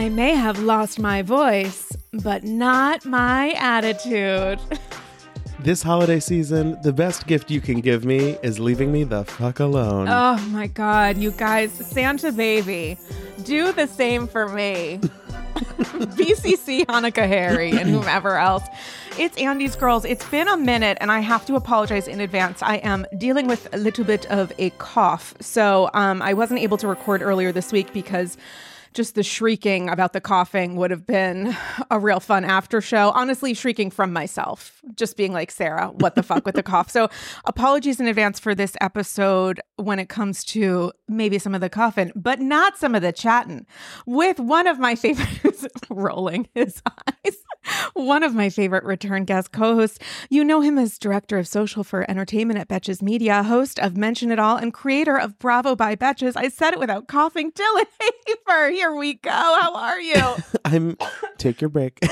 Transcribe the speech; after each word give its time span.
I 0.00 0.08
may 0.08 0.34
have 0.34 0.58
lost 0.60 0.98
my 0.98 1.20
voice, 1.20 1.92
but 2.24 2.42
not 2.42 3.04
my 3.04 3.50
attitude. 3.50 4.58
This 5.58 5.82
holiday 5.82 6.20
season, 6.20 6.80
the 6.80 6.90
best 6.90 7.26
gift 7.26 7.50
you 7.50 7.60
can 7.60 7.82
give 7.82 8.06
me 8.06 8.38
is 8.42 8.58
leaving 8.58 8.90
me 8.90 9.04
the 9.04 9.26
fuck 9.26 9.60
alone. 9.60 10.08
Oh 10.08 10.38
my 10.48 10.68
God, 10.68 11.18
you 11.18 11.32
guys, 11.32 11.70
Santa 11.70 12.32
baby, 12.32 12.96
do 13.44 13.70
the 13.70 13.86
same 13.86 14.26
for 14.26 14.48
me. 14.48 15.00
BCC 16.16 16.86
Hanukkah 16.86 17.28
Harry 17.28 17.72
and 17.72 17.90
whomever 17.90 18.38
else. 18.38 18.64
It's 19.18 19.36
Andy's 19.36 19.76
Girls. 19.76 20.06
It's 20.06 20.26
been 20.30 20.48
a 20.48 20.56
minute, 20.56 20.96
and 21.02 21.12
I 21.12 21.20
have 21.20 21.44
to 21.44 21.56
apologize 21.56 22.08
in 22.08 22.22
advance. 22.22 22.62
I 22.62 22.76
am 22.76 23.06
dealing 23.18 23.46
with 23.46 23.68
a 23.74 23.76
little 23.76 24.04
bit 24.04 24.24
of 24.30 24.50
a 24.56 24.70
cough. 24.70 25.34
So 25.40 25.90
um, 25.92 26.22
I 26.22 26.32
wasn't 26.32 26.60
able 26.60 26.78
to 26.78 26.88
record 26.88 27.20
earlier 27.20 27.52
this 27.52 27.70
week 27.70 27.92
because 27.92 28.38
just 28.92 29.14
the 29.14 29.22
shrieking 29.22 29.88
about 29.88 30.12
the 30.12 30.20
coughing 30.20 30.76
would 30.76 30.90
have 30.90 31.06
been 31.06 31.56
a 31.90 31.98
real 31.98 32.20
fun 32.20 32.44
after 32.44 32.80
show. 32.80 33.12
Honestly, 33.14 33.54
shrieking 33.54 33.90
from 33.90 34.12
myself, 34.12 34.80
just 34.94 35.16
being 35.16 35.32
like, 35.32 35.50
Sarah, 35.50 35.88
what 35.88 36.14
the 36.14 36.22
fuck 36.22 36.44
with 36.44 36.56
the 36.56 36.62
cough? 36.62 36.90
So, 36.90 37.08
apologies 37.44 38.00
in 38.00 38.06
advance 38.06 38.40
for 38.40 38.54
this 38.54 38.76
episode 38.80 39.60
when 39.76 39.98
it 39.98 40.08
comes 40.08 40.44
to 40.44 40.92
maybe 41.08 41.38
some 41.38 41.54
of 41.54 41.60
the 41.60 41.68
coughing, 41.68 42.12
but 42.16 42.40
not 42.40 42.78
some 42.78 42.94
of 42.94 43.02
the 43.02 43.12
chatting 43.12 43.66
with 44.06 44.40
one 44.40 44.66
of 44.66 44.78
my 44.78 44.94
favorites, 44.94 45.66
rolling 45.90 46.48
his 46.54 46.82
eyes, 46.86 47.36
one 47.94 48.22
of 48.22 48.34
my 48.34 48.48
favorite 48.48 48.84
return 48.84 49.24
guest 49.24 49.52
co 49.52 49.76
hosts. 49.76 49.98
You 50.28 50.44
know 50.44 50.60
him 50.60 50.78
as 50.78 50.98
director 50.98 51.38
of 51.38 51.46
social 51.46 51.84
for 51.84 52.10
entertainment 52.10 52.58
at 52.58 52.68
Betches 52.68 53.02
Media, 53.02 53.42
host 53.42 53.78
of 53.78 53.96
Mention 53.96 54.32
It 54.32 54.38
All, 54.38 54.56
and 54.56 54.72
creator 54.72 55.16
of 55.16 55.38
Bravo 55.38 55.76
by 55.76 55.94
Betches. 55.96 56.36
I 56.36 56.48
said 56.48 56.72
it 56.72 56.80
without 56.80 57.08
coughing. 57.08 57.52
Dylan 57.52 57.86
Hafer, 58.26 58.70
here 58.80 58.94
we 58.94 59.12
go. 59.12 59.30
How 59.30 59.74
are 59.74 60.00
you? 60.00 60.36
I'm 60.64 60.96
take 61.36 61.60
your 61.60 61.68
break. 61.68 62.02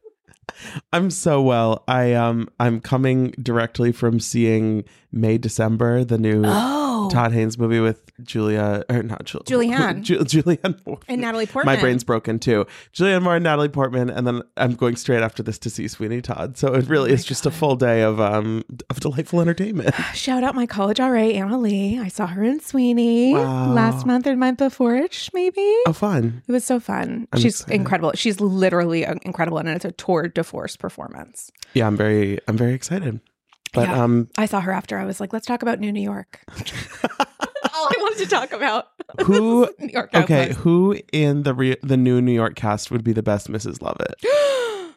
I'm 0.92 1.10
so 1.10 1.42
well. 1.42 1.84
I 1.86 2.14
um 2.14 2.48
I'm 2.58 2.80
coming 2.80 3.32
directly 3.32 3.92
from 3.92 4.18
seeing 4.18 4.84
May 5.12 5.36
December, 5.36 6.02
the 6.02 6.16
new 6.16 6.44
Oh. 6.46 6.91
Todd 7.10 7.32
Haynes 7.32 7.58
movie 7.58 7.80
with 7.80 8.00
Julia 8.22 8.84
or 8.88 9.02
not 9.02 9.24
Julia 9.24 9.44
Julianne. 9.76 10.02
Ju- 10.02 10.18
Julianne 10.20 10.84
Moore. 10.86 10.98
And 11.08 11.20
Natalie 11.20 11.46
Portman. 11.46 11.74
My 11.74 11.80
brain's 11.80 12.04
broken 12.04 12.38
too. 12.38 12.66
Julianne 12.92 13.22
Moore 13.22 13.36
and 13.36 13.44
Natalie 13.44 13.68
Portman, 13.68 14.10
and 14.10 14.26
then 14.26 14.42
I'm 14.56 14.74
going 14.74 14.96
straight 14.96 15.22
after 15.22 15.42
this 15.42 15.58
to 15.60 15.70
see 15.70 15.88
Sweeney 15.88 16.20
Todd. 16.20 16.56
So 16.56 16.74
it 16.74 16.88
really 16.88 17.12
is 17.12 17.24
just 17.24 17.46
a 17.46 17.50
full 17.50 17.76
day 17.76 18.02
of 18.02 18.20
um 18.20 18.64
of 18.90 19.00
delightful 19.00 19.40
entertainment. 19.40 19.94
Shout 20.14 20.44
out 20.44 20.54
my 20.54 20.66
college 20.66 20.98
RA, 20.98 21.06
Annaleigh. 21.08 21.98
I 22.00 22.08
saw 22.08 22.26
her 22.26 22.42
in 22.42 22.60
Sweeney 22.60 23.34
Wow. 23.34 23.72
last 23.72 24.06
month 24.06 24.26
or 24.26 24.36
month 24.36 24.58
before 24.58 24.96
it, 24.96 25.30
maybe. 25.32 25.76
Oh, 25.86 25.92
fun! 25.92 26.42
It 26.46 26.52
was 26.52 26.64
so 26.64 26.80
fun. 26.80 27.28
She's 27.36 27.60
excited. 27.60 27.74
incredible. 27.74 28.12
She's 28.14 28.40
literally 28.40 29.04
uh, 29.06 29.14
incredible, 29.22 29.58
and 29.58 29.68
it's 29.68 29.84
a 29.84 29.92
tour 29.92 30.28
de 30.28 30.44
force 30.44 30.76
performance. 30.76 31.50
Yeah, 31.74 31.86
I'm 31.86 31.96
very 31.96 32.38
I'm 32.48 32.56
very 32.56 32.74
excited. 32.74 33.20
But 33.72 33.88
Yeah. 33.88 34.02
um, 34.04 34.28
I 34.36 34.46
saw 34.46 34.60
her 34.60 34.72
after. 34.72 34.98
I 34.98 35.04
was 35.04 35.20
like, 35.20 35.32
let's 35.32 35.46
talk 35.46 35.62
about 35.62 35.80
New 35.80 35.92
New 35.92 36.02
York. 36.02 36.40
All 37.74 37.88
I 37.88 37.94
wanted 37.98 38.18
to 38.18 38.26
talk 38.26 38.52
about. 38.52 38.88
who 39.24 39.66
New 39.78 39.88
York. 39.88 40.10
Okay, 40.14 40.52
who 40.52 40.98
in 41.12 41.42
the 41.44 41.54
re- 41.54 41.76
the 41.82 41.96
new 41.96 42.20
New 42.20 42.32
York 42.34 42.54
cast 42.54 42.90
would 42.90 43.02
be 43.02 43.12
the 43.12 43.22
best 43.22 43.50
Mrs. 43.50 43.80
Lovett? 43.80 44.14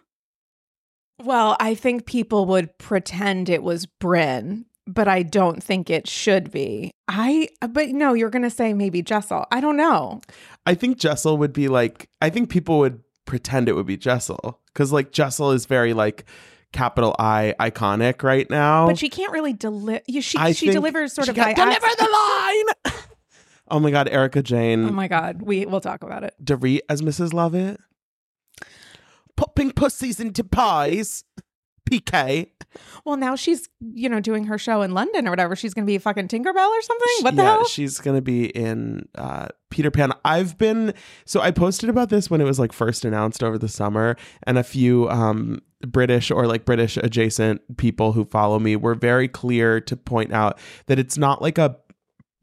well, 1.23 1.55
I 1.59 1.75
think 1.75 2.05
people 2.05 2.45
would 2.47 2.77
pretend 2.77 3.49
it 3.49 3.63
was 3.63 3.87
Brynn, 4.01 4.65
but 4.85 5.07
I 5.07 5.23
don't 5.23 5.63
think 5.63 5.89
it 5.89 6.07
should 6.07 6.51
be. 6.51 6.91
I, 7.07 7.47
but 7.69 7.89
no, 7.89 8.13
you're 8.13 8.29
going 8.29 8.43
to 8.43 8.49
say 8.49 8.73
maybe 8.73 9.01
Jessel. 9.01 9.45
I 9.51 9.61
don't 9.61 9.77
know. 9.77 10.21
I 10.65 10.73
think 10.73 10.97
Jessel 10.97 11.37
would 11.37 11.53
be 11.53 11.67
like. 11.67 12.09
I 12.21 12.29
think 12.29 12.49
people 12.49 12.79
would 12.79 13.01
pretend 13.25 13.69
it 13.69 13.73
would 13.73 13.85
be 13.87 13.97
Jessel 13.97 14.59
because 14.67 14.91
like 14.91 15.11
Jessel 15.11 15.51
is 15.51 15.65
very 15.65 15.93
like 15.93 16.25
capital 16.75 17.15
I 17.17 17.55
iconic 17.59 18.21
right 18.21 18.47
now. 18.49 18.87
But 18.87 18.99
she 18.99 19.09
can't 19.09 19.31
really 19.31 19.53
deliver. 19.53 20.01
She, 20.21 20.37
I 20.37 20.51
she 20.51 20.69
delivers 20.71 21.13
sort 21.13 21.25
she 21.25 21.31
of 21.31 21.37
by 21.37 21.53
deliver 21.53 21.85
accent. 21.85 21.97
the 21.97 22.93
line. 22.93 23.03
oh 23.69 23.79
my 23.79 23.89
God, 23.91 24.07
Erika 24.09 24.43
Jayne 24.43 24.85
Oh 24.85 24.91
my 24.91 25.07
God. 25.07 25.41
We, 25.41 25.65
we'll 25.65 25.81
talk 25.81 26.03
about 26.03 26.23
it. 26.23 26.35
Dorit 26.43 26.81
as 26.89 27.01
Mrs. 27.01 27.33
Lovett, 27.33 27.79
popping 29.35 29.71
pussies 29.71 30.19
into 30.19 30.43
pies. 30.43 31.23
PK. 31.89 32.49
Well, 33.05 33.17
now 33.17 33.35
she's, 33.35 33.69
you 33.79 34.09
know, 34.09 34.19
doing 34.19 34.45
her 34.45 34.57
show 34.57 34.81
in 34.81 34.93
London 34.93 35.27
or 35.27 35.31
whatever. 35.31 35.55
She's 35.55 35.73
going 35.73 35.85
to 35.85 35.91
be 35.91 35.97
fucking 35.97 36.27
Tinkerbell 36.27 36.67
or 36.67 36.81
something. 36.81 37.07
What 37.21 37.35
the 37.35 37.43
yeah, 37.43 37.51
hell? 37.51 37.65
she's 37.65 37.99
gonna 37.99 38.21
be 38.21 38.47
in 38.47 39.07
uh, 39.15 39.47
Peter 39.69 39.91
Pan. 39.91 40.11
I've 40.23 40.57
been 40.57 40.93
so 41.25 41.41
I 41.41 41.51
posted 41.51 41.89
about 41.89 42.09
this 42.09 42.29
when 42.29 42.41
it 42.41 42.45
was 42.45 42.59
like 42.59 42.73
first 42.73 43.05
announced 43.05 43.43
over 43.43 43.57
the 43.57 43.69
summer, 43.69 44.17
and 44.43 44.57
a 44.57 44.63
few 44.63 45.09
um, 45.09 45.61
British 45.87 46.31
or 46.31 46.47
like 46.47 46.65
British 46.65 46.97
adjacent 46.97 47.77
people 47.77 48.11
who 48.11 48.25
follow 48.25 48.59
me 48.59 48.75
were 48.75 48.95
very 48.95 49.27
clear 49.27 49.79
to 49.81 49.95
point 49.95 50.33
out 50.33 50.59
that 50.87 50.99
it's 50.99 51.17
not 51.17 51.41
like 51.41 51.57
a 51.57 51.77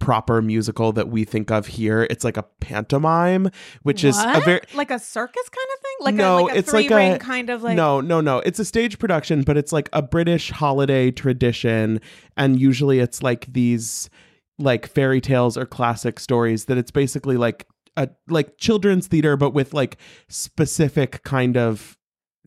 proper 0.03 0.43
musical 0.43 0.93
that 0.93 1.09
we 1.09 1.25
think 1.25 1.51
of 1.51 1.69
here. 1.69 2.07
It's 2.11 2.25
like 2.25 2.37
a 2.37 2.43
pantomime, 2.61 3.51
which 3.83 4.03
is 4.03 4.19
a 4.19 4.41
very 4.45 4.61
like 4.75 4.91
a 4.91 4.99
circus 4.99 5.49
kind 5.49 5.69
of 5.75 5.81
thing? 5.81 5.82
Like 6.03 6.15
No, 6.15 6.39
a, 6.39 6.43
like 6.43 6.55
a 6.55 6.59
it's 6.59 6.73
like 6.73 6.91
a- 6.91 7.19
kind 7.19 7.51
of 7.51 7.63
like. 7.63 7.77
no, 7.77 8.01
no, 8.01 8.21
no. 8.21 8.39
It's 8.41 8.59
a 8.59 8.65
stage 8.65 8.99
production, 8.99 9.43
but 9.43 9.57
it's 9.57 9.73
like 9.73 9.89
a 9.93 10.03
British 10.03 10.51
holiday 10.51 11.11
tradition. 11.11 12.01
And 12.37 12.61
usually 12.61 12.99
it's 12.99 13.23
like 13.23 13.53
these 13.53 14.11
like 14.59 14.87
fairy 14.87 15.21
tales 15.21 15.57
or 15.57 15.65
classic 15.67 16.21
stories 16.21 16.67
that 16.67 16.79
it's 16.79 16.91
basically 16.91 17.37
like 17.37 17.67
a 17.97 18.09
like 18.29 18.59
children's 18.59 19.07
theater, 19.07 19.37
but 19.37 19.51
with 19.55 19.73
like 19.75 19.97
specific 20.29 21.23
kind 21.25 21.57
of 21.57 21.97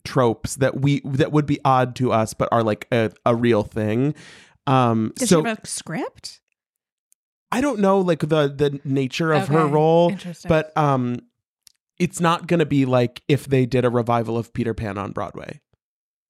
tropes 0.04 0.54
that 0.56 0.80
we 0.80 1.00
that 1.04 1.32
would 1.32 1.46
be 1.46 1.58
odd 1.64 1.96
to 1.96 2.12
us 2.12 2.32
but 2.32 2.48
are 2.52 2.62
like 2.62 2.86
a, 2.92 3.10
a 3.24 3.34
real 3.34 3.62
thing. 3.64 4.14
Um 4.66 5.12
Does 5.16 5.28
so 5.30 5.42
she 5.42 5.48
have 5.48 5.60
a 5.62 5.66
script? 5.66 6.40
I 7.52 7.60
don't 7.60 7.80
know 7.80 8.00
like 8.00 8.20
the 8.20 8.48
the 8.48 8.80
nature 8.84 9.32
of 9.32 9.48
her 9.48 9.66
role, 9.66 10.10
Interesting. 10.10 10.48
but 10.48 10.76
um 10.76 11.18
it's 11.98 12.20
not 12.20 12.46
going 12.46 12.60
to 12.60 12.66
be 12.66 12.84
like 12.84 13.22
if 13.28 13.46
they 13.46 13.66
did 13.66 13.84
a 13.84 13.90
revival 13.90 14.36
of 14.38 14.52
Peter 14.52 14.74
Pan 14.74 14.98
on 14.98 15.12
Broadway. 15.12 15.60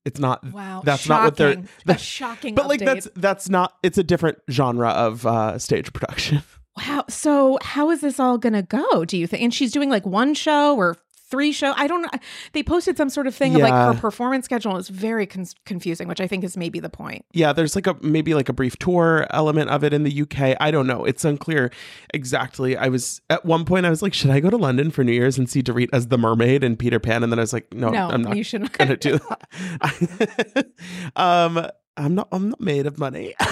It's 0.04 0.20
not 0.20 0.44
wow, 0.52 0.82
that's 0.84 1.08
not 1.08 1.24
what 1.24 1.36
they're- 1.36 1.54
shocking. 1.54 1.68
that- 1.86 1.96
a 1.96 1.98
shocking. 1.98 2.54
but 2.54 2.68
like 2.68 2.80
that's 2.80 3.08
that's 3.16 3.48
not 3.48 3.74
it's 3.82 3.98
a 3.98 4.04
different 4.04 4.38
genre 4.48 4.90
of 4.90 5.26
uh 5.26 5.58
stage 5.58 5.92
production 5.92 6.42
wow. 6.76 7.04
So 7.08 7.58
how 7.62 7.90
is 7.90 8.02
this 8.02 8.20
all 8.20 8.38
gonna 8.38 8.62
go? 8.62 9.04
Do 9.04 9.16
you 9.18 9.26
think? 9.26 9.42
And 9.42 9.52
she's 9.52 9.72
doing 9.72 9.90
like 9.90 10.06
one 10.06 10.34
show 10.34 10.76
or 10.76 10.96
three 11.28 11.52
show. 11.52 11.72
I 11.76 11.86
don't 11.86 12.02
know. 12.02 12.08
They 12.52 12.62
posted 12.62 12.96
some 12.96 13.08
sort 13.10 13.26
of 13.26 13.34
thing 13.34 13.54
of 13.56 13.60
like 13.62 13.72
her 13.72 13.94
performance 14.00 14.44
schedule. 14.44 14.72
It 14.72 14.76
was 14.76 14.88
very 14.88 15.26
con- 15.26 15.46
confusing, 15.64 16.08
which 16.08 16.20
I 16.20 16.26
think 16.26 16.44
is 16.44 16.56
maybe 16.56 16.78
the 16.80 16.88
point. 16.90 17.24
yeah 17.32 17.52
there's 17.52 17.74
like 17.74 17.86
a 17.86 17.96
maybe 18.00 18.34
like 18.34 18.48
a 18.48 18.52
brief 18.52 18.76
tour 18.78 19.26
element 19.30 19.70
of 19.70 19.82
it 19.84 19.92
in 19.92 20.02
the 20.04 20.22
uk 20.22 20.38
i 20.60 20.70
don't 20.70 20.86
know 20.86 21.04
it's 21.04 21.24
unclear 21.24 21.70
exactly 22.14 22.76
i 22.76 22.88
was 22.88 23.20
at 23.30 23.44
one 23.44 23.64
point 23.64 23.84
i 23.86 23.90
was 23.90 24.02
like 24.02 24.14
should 24.14 24.30
i 24.30 24.40
go 24.40 24.50
to 24.50 24.56
london 24.56 24.90
for 24.90 25.02
new 25.04 25.12
year's 25.12 25.36
and 25.38 25.48
see 25.50 25.62
dorit 25.62 25.88
as 25.92 26.08
the 26.08 26.18
mermaid 26.18 26.62
and 26.64 26.78
peter 26.78 26.98
pan 27.00 27.22
and 27.22 27.32
then 27.32 27.38
i 27.38 27.42
was 27.42 27.52
like 27.52 27.72
no, 27.74 27.88
no, 27.90 28.08
i'm 28.08 28.22
not 28.22 28.36
you 28.36 28.42
shouldn't. 28.44 28.72
gonna 28.72 28.96
do 28.96 29.18
that 29.18 30.66
um 31.16 31.66
i'm 31.96 32.14
not 32.14 32.28
i'm 32.32 32.50
not 32.50 32.60
made 32.60 32.86
of 32.86 32.98
money 32.98 33.34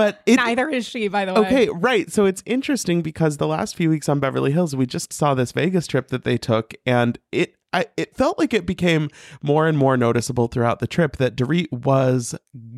but 0.00 0.22
it 0.24 0.36
Neither 0.36 0.68
is 0.70 0.86
she, 0.86 1.08
by 1.08 1.26
the 1.26 1.34
way. 1.34 1.40
Okay, 1.40 1.68
right. 1.68 2.10
So 2.10 2.24
it's 2.24 2.42
interesting 2.46 3.02
because 3.02 3.36
the 3.36 3.46
last 3.46 3.76
few 3.76 3.90
weeks 3.90 4.08
on 4.08 4.18
Beverly 4.18 4.52
Hills, 4.52 4.74
we 4.74 4.86
just 4.86 5.12
saw 5.12 5.34
this 5.34 5.52
Vegas 5.52 5.86
trip 5.86 6.08
that 6.08 6.24
they 6.24 6.38
took, 6.38 6.72
and 6.86 7.18
it 7.32 7.56
I, 7.72 7.86
it 7.96 8.16
felt 8.16 8.38
like 8.38 8.54
it 8.54 8.66
became 8.66 9.10
more 9.42 9.68
and 9.68 9.78
more 9.78 9.96
noticeable 9.96 10.48
throughout 10.48 10.80
the 10.80 10.86
trip 10.86 11.18
that 11.18 11.36
Dorit 11.36 11.70
was 11.70 12.34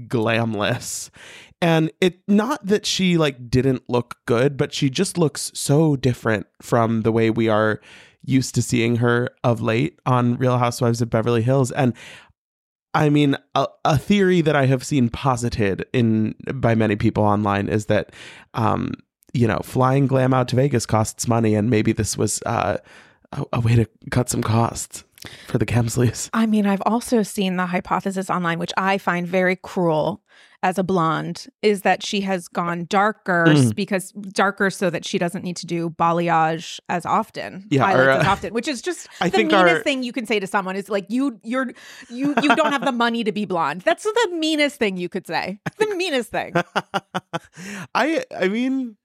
glamless. 0.09 1.11
And 1.61 1.93
it 2.01 2.21
not 2.27 2.67
that 2.67 2.85
she 2.85 3.17
like 3.17 3.49
didn't 3.49 3.85
look 3.89 4.17
good, 4.27 4.57
but 4.57 4.75
she 4.75 4.91
just 4.91 5.17
looks 5.17 5.53
so 5.55 5.97
different 5.97 6.47
from 6.61 7.03
the 7.03 7.13
way 7.13 7.31
we 7.31 7.49
are 7.49 7.81
used 8.25 8.55
to 8.57 8.63
seeing 8.63 8.97
her 8.97 9.29
of 9.45 9.61
late 9.61 10.01
on 10.07 10.37
Real 10.37 10.59
Housewives 10.59 11.01
of 11.01 11.09
Beverly 11.11 11.43
Hills. 11.43 11.71
And 11.73 11.95
I 12.95 13.09
mean, 13.09 13.37
a, 13.55 13.67
a 13.85 13.99
theory 13.99 14.43
that 14.43 14.55
I 14.55 14.67
have 14.67 14.85
seen 14.85 15.09
posited 15.09 15.87
in 15.93 16.35
by 16.55 16.75
many 16.75 16.97
people 16.97 17.25
online 17.25 17.69
is 17.69 17.87
that, 17.87 18.13
um, 18.55 18.93
you 19.33 19.47
know, 19.47 19.61
flying 19.63 20.07
glam 20.07 20.35
out 20.35 20.49
to 20.49 20.57
Vegas 20.57 20.85
costs 20.85 21.27
money, 21.27 21.55
and 21.55 21.71
maybe 21.71 21.93
this 21.93 22.19
was 22.19 22.43
uh, 22.45 22.77
a, 23.33 23.45
a 23.55 23.61
way 23.61 23.77
to 23.77 23.87
cut 24.11 24.29
some 24.29 24.43
costs 24.43 25.05
for 25.47 25.59
the 25.59 25.67
Kemsleys. 25.67 26.29
I 26.33 26.47
mean, 26.47 26.67
I've 26.67 26.83
also 26.87 27.23
seen 27.23 27.57
the 27.57 27.67
hypothesis 27.67 28.29
online, 28.31 28.59
which 28.59 28.73
I 28.77 28.99
find 28.99 29.27
very 29.27 29.57
cruel 29.57 30.23
as 30.65 30.79
a 30.79 30.85
blonde, 30.85 31.47
is 31.61 31.83
that 31.83 32.05
she 32.05 32.21
has 32.21 32.47
gone 32.47 32.87
darker 32.89 33.47
Mm. 33.49 33.75
because 33.75 34.13
darker 34.13 34.71
so 34.71 34.91
that 34.91 35.05
she 35.05 35.19
doesn't 35.19 35.43
need 35.43 35.57
to 35.57 35.67
do 35.67 35.91
balayage 35.91 36.79
as 36.89 37.05
often, 37.05 37.67
Yeah, 37.69 37.83
highlights 37.85 38.07
or, 38.07 38.11
as 38.11 38.27
uh, 38.27 38.31
often, 38.31 38.55
which 38.55 38.69
is 38.69 38.81
just 38.81 39.09
I 39.21 39.29
the 39.29 39.39
meanest 39.39 39.55
our- 39.55 39.83
thing 39.83 40.05
you 40.05 40.13
can 40.13 40.25
say 40.25 40.39
to 40.39 40.47
someone 40.47 40.77
is 40.77 40.89
like 40.89 41.07
you 41.09 41.41
you're 41.43 41.73
you 42.09 42.35
you 42.41 42.55
don't 42.55 42.71
have 42.71 42.85
the 42.85 42.93
money 42.93 43.25
to 43.25 43.33
be 43.33 43.45
blonde. 43.45 43.81
That's 43.83 44.05
the 44.05 44.29
meanest 44.33 44.77
thing 44.77 44.97
you 44.97 45.09
could 45.09 45.27
say. 45.27 45.59
The 45.79 45.95
meanest 45.97 46.31
thing. 46.31 46.53
I 47.95 48.25
I 48.37 48.49
mean, 48.49 48.97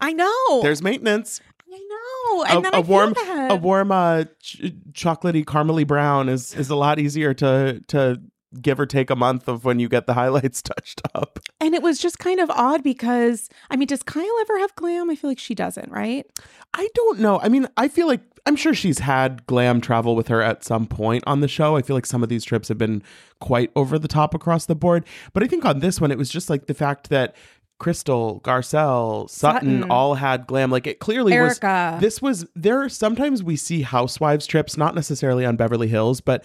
I 0.00 0.12
know. 0.12 0.62
there's 0.62 0.82
maintenance. 0.82 1.40
I 1.72 1.78
know, 1.78 2.44
and 2.44 2.58
a, 2.58 2.62
then 2.62 2.74
a 2.74 2.78
I 2.78 2.80
warm, 2.80 3.14
a 3.50 3.56
warm, 3.56 3.92
uh, 3.92 4.24
ch- 4.40 4.72
chocolatey, 4.92 5.44
caramely 5.44 5.86
brown 5.86 6.28
is 6.28 6.54
is 6.54 6.70
a 6.70 6.76
lot 6.76 6.98
easier 6.98 7.32
to 7.34 7.82
to 7.88 8.20
give 8.60 8.78
or 8.78 8.86
take 8.86 9.08
a 9.10 9.16
month 9.16 9.48
of 9.48 9.64
when 9.64 9.78
you 9.78 9.88
get 9.88 10.06
the 10.06 10.14
highlights 10.22 10.62
touched 10.62 11.00
up. 11.14 11.38
And 11.60 11.74
it 11.74 11.82
was 11.82 11.98
just 11.98 12.18
kind 12.18 12.40
of 12.40 12.50
odd 12.50 12.82
because, 12.82 13.48
I 13.70 13.76
mean, 13.76 13.86
does 13.86 14.02
Kyle 14.02 14.38
ever 14.42 14.58
have 14.58 14.74
glam? 14.76 15.10
I 15.10 15.14
feel 15.14 15.30
like 15.30 15.38
she 15.38 15.54
doesn't, 15.54 15.90
right? 15.90 16.26
I 16.74 16.88
don't 16.94 17.20
know. 17.20 17.40
I 17.40 17.48
mean, 17.48 17.66
I 17.76 17.88
feel 17.88 18.06
like 18.06 18.20
I'm 18.44 18.56
sure 18.56 18.74
she's 18.74 18.98
had 18.98 19.46
glam 19.46 19.80
travel 19.80 20.16
with 20.16 20.28
her 20.28 20.42
at 20.42 20.64
some 20.64 20.86
point 20.86 21.22
on 21.26 21.40
the 21.40 21.48
show. 21.48 21.76
I 21.76 21.82
feel 21.82 21.94
like 21.94 22.06
some 22.06 22.22
of 22.22 22.28
these 22.28 22.44
trips 22.44 22.68
have 22.68 22.78
been 22.78 23.02
quite 23.40 23.70
over 23.76 23.98
the 23.98 24.08
top 24.08 24.34
across 24.34 24.66
the 24.66 24.74
board. 24.74 25.04
But 25.32 25.42
I 25.42 25.46
think 25.46 25.64
on 25.64 25.78
this 25.78 26.00
one, 26.00 26.10
it 26.10 26.18
was 26.18 26.30
just 26.30 26.50
like 26.50 26.66
the 26.66 26.74
fact 26.74 27.08
that 27.10 27.36
Crystal, 27.82 28.40
Garcelle, 28.44 29.28
Sutton, 29.28 29.80
Sutton. 29.80 29.90
all 29.90 30.14
had 30.14 30.46
glam. 30.46 30.70
Like 30.70 30.86
it 30.86 31.00
clearly 31.00 31.32
Erika. 31.32 31.90
was. 31.94 32.00
This 32.00 32.22
was 32.22 32.46
there. 32.54 32.82
Are, 32.84 32.88
sometimes 32.88 33.42
we 33.42 33.56
see 33.56 33.82
housewives 33.82 34.46
trips, 34.46 34.76
not 34.76 34.94
necessarily 34.94 35.44
on 35.44 35.56
Beverly 35.56 35.88
Hills, 35.88 36.20
but 36.20 36.44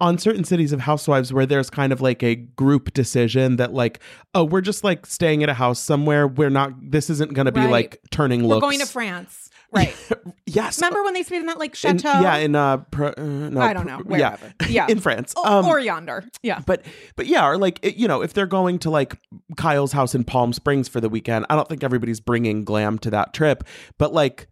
on 0.00 0.18
certain 0.18 0.42
cities 0.42 0.72
of 0.72 0.80
housewives 0.80 1.32
where 1.32 1.46
there's 1.46 1.70
kind 1.70 1.92
of 1.92 2.00
like 2.00 2.24
a 2.24 2.34
group 2.34 2.92
decision 2.92 3.54
that 3.56 3.72
like 3.72 4.00
oh 4.34 4.42
we're 4.42 4.60
just 4.60 4.82
like 4.82 5.06
staying 5.06 5.44
at 5.44 5.48
a 5.48 5.54
house 5.54 5.78
somewhere 5.78 6.26
we're 6.26 6.50
not 6.50 6.72
this 6.90 7.08
isn't 7.08 7.34
going 7.34 7.46
to 7.46 7.52
be 7.52 7.60
Right. 7.60 7.70
like 7.70 8.00
turning 8.10 8.48
We're 8.48 8.58
going 8.58 8.80
to 8.80 8.86
France. 8.86 9.41
Right. 9.72 9.94
yes 10.46 10.78
Remember 10.78 11.02
when 11.02 11.14
they 11.14 11.22
stayed 11.22 11.40
in 11.40 11.46
that 11.46 11.58
like 11.58 11.70
in- 11.84 11.98
chateau? 11.98 12.20
yeah, 12.20 12.36
in 12.36 12.54
uh, 12.54 12.78
pro, 12.78 13.08
uh 13.08 13.22
no, 13.22 13.60
I 13.60 13.72
don't 13.72 13.86
know, 13.86 14.00
pro- 14.06 14.16
yeah. 14.16 14.36
Yeah. 14.68 14.86
in 14.90 15.00
France. 15.00 15.32
O- 15.36 15.58
Um, 15.60 15.66
or 15.66 15.80
yonder. 15.80 16.24
Yeah. 16.42 16.60
but 16.66 16.84
but 17.16 17.26
yeah, 17.26 17.46
or 17.46 17.56
like 17.56 17.80
you 17.98 18.06
know, 18.06 18.22
if 18.22 18.32
they're 18.34 18.46
going 18.46 18.78
to 18.80 18.90
like 18.90 19.16
Kyle's 19.56 19.92
house 19.92 20.14
in 20.14 20.24
Palm 20.24 20.52
Springs 20.52 20.88
for 20.88 21.00
the 21.00 21.08
weekend, 21.08 21.46
I 21.50 21.56
don't 21.56 21.68
think 21.68 21.82
everybody's 21.82 22.20
bringing 22.20 22.64
glam 22.64 22.98
to 23.00 23.10
that 23.10 23.32
trip. 23.32 23.64
But 23.98 24.12
like 24.12 24.48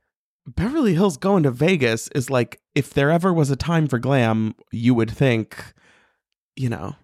Beverly 0.46 0.94
Hills 0.94 1.17
going 1.17 1.43
to 1.43 1.50
Vegas 1.50 2.08
is 2.08 2.31
like 2.31 2.61
if 2.75 2.94
there 2.94 3.11
ever 3.11 3.32
was 3.32 3.50
a 3.50 3.56
time 3.56 3.87
for 3.88 3.99
glam, 3.99 4.55
you 4.73 4.94
would 4.94 5.11
think, 5.11 5.75
you 6.56 6.69
know, 6.70 6.96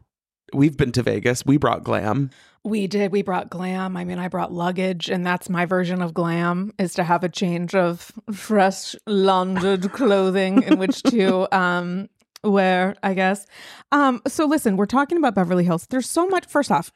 we've 0.52 0.76
been 0.76 0.92
to 0.92 1.02
Vegas, 1.02 1.44
we 1.44 1.56
brought 1.56 1.84
glam. 1.84 2.30
We 2.64 2.88
did. 2.88 3.12
We 3.12 3.22
brought 3.22 3.48
glam. 3.48 3.96
I 3.96 4.04
mean, 4.04 4.18
I 4.18 4.28
brought 4.28 4.52
luggage, 4.52 5.08
and 5.08 5.24
that's 5.24 5.48
my 5.48 5.66
version 5.66 6.02
of 6.02 6.12
glam 6.12 6.72
is 6.78 6.94
to 6.94 7.04
have 7.04 7.22
a 7.22 7.28
change 7.28 7.74
of 7.74 8.10
fresh, 8.32 8.96
laundered 9.06 9.92
clothing 9.92 10.62
in 10.62 10.78
which 10.78 11.02
to 11.04 11.54
um 11.56 12.08
wear, 12.42 12.96
I 13.02 13.14
guess. 13.14 13.46
Um, 13.92 14.22
so 14.26 14.46
listen, 14.46 14.76
we're 14.76 14.86
talking 14.86 15.18
about 15.18 15.34
Beverly 15.34 15.64
Hills. 15.64 15.86
There's 15.88 16.08
so 16.08 16.26
much 16.28 16.46
first 16.46 16.70
off, 16.70 16.92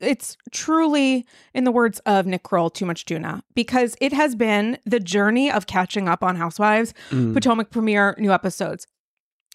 it's 0.00 0.36
truly, 0.52 1.26
in 1.54 1.64
the 1.64 1.72
words 1.72 1.98
of 2.00 2.26
Nick 2.26 2.42
Kroll, 2.42 2.70
too 2.70 2.86
much 2.86 3.04
tuna 3.04 3.42
because 3.54 3.96
it 4.00 4.12
has 4.12 4.34
been 4.34 4.78
the 4.84 5.00
journey 5.00 5.50
of 5.50 5.66
catching 5.66 6.08
up 6.08 6.22
on 6.22 6.36
Housewives. 6.36 6.94
Mm. 7.10 7.34
Potomac 7.34 7.70
premiere, 7.70 8.14
new 8.18 8.32
episodes. 8.32 8.86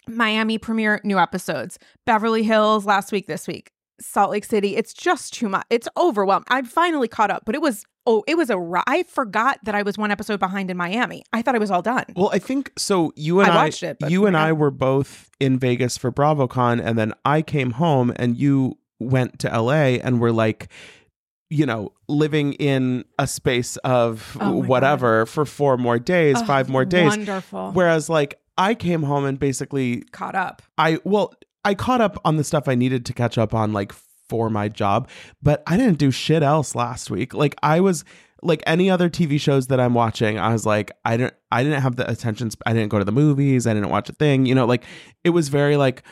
Miami 0.08 0.58
premiere, 0.58 1.00
new 1.04 1.18
episodes. 1.18 1.78
Beverly 2.06 2.42
Hills 2.42 2.84
last 2.86 3.12
week, 3.12 3.26
this 3.26 3.46
week. 3.46 3.70
Salt 4.00 4.30
Lake 4.32 4.44
City. 4.44 4.76
It's 4.76 4.92
just 4.92 5.32
too 5.32 5.48
much. 5.48 5.64
It's 5.70 5.88
overwhelmed. 5.96 6.46
I 6.48 6.62
finally 6.62 7.08
caught 7.08 7.30
up, 7.30 7.44
but 7.46 7.54
it 7.54 7.62
was 7.62 7.84
oh, 8.06 8.22
it 8.26 8.36
was 8.36 8.50
a 8.50 8.58
ri- 8.58 8.82
I 8.86 9.04
forgot 9.04 9.58
that 9.64 9.74
I 9.74 9.82
was 9.82 9.96
one 9.96 10.10
episode 10.10 10.40
behind 10.40 10.70
in 10.70 10.76
Miami. 10.76 11.22
I 11.32 11.42
thought 11.42 11.54
I 11.54 11.58
was 11.58 11.70
all 11.70 11.80
done. 11.80 12.04
Well, 12.16 12.30
I 12.32 12.38
think 12.38 12.72
so. 12.76 13.12
You 13.16 13.40
and 13.40 13.50
I 13.50 13.54
I, 13.54 13.64
watched 13.64 13.82
it, 13.82 13.98
but 14.00 14.10
you 14.10 14.26
and. 14.26 14.36
I 14.36 14.52
were 14.52 14.70
both 14.72 15.30
in 15.40 15.58
Vegas 15.58 15.96
for 15.96 16.10
BravoCon, 16.12 16.84
and 16.84 16.98
then 16.98 17.14
I 17.24 17.40
came 17.40 17.72
home, 17.72 18.12
and 18.16 18.36
you 18.36 18.78
went 18.98 19.38
to 19.40 19.48
LA, 19.48 19.98
and 20.02 20.20
were 20.20 20.32
like, 20.32 20.68
you 21.48 21.64
know, 21.64 21.92
living 22.08 22.54
in 22.54 23.04
a 23.18 23.26
space 23.28 23.76
of 23.78 24.36
Oh 24.40 24.56
whatever 24.56 25.24
for 25.24 25.44
four 25.44 25.76
more 25.76 25.98
days, 26.00 26.36
Oh, 26.38 26.44
five 26.44 26.68
more 26.68 26.84
days. 26.84 27.08
Wonderful. 27.08 27.70
Whereas, 27.72 28.10
like, 28.10 28.38
I 28.56 28.74
came 28.74 29.02
home 29.02 29.24
and 29.24 29.38
basically, 29.38 30.02
caught 30.12 30.34
up. 30.34 30.62
I 30.78 30.98
well, 31.04 31.34
I 31.64 31.74
caught 31.74 32.00
up 32.00 32.20
on 32.24 32.36
the 32.36 32.44
stuff 32.44 32.68
I 32.68 32.74
needed 32.74 33.06
to 33.06 33.12
catch 33.12 33.38
up 33.38 33.54
on, 33.54 33.72
like 33.72 33.92
for 34.28 34.50
my 34.50 34.68
job, 34.68 35.08
but 35.42 35.62
I 35.66 35.76
didn't 35.76 35.98
do 35.98 36.10
shit 36.10 36.42
else 36.42 36.74
last 36.74 37.10
week. 37.10 37.34
Like, 37.34 37.56
I 37.62 37.80
was 37.80 38.04
like 38.42 38.62
any 38.66 38.90
other 38.90 39.08
TV 39.08 39.40
shows 39.40 39.68
that 39.68 39.80
I'm 39.80 39.94
watching, 39.94 40.38
I 40.38 40.52
was 40.52 40.66
like, 40.66 40.92
I 41.04 41.16
didn't, 41.16 41.34
I 41.50 41.62
didn't 41.62 41.80
have 41.80 41.96
the 41.96 42.08
attention. 42.10 42.50
Sp- 42.52 42.62
I 42.66 42.72
didn't 42.72 42.90
go 42.90 42.98
to 42.98 43.04
the 43.04 43.12
movies. 43.12 43.66
I 43.66 43.74
didn't 43.74 43.88
watch 43.90 44.08
a 44.08 44.12
thing. 44.12 44.46
You 44.46 44.54
know, 44.54 44.66
like 44.66 44.84
it 45.24 45.30
was 45.30 45.48
very 45.48 45.76
like, 45.76 46.02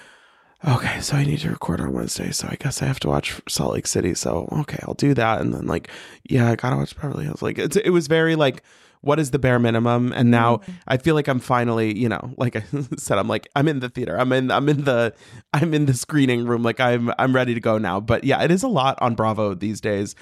okay, 0.67 1.00
so 1.00 1.17
I 1.17 1.25
need 1.25 1.41
to 1.41 1.50
record 1.50 1.81
on 1.81 1.93
Wednesday, 1.93 2.31
so 2.31 2.49
I 2.50 2.56
guess 2.59 2.83
I 2.83 2.87
have 2.87 3.00
to 3.00 3.09
watch 3.09 3.41
Salt 3.49 3.75
Lake 3.75 3.87
City. 3.87 4.15
So 4.15 4.49
okay, 4.61 4.79
I'll 4.83 4.94
do 4.94 5.15
that, 5.15 5.41
and 5.41 5.53
then 5.53 5.67
like, 5.67 5.89
yeah, 6.29 6.50
I 6.50 6.56
gotta 6.56 6.77
watch 6.77 6.97
Beverly 6.97 7.25
Hills. 7.25 7.43
Like 7.43 7.59
it's, 7.59 7.77
it 7.77 7.91
was 7.91 8.06
very 8.09 8.35
like. 8.37 8.62
What 9.02 9.19
is 9.19 9.31
the 9.31 9.38
bare 9.38 9.58
minimum? 9.58 10.12
And 10.12 10.31
now 10.31 10.58
mm-hmm. 10.58 10.72
I 10.88 10.96
feel 10.96 11.14
like 11.14 11.28
I'm 11.28 11.40
finally, 11.40 11.96
you 11.96 12.08
know, 12.08 12.32
like 12.37 12.56
I 12.56 12.64
said, 12.96 13.19
I'm 13.19 13.28
like 13.28 13.49
I'm 13.54 13.69
in 13.69 13.81
the 13.81 13.88
theater. 13.88 14.19
I'm 14.19 14.32
in 14.32 14.50
I'm 14.50 14.69
in 14.69 14.84
the 14.84 15.14
I'm 15.52 15.75
in 15.75 15.87
the 15.87 15.94
screening 15.94 16.46
room. 16.46 16.62
Like 16.62 16.81
I'm 16.81 17.12
I'm 17.19 17.34
ready 17.34 17.54
to 17.54 17.60
go 17.60 17.78
now. 17.78 18.00
But 18.00 18.25
yeah, 18.25 18.43
it 18.43 18.50
is 18.50 18.62
a 18.62 18.69
lot 18.69 18.99
on 19.00 19.14
Bravo 19.14 19.54
these 19.54 19.81
days. 19.81 20.14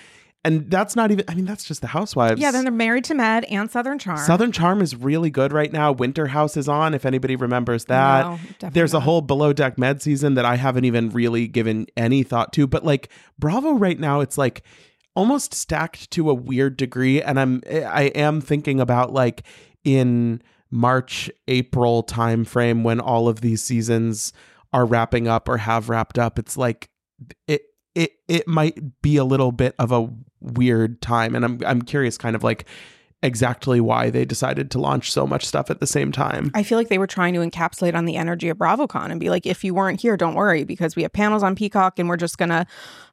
And 0.42 0.70
that's 0.70 0.96
not 0.96 1.10
even 1.10 1.26
I 1.28 1.34
mean, 1.34 1.44
that's 1.44 1.64
just 1.64 1.82
the 1.82 1.86
housewives. 1.86 2.40
Yeah, 2.40 2.50
then 2.50 2.64
they're 2.64 2.72
married 2.72 3.04
to 3.04 3.14
Med 3.14 3.44
and 3.44 3.70
Southern 3.70 3.98
Charm. 3.98 4.16
Southern 4.16 4.52
Charm 4.52 4.80
is 4.80 4.96
really 4.96 5.28
good 5.28 5.52
right 5.52 5.70
now. 5.70 5.92
Winter 5.92 6.28
House 6.28 6.56
is 6.56 6.66
on, 6.66 6.94
if 6.94 7.04
anybody 7.04 7.36
remembers 7.36 7.84
that. 7.86 8.40
No, 8.62 8.70
There's 8.70 8.94
a 8.94 9.00
whole 9.00 9.20
below 9.20 9.52
deck 9.52 9.76
med 9.76 10.00
season 10.00 10.34
that 10.34 10.46
I 10.46 10.56
haven't 10.56 10.86
even 10.86 11.10
really 11.10 11.46
given 11.46 11.86
any 11.94 12.22
thought 12.22 12.54
to. 12.54 12.66
But 12.66 12.86
like 12.86 13.10
Bravo 13.38 13.72
right 13.72 13.98
now, 13.98 14.20
it's 14.20 14.38
like 14.38 14.62
almost 15.14 15.54
stacked 15.54 16.10
to 16.12 16.30
a 16.30 16.34
weird 16.34 16.76
degree. 16.76 17.22
And 17.22 17.38
I'm 17.38 17.62
I 17.68 18.04
am 18.14 18.40
thinking 18.40 18.80
about 18.80 19.12
like 19.12 19.42
in 19.84 20.42
March, 20.70 21.30
April 21.48 22.02
time 22.02 22.44
frame 22.44 22.84
when 22.84 23.00
all 23.00 23.28
of 23.28 23.40
these 23.40 23.62
seasons 23.62 24.32
are 24.72 24.86
wrapping 24.86 25.26
up 25.26 25.48
or 25.48 25.58
have 25.58 25.88
wrapped 25.88 26.18
up. 26.18 26.38
It's 26.38 26.56
like 26.56 26.90
it 27.48 27.62
it 27.94 28.12
it 28.28 28.46
might 28.46 29.02
be 29.02 29.16
a 29.16 29.24
little 29.24 29.52
bit 29.52 29.74
of 29.78 29.92
a 29.92 30.08
weird 30.40 31.02
time. 31.02 31.34
And 31.34 31.44
I'm 31.44 31.60
I'm 31.66 31.82
curious 31.82 32.16
kind 32.16 32.36
of 32.36 32.44
like 32.44 32.66
exactly 33.22 33.80
why 33.80 34.08
they 34.08 34.24
decided 34.24 34.70
to 34.70 34.78
launch 34.78 35.12
so 35.12 35.26
much 35.26 35.44
stuff 35.44 35.70
at 35.70 35.80
the 35.80 35.86
same 35.86 36.10
time. 36.10 36.50
I 36.54 36.62
feel 36.62 36.78
like 36.78 36.88
they 36.88 36.98
were 36.98 37.06
trying 37.06 37.34
to 37.34 37.40
encapsulate 37.40 37.94
on 37.94 38.06
the 38.06 38.16
energy 38.16 38.48
of 38.48 38.56
BravoCon 38.56 39.10
and 39.10 39.20
be 39.20 39.28
like, 39.28 39.44
if 39.44 39.62
you 39.62 39.74
weren't 39.74 40.00
here, 40.00 40.16
don't 40.16 40.34
worry 40.34 40.64
because 40.64 40.96
we 40.96 41.02
have 41.02 41.12
panels 41.12 41.42
on 41.42 41.54
Peacock 41.54 41.98
and 41.98 42.08
we're 42.08 42.16
just 42.16 42.38
gonna, 42.38 42.66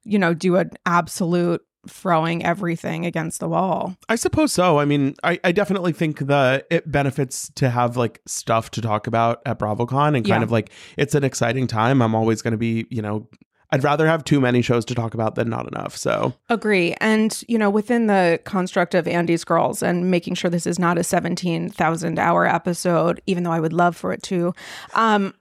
you 0.06 0.18
know, 0.18 0.34
do 0.34 0.56
an 0.56 0.72
absolute 0.86 1.62
throwing 1.88 2.44
everything 2.46 3.06
against 3.06 3.40
the 3.40 3.48
wall. 3.48 3.96
I 4.10 4.16
suppose 4.16 4.54
so. 4.54 4.80
I 4.80 4.86
mean, 4.86 5.16
I, 5.24 5.40
I 5.44 5.52
definitely 5.52 5.94
think 5.94 6.20
that 6.20 6.68
it 6.70 6.92
benefits 6.92 7.50
to 7.56 7.70
have 7.70 7.98
like 7.98 8.22
stuff 8.26 8.70
to 8.72 8.82
talk 8.82 9.08
about 9.08 9.42
at 9.46 9.60
BravoCon 9.60 10.08
and 10.16 10.18
kind 10.18 10.28
Yeah. 10.28 10.44
of 10.44 10.52
like 10.52 10.70
it's 10.98 11.16
an 11.16 11.24
exciting 11.24 11.68
time. 11.68 12.02
I'm 12.02 12.14
always 12.16 12.42
going 12.42 12.52
to 12.52 12.58
be, 12.58 12.86
you 12.90 13.02
know, 13.02 13.28
I'd 13.70 13.84
rather 13.84 14.08
have 14.08 14.24
too 14.24 14.40
many 14.40 14.62
shows 14.62 14.86
to 14.86 14.96
talk 14.96 15.14
about 15.14 15.36
than 15.36 15.50
not 15.50 15.68
enough. 15.68 15.98
So 15.98 16.34
Agree. 16.50 16.94
And, 17.02 17.44
you 17.50 17.58
know, 17.58 17.70
within 17.70 18.08
the 18.08 18.40
construct 18.46 18.96
of 18.96 19.08
Andy's 19.10 19.44
Girls 19.44 19.84
and 19.84 20.10
making 20.10 20.36
sure 20.36 20.50
this 20.50 20.66
is 20.66 20.80
not 20.80 20.98
a 20.98 21.04
17,000 21.04 22.18
hour 22.18 22.48
episode, 22.48 23.22
even 23.26 23.44
though 23.44 23.52
I 23.52 23.60
would 23.60 23.74
love 23.74 23.98
for 23.98 24.14
it 24.14 24.24
to, 24.24 24.54
um, 24.94 25.34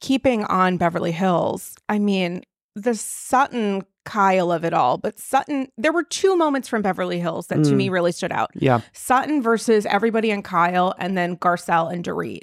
keeping 0.00 0.44
on 0.44 0.76
Beverly 0.76 1.12
Hills, 1.12 1.74
I 1.88 1.98
mean, 1.98 2.42
the 2.74 2.94
Sutton 2.94 3.82
Kyle 4.04 4.50
of 4.52 4.64
it 4.64 4.72
all, 4.74 4.98
but 4.98 5.18
Sutton, 5.18 5.68
there 5.78 5.92
were 5.92 6.02
two 6.02 6.36
moments 6.36 6.68
from 6.68 6.82
Beverly 6.82 7.20
Hills 7.20 7.46
that 7.48 7.62
to 7.64 7.70
Mm. 7.70 7.76
me 7.76 7.88
really 7.88 8.12
stood 8.12 8.32
out. 8.32 8.50
yeah, 8.54 8.80
Sutton 8.92 9.42
versus 9.42 9.86
everybody 9.86 10.30
and 10.30 10.44
Kyle, 10.44 10.94
and 10.98 11.16
then 11.16 11.36
Garcelle 11.36 11.92
and 11.92 12.04
Dorit. 12.04 12.42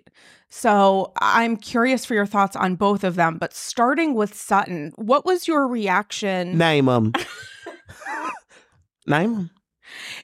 So 0.49 1.11
I'm 1.21 1.57
curious 1.57 2.05
for 2.05 2.13
your 2.15 2.25
thoughts 2.25 2.55
on 2.55 2.75
both 2.75 3.03
of 3.03 3.15
them, 3.15 3.37
but 3.37 3.53
starting 3.53 4.13
with 4.15 4.33
Sutton, 4.33 4.93
what 4.95 5.25
was 5.25 5.47
your 5.47 5.67
reaction? 5.67 6.57
name 6.57 6.85
them. 6.85 7.11
name 9.07 9.33
them. 9.35 9.49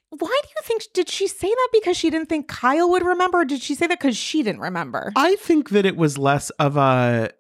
Why 0.10 0.40
do 0.44 0.50
you 0.50 0.62
think 0.64 0.84
did 0.94 1.10
she 1.10 1.28
say 1.28 1.50
that 1.50 1.70
because 1.74 1.98
she 1.98 2.10
didn't 2.10 2.30
think 2.30 2.48
Kyle 2.48 2.90
would 2.92 3.04
remember 3.04 3.40
or 3.40 3.46
did 3.46 3.62
she 3.62 3.74
say 3.76 3.88
that 3.88 4.00
cuz 4.00 4.16
she 4.16 4.44
didn't 4.44 4.62
remember? 4.62 5.12
I 5.16 5.36
think 5.38 5.70
that 5.72 5.86
it 5.86 5.98
was 5.98 6.18
less 6.18 6.50
of 6.52 6.78
a 6.78 7.32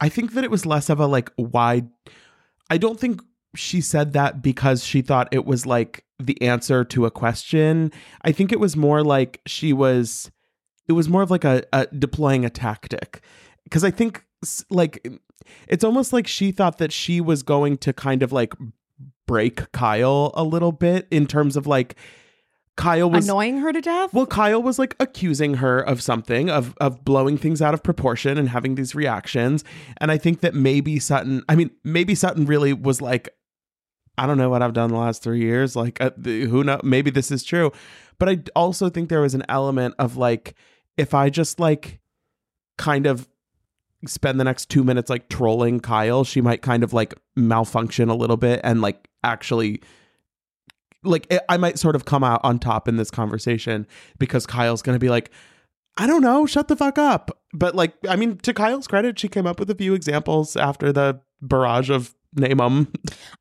I 0.00 0.08
think 0.08 0.32
that 0.32 0.42
it 0.44 0.50
was 0.50 0.64
less 0.64 0.88
of 0.88 0.98
a 1.00 1.06
like 1.06 1.30
why 1.36 1.82
I 2.70 2.78
don't 2.78 2.98
think 2.98 3.20
she 3.54 3.80
said 3.80 4.12
that 4.12 4.42
because 4.42 4.84
she 4.84 5.02
thought 5.02 5.28
it 5.32 5.44
was 5.44 5.66
like 5.66 6.04
the 6.18 6.40
answer 6.40 6.84
to 6.84 7.04
a 7.04 7.10
question. 7.10 7.92
I 8.22 8.32
think 8.32 8.52
it 8.52 8.60
was 8.60 8.76
more 8.76 9.02
like 9.02 9.40
she 9.46 9.72
was 9.72 10.30
it 10.88 10.92
was 10.92 11.08
more 11.08 11.22
of 11.22 11.30
like 11.30 11.44
a, 11.44 11.62
a 11.72 11.86
deploying 11.86 12.44
a 12.44 12.50
tactic. 12.50 13.20
Cuz 13.70 13.84
I 13.84 13.90
think 13.90 14.24
like 14.70 15.06
it's 15.68 15.84
almost 15.84 16.12
like 16.12 16.26
she 16.26 16.52
thought 16.52 16.78
that 16.78 16.92
she 16.92 17.20
was 17.20 17.42
going 17.42 17.76
to 17.78 17.92
kind 17.92 18.22
of 18.22 18.32
like 18.32 18.54
break 19.26 19.70
Kyle 19.72 20.32
a 20.34 20.44
little 20.44 20.72
bit 20.72 21.06
in 21.10 21.26
terms 21.26 21.56
of 21.56 21.66
like 21.66 21.96
Kyle 22.80 23.10
was 23.10 23.26
Annoying 23.26 23.58
her 23.58 23.72
to 23.72 23.80
death? 23.82 24.14
well, 24.14 24.24
Kyle 24.24 24.62
was 24.62 24.78
like 24.78 24.96
accusing 24.98 25.54
her 25.54 25.80
of 25.80 26.02
something, 26.02 26.48
of 26.48 26.74
of 26.80 27.04
blowing 27.04 27.36
things 27.36 27.60
out 27.60 27.74
of 27.74 27.82
proportion 27.82 28.38
and 28.38 28.48
having 28.48 28.74
these 28.74 28.94
reactions. 28.94 29.64
And 29.98 30.10
I 30.10 30.16
think 30.16 30.40
that 30.40 30.54
maybe 30.54 30.98
Sutton, 30.98 31.44
I 31.48 31.56
mean, 31.56 31.70
maybe 31.84 32.14
Sutton 32.14 32.46
really 32.46 32.72
was 32.72 33.02
like, 33.02 33.28
I 34.16 34.26
don't 34.26 34.38
know 34.38 34.48
what 34.48 34.62
I've 34.62 34.72
done 34.72 34.90
the 34.90 34.96
last 34.96 35.22
three 35.22 35.40
years. 35.40 35.76
Like, 35.76 36.00
uh, 36.00 36.10
who 36.22 36.64
know? 36.64 36.80
Maybe 36.82 37.10
this 37.10 37.30
is 37.30 37.44
true. 37.44 37.70
But 38.18 38.28
I 38.30 38.38
also 38.56 38.88
think 38.88 39.10
there 39.10 39.20
was 39.20 39.34
an 39.34 39.44
element 39.48 39.94
of 39.98 40.16
like, 40.16 40.54
if 40.96 41.12
I 41.12 41.28
just 41.28 41.60
like 41.60 42.00
kind 42.78 43.06
of 43.06 43.28
spend 44.06 44.40
the 44.40 44.44
next 44.44 44.70
two 44.70 44.84
minutes 44.84 45.10
like 45.10 45.28
trolling 45.28 45.80
Kyle, 45.80 46.24
she 46.24 46.40
might 46.40 46.62
kind 46.62 46.82
of 46.82 46.94
like 46.94 47.14
malfunction 47.36 48.08
a 48.08 48.14
little 48.14 48.38
bit 48.38 48.60
and 48.64 48.80
like 48.80 49.08
actually 49.22 49.82
like 51.02 51.32
I 51.48 51.56
might 51.56 51.78
sort 51.78 51.96
of 51.96 52.04
come 52.04 52.22
out 52.24 52.40
on 52.44 52.58
top 52.58 52.88
in 52.88 52.96
this 52.96 53.10
conversation 53.10 53.86
because 54.18 54.46
Kyle's 54.46 54.82
going 54.82 54.94
to 54.96 55.00
be 55.00 55.08
like, 55.08 55.30
I 55.96 56.06
don't 56.06 56.22
know, 56.22 56.46
shut 56.46 56.68
the 56.68 56.76
fuck 56.76 56.98
up. 56.98 57.30
But 57.52 57.74
like, 57.74 57.94
I 58.08 58.16
mean, 58.16 58.38
to 58.38 58.54
Kyle's 58.54 58.86
credit, 58.86 59.18
she 59.18 59.28
came 59.28 59.46
up 59.46 59.58
with 59.58 59.70
a 59.70 59.74
few 59.74 59.94
examples 59.94 60.56
after 60.56 60.92
the 60.92 61.20
barrage 61.42 61.90
of 61.90 62.14
name 62.34 62.58
them. 62.58 62.92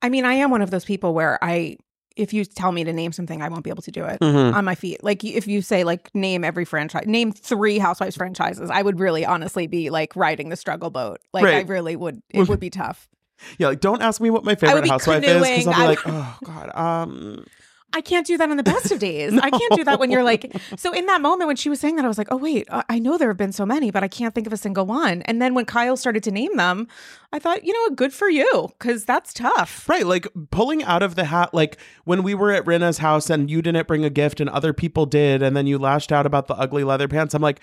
I 0.01 0.09
mean, 0.09 0.25
I 0.25 0.33
am 0.35 0.49
one 0.51 0.61
of 0.61 0.71
those 0.71 0.83
people 0.85 1.13
where 1.13 1.37
I, 1.43 1.77
if 2.15 2.33
you 2.33 2.43
tell 2.43 2.71
me 2.71 2.83
to 2.83 2.91
name 2.91 3.11
something, 3.11 3.41
I 3.41 3.47
won't 3.49 3.63
be 3.63 3.69
able 3.69 3.83
to 3.83 3.91
do 3.91 4.03
it 4.03 4.19
Mhm. 4.19 4.53
on 4.53 4.65
my 4.65 4.75
feet. 4.75 5.03
Like 5.03 5.23
if 5.23 5.47
you 5.47 5.61
say 5.61 5.83
like 5.83 6.13
name 6.15 6.43
every 6.43 6.65
franchise, 6.65 7.05
name 7.05 7.31
three 7.31 7.77
Housewives 7.77 8.17
franchises, 8.17 8.69
I 8.69 8.81
would 8.81 8.99
really 8.99 9.25
honestly 9.25 9.67
be 9.67 9.89
like 9.89 10.15
riding 10.15 10.49
the 10.49 10.55
struggle 10.57 10.89
boat. 10.89 11.19
Like 11.33 11.45
I 11.45 11.61
really 11.61 11.95
would. 11.95 12.21
It 12.29 12.47
would 12.49 12.59
be 12.59 12.69
tough. 12.71 13.07
Yeah, 13.57 13.67
like 13.67 13.79
don't 13.79 14.01
ask 14.01 14.21
me 14.21 14.29
what 14.29 14.43
my 14.43 14.55
favorite 14.55 14.83
be 14.83 14.89
housewife 14.89 15.23
is 15.23 15.41
because. 15.41 15.67
I'll 15.67 15.73
be 15.73 15.81
I 15.81 15.85
like, 15.87 15.99
oh 16.05 16.37
god, 16.43 16.75
um, 16.75 17.45
I 17.91 18.01
can't 18.01 18.25
do 18.25 18.37
that 18.37 18.49
on 18.49 18.57
the 18.57 18.63
best 18.63 18.91
of 18.91 18.99
days. 18.99 19.33
I 19.41 19.49
can't 19.49 19.73
do 19.75 19.83
that 19.83 19.99
when 19.99 20.11
you're 20.11 20.23
like. 20.23 20.51
So 20.77 20.93
in 20.93 21.07
that 21.07 21.21
moment 21.21 21.47
when 21.47 21.55
she 21.55 21.69
was 21.69 21.79
saying 21.79 21.95
that, 21.95 22.05
I 22.05 22.07
was 22.07 22.17
like, 22.17 22.27
oh 22.31 22.37
wait, 22.37 22.67
I 22.69 22.99
know 22.99 23.17
there 23.17 23.29
have 23.29 23.37
been 23.37 23.51
so 23.51 23.65
many, 23.65 23.89
but 23.89 24.03
I 24.03 24.07
can't 24.07 24.35
think 24.35 24.45
of 24.45 24.53
a 24.53 24.57
single 24.57 24.85
one. 24.85 25.23
And 25.23 25.41
then 25.41 25.53
when 25.53 25.65
Kyle 25.65 25.97
started 25.97 26.23
to 26.23 26.31
name 26.31 26.55
them, 26.55 26.87
I 27.33 27.39
thought, 27.39 27.63
you 27.63 27.73
know 27.73 27.79
what, 27.81 27.95
good 27.95 28.13
for 28.13 28.29
you, 28.29 28.69
because 28.77 29.05
that's 29.05 29.33
tough. 29.33 29.89
right, 29.89 30.05
like 30.05 30.27
pulling 30.51 30.83
out 30.83 31.03
of 31.03 31.15
the 31.15 31.25
hat, 31.25 31.53
like 31.53 31.77
when 32.05 32.23
we 32.23 32.35
were 32.35 32.51
at 32.51 32.65
Rinna's 32.65 32.99
house 32.99 33.29
and 33.29 33.49
you 33.49 33.61
didn't 33.61 33.87
bring 33.87 34.05
a 34.05 34.09
gift 34.09 34.39
and 34.39 34.49
other 34.49 34.73
people 34.73 35.05
did, 35.05 35.41
and 35.41 35.57
then 35.57 35.65
you 35.65 35.79
lashed 35.79 36.11
out 36.11 36.25
about 36.25 36.47
the 36.47 36.55
ugly 36.55 36.83
leather 36.83 37.07
pants. 37.07 37.33
I'm 37.33 37.41
like. 37.41 37.59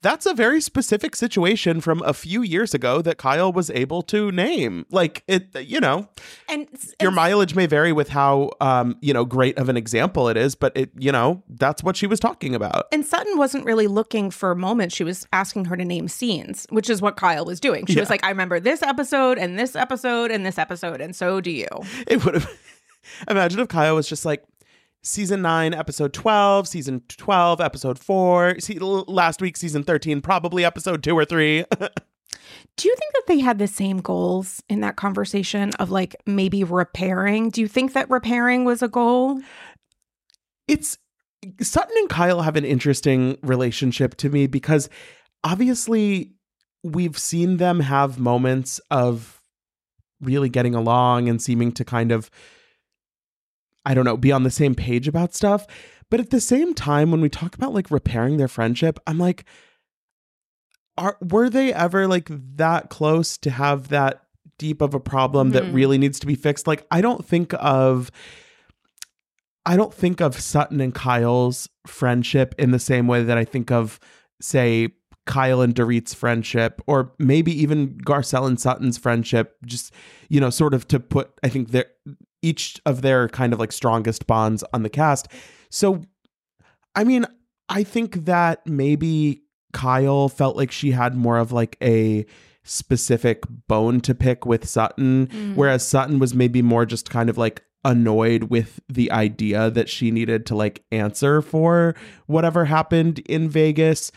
That's 0.00 0.26
a 0.26 0.34
very 0.34 0.60
specific 0.60 1.16
situation 1.16 1.80
from 1.80 2.02
a 2.02 2.12
few 2.12 2.42
years 2.42 2.74
ago 2.74 3.02
that 3.02 3.18
Kyle 3.18 3.52
was 3.52 3.70
able 3.70 4.02
to 4.02 4.30
name. 4.30 4.86
Like 4.90 5.24
it, 5.26 5.48
you 5.58 5.80
know, 5.80 6.08
And, 6.48 6.68
your 7.00 7.08
and 7.08 7.16
mileage 7.16 7.54
may 7.54 7.66
vary 7.66 7.92
with 7.92 8.08
how 8.08 8.50
um 8.60 8.96
you 9.00 9.12
know 9.12 9.24
great 9.24 9.58
of 9.58 9.68
an 9.68 9.76
example 9.76 10.28
it 10.28 10.36
is 10.36 10.54
but 10.54 10.72
it 10.76 10.90
you 10.96 11.12
know 11.12 11.42
that's 11.48 11.82
what 11.82 11.96
she 11.96 12.06
was 12.06 12.20
talking 12.20 12.54
about 12.54 12.86
And 12.92 13.04
Sutton 13.04 13.36
wasn't 13.38 13.64
really 13.64 13.86
looking 13.86 14.30
for 14.30 14.54
moments. 14.54 14.94
She 14.94 15.04
was 15.04 15.26
asking 15.32 15.66
her 15.66 15.76
to 15.76 15.84
name 15.84 16.08
scenes, 16.08 16.66
which 16.70 16.88
is 16.88 17.02
what 17.02 17.16
Kyle 17.16 17.44
was 17.44 17.60
doing. 17.60 17.86
She 17.86 17.98
was 17.98 18.10
like, 18.10 18.24
I 18.24 18.28
remember 18.30 18.60
this 18.60 18.82
episode 18.82 19.38
and 19.38 19.58
this 19.58 19.74
episode 19.74 20.30
and 20.30 20.44
this 20.46 20.58
episode, 20.58 21.00
and 21.00 21.14
so 21.14 21.40
do 21.40 21.50
you. 21.50 21.66
it 22.06 22.24
would 22.24 22.34
have 22.34 22.50
imagine 23.28 23.58
if 23.60 23.68
kyle 23.68 23.94
was 23.94 24.08
just 24.08 24.24
like 24.24 24.44
season 25.02 25.42
9 25.42 25.74
episode 25.74 26.12
12 26.12 26.68
season 26.68 27.02
12 27.08 27.60
episode 27.60 27.98
4 27.98 28.58
see, 28.58 28.78
last 28.78 29.40
week 29.40 29.56
season 29.56 29.84
13 29.84 30.20
probably 30.20 30.64
episode 30.64 31.02
2 31.02 31.16
or 31.16 31.24
3 31.24 31.64
Do 32.76 32.88
you 32.88 32.94
think 32.96 33.12
that 33.14 33.24
they 33.26 33.40
had 33.40 33.58
the 33.58 33.66
same 33.66 33.98
goals 33.98 34.62
in 34.68 34.80
that 34.80 34.96
conversation 34.96 35.70
of 35.80 35.90
like 35.90 36.14
maybe 36.26 36.62
repairing? 36.62 37.50
Do 37.50 37.60
you 37.60 37.66
think 37.68 37.92
that 37.92 38.08
repairing 38.08 38.64
was 38.64 38.82
a 38.82 38.88
goal? 38.88 39.40
it's 40.68 40.98
Sutton 41.60 41.94
and 41.96 42.08
Kyle 42.08 42.42
have 42.42 42.56
an 42.56 42.64
interesting 42.64 43.38
relationship 43.42 44.16
to 44.18 44.28
me 44.28 44.46
because 44.46 44.88
obviously 45.42 46.34
we've 46.84 47.18
seen 47.18 47.56
them 47.56 47.80
have 47.80 48.18
moments 48.18 48.80
of 48.90 49.40
really 50.20 50.48
getting 50.48 50.74
along 50.74 51.28
and 51.28 51.40
seeming 51.40 51.72
to 51.72 51.84
kind 51.84 52.12
of 52.12 52.30
I 53.88 53.94
don't 53.94 54.04
know, 54.04 54.16
be 54.16 54.30
on 54.30 54.42
the 54.44 54.50
same 54.50 54.74
page 54.76 55.08
about 55.08 55.34
stuff. 55.34 55.66
But 56.10 56.20
at 56.20 56.30
the 56.30 56.40
same 56.40 56.74
time 56.74 57.10
when 57.10 57.20
we 57.20 57.28
talk 57.28 57.54
about 57.56 57.74
like 57.74 57.90
repairing 57.90 58.36
their 58.36 58.46
friendship, 58.48 59.00
I'm 59.06 59.18
like 59.18 59.44
are 60.96 61.16
were 61.20 61.48
they 61.48 61.72
ever 61.72 62.06
like 62.08 62.28
that 62.56 62.90
close 62.90 63.36
to 63.38 63.50
have 63.50 63.88
that 63.88 64.22
deep 64.58 64.80
of 64.82 64.94
a 64.94 65.00
problem 65.00 65.50
that 65.50 65.62
Mhm. 65.62 65.74
really 65.74 65.98
needs 65.98 66.18
to 66.20 66.26
be 66.26 66.34
fixed? 66.34 66.66
Like 66.66 66.86
I 66.90 67.00
don't 67.00 67.24
think 67.24 67.54
of 67.58 68.10
I 69.66 69.76
don't 69.76 69.92
think 69.92 70.20
of 70.20 70.40
Sutton 70.40 70.80
and 70.80 70.94
Kyle's 70.94 71.68
friendship 71.86 72.54
in 72.58 72.70
the 72.70 72.78
same 72.78 73.06
way 73.06 73.22
that 73.22 73.36
I 73.36 73.44
think 73.44 73.70
of, 73.70 74.00
say, 74.40 74.88
Kyle 75.26 75.60
and 75.60 75.74
Dorit's 75.74 76.14
friendship, 76.14 76.80
or 76.86 77.12
maybe 77.18 77.52
even 77.52 77.98
Garcelle 77.98 78.46
and 78.46 78.58
Sutton's 78.58 78.96
friendship. 78.96 79.56
Just 79.66 79.92
you 80.30 80.40
know, 80.40 80.48
sort 80.50 80.72
of 80.74 80.88
to 80.88 80.98
put, 81.00 81.30
I 81.42 81.48
think 81.50 81.70
their 81.70 81.86
each 82.42 82.80
of 82.86 83.02
their 83.02 83.28
kind 83.28 83.52
of 83.52 83.58
like 83.58 83.72
strongest 83.72 84.26
bonds 84.26 84.64
on 84.72 84.82
the 84.82 84.90
cast. 84.90 85.28
So, 85.70 86.02
I 86.94 87.04
mean, 87.04 87.26
I 87.68 87.82
think 87.82 88.24
that 88.24 88.66
maybe 88.66 89.42
Kyle 89.72 90.28
felt 90.28 90.56
like 90.56 90.70
she 90.70 90.92
had 90.92 91.16
more 91.16 91.38
of 91.38 91.52
like 91.52 91.76
a 91.82 92.24
specific 92.64 93.42
bone 93.66 94.00
to 94.02 94.14
pick 94.14 94.46
with 94.46 94.68
Sutton, 94.68 95.26
mm. 95.26 95.54
whereas 95.54 95.86
Sutton 95.86 96.18
was 96.18 96.34
maybe 96.34 96.62
more 96.62 96.86
just 96.86 97.10
kind 97.10 97.30
of 97.30 97.38
like 97.38 97.64
annoyed 97.84 98.44
with 98.44 98.80
the 98.88 99.10
idea 99.12 99.70
that 99.70 99.88
she 99.88 100.10
needed 100.10 100.44
to 100.46 100.54
like 100.54 100.84
answer 100.90 101.40
for 101.40 101.94
whatever 102.26 102.64
happened 102.64 103.20
in 103.20 103.48
Vegas. 103.48 104.10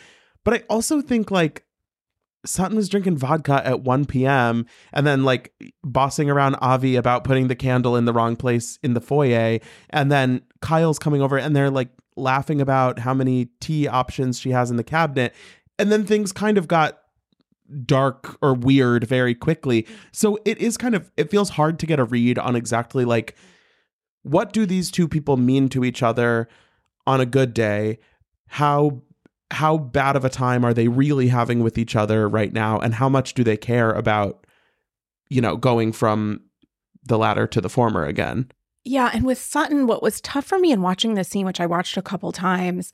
But 0.44 0.54
I 0.56 0.63
also 0.70 1.01
think 1.01 1.32
like 1.32 1.63
Sutton 2.45 2.75
was 2.75 2.89
drinking 2.89 3.17
vodka 3.17 3.62
at 3.65 3.81
1 3.81 4.05
p.m. 4.05 4.65
and 4.93 5.05
then 5.05 5.24
like 5.24 5.53
bossing 5.83 6.29
around 6.29 6.55
Avi 6.55 6.95
about 6.95 7.24
putting 7.24 7.48
the 7.48 7.55
candle 7.55 7.95
in 7.95 8.05
the 8.05 8.13
wrong 8.13 8.36
place 8.36 8.79
in 8.81 8.93
the 8.93 9.01
foyer. 9.01 9.60
And 9.91 10.12
then 10.12 10.41
Kyle's 10.62 11.00
coming 11.00 11.21
over 11.21 11.38
and 11.38 11.55
they're 11.55 11.69
like 11.69 11.89
laughing 12.15 12.62
about 12.62 13.00
how 13.00 13.13
many 13.13 13.50
tea 13.60 13.88
options 13.88 14.39
she 14.39 14.51
has 14.51 14.71
in 14.71 14.77
the 14.77 14.83
cabinet. 14.83 15.36
And 15.77 15.91
then 15.91 16.05
things 16.05 16.31
kind 16.31 16.57
of 16.57 16.67
got 16.67 17.00
dark 17.86 18.38
or 18.41 18.53
weird 18.53 19.03
very 19.05 19.36
quickly. 19.36 19.88
So 20.12 20.39
it 20.45 20.57
is 20.57 20.77
kind 20.77 20.95
of 20.95 21.12
it 21.17 21.29
feels 21.29 21.51
hard 21.51 21.79
to 21.79 21.86
get 21.86 22.00
a 22.00 22.03
read 22.03 22.38
on 22.38 22.55
exactly 22.55 23.05
like 23.05 23.36
what 24.24 24.53
do 24.53 24.65
these 24.65 24.91
two 24.91 25.07
people 25.07 25.38
mean 25.38 25.69
to 25.69 25.83
each 25.83 26.03
other 26.03 26.48
on 27.07 27.21
a 27.21 27.25
good 27.25 27.53
day? 27.53 28.00
How 28.48 29.01
how 29.51 29.77
bad 29.77 30.15
of 30.15 30.25
a 30.25 30.29
time 30.29 30.65
are 30.65 30.74
they 30.74 30.88
really 30.88 31.27
having 31.27 31.62
with 31.62 31.77
each 31.77 31.96
other 31.96 32.27
right 32.27 32.53
now 32.53 32.79
and 32.79 32.93
how 32.93 33.10
much 33.10 33.34
do 33.34 33.43
they 33.43 33.58
care 33.58 33.91
about 33.91 34.46
you 35.29 35.41
know 35.41 35.55
going 35.55 35.91
from 35.91 36.41
the 37.03 37.17
latter 37.17 37.48
to 37.48 37.62
the 37.62 37.70
former 37.70 38.05
again? 38.05 38.51
Yeah, 38.84 39.12
and 39.13 39.25
with 39.25 39.38
Sutton, 39.38 39.86
what 39.86 40.01
was 40.01 40.22
tough 40.22 40.46
for 40.46 40.58
me 40.58 40.72
in 40.72 40.81
watching 40.81 41.13
this 41.13 41.29
scene, 41.29 41.46
which 41.46 41.60
I 41.60 41.67
watched 41.67 41.98
a 41.98 42.01
couple 42.01 42.31
times, 42.31 42.91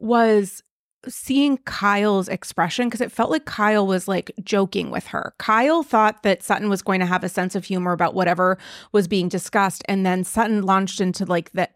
was 0.00 0.64
seeing 1.06 1.58
Kyle's 1.58 2.28
expression 2.28 2.88
because 2.88 3.00
it 3.00 3.12
felt 3.12 3.30
like 3.30 3.44
Kyle 3.44 3.86
was 3.86 4.08
like 4.08 4.32
joking 4.42 4.90
with 4.90 5.06
her. 5.08 5.34
Kyle 5.38 5.84
thought 5.84 6.24
that 6.24 6.42
Sutton 6.42 6.68
was 6.68 6.82
going 6.82 6.98
to 6.98 7.06
have 7.06 7.22
a 7.22 7.28
sense 7.28 7.54
of 7.54 7.64
humor 7.64 7.92
about 7.92 8.14
whatever 8.14 8.58
was 8.90 9.06
being 9.06 9.28
discussed, 9.28 9.82
and 9.88 10.04
then 10.04 10.24
Sutton 10.24 10.62
launched 10.62 11.00
into 11.00 11.24
like 11.24 11.52
the 11.52 11.68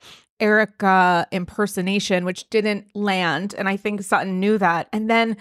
Erika 0.43 1.27
impersonation, 1.31 2.25
which 2.25 2.51
didn't 2.51 2.95
land, 2.95 3.55
and 3.57 3.69
I 3.69 3.77
think 3.77 4.03
Sutton 4.03 4.41
knew 4.41 4.59
that. 4.59 4.89
And 4.93 5.09
then 5.09 5.37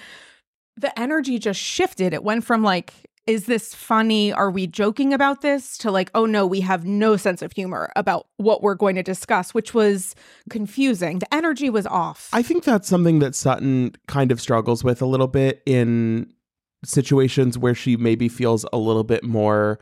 the 0.78 0.98
energy 0.98 1.40
just 1.40 1.60
shifted. 1.60 2.14
It 2.14 2.24
went 2.24 2.46
from 2.46 2.64
like 2.64 2.94
is 3.28 3.46
this 3.46 3.76
funny? 3.76 4.34
Are 4.34 4.50
we 4.50 4.66
joking 4.66 5.14
about 5.14 5.42
this? 5.42 5.78
To 5.80 5.92
like, 5.92 6.10
oh 6.16 6.26
no, 6.26 6.46
we 6.48 6.62
have 6.62 6.86
no 6.86 7.18
sense 7.18 7.42
of 7.42 7.52
humor 7.52 7.92
about 7.96 8.28
what 8.38 8.64
we're 8.64 8.76
going 8.76 8.96
to 8.96 9.04
discuss, 9.04 9.54
which 9.54 9.74
was 9.74 10.16
confusing. 10.50 11.20
The 11.20 11.34
energy 11.34 11.70
was 11.70 11.86
off. 11.86 12.30
I 12.34 12.42
think 12.42 12.64
that's 12.64 12.88
something 12.88 13.20
that 13.20 13.36
Sutton 13.36 13.94
kind 14.08 14.32
of 14.32 14.42
struggles 14.42 14.84
with 14.84 15.02
a 15.02 15.06
little 15.06 15.28
bit 15.28 15.62
in 15.68 16.34
situations 16.84 17.60
where 17.60 17.76
she 17.76 17.96
maybe 17.96 18.28
feels 18.28 18.66
a 18.74 18.78
little 18.78 19.04
bit 19.04 19.24
more 19.24 19.80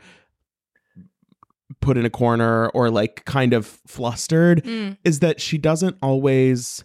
put 1.80 1.96
in 1.96 2.04
a 2.04 2.10
corner 2.10 2.68
or 2.70 2.90
like 2.90 3.24
kind 3.24 3.52
of 3.52 3.66
flustered 3.86 4.62
Mm. 4.64 4.96
is 5.04 5.20
that 5.20 5.40
she 5.40 5.56
doesn't 5.58 5.96
always 6.02 6.84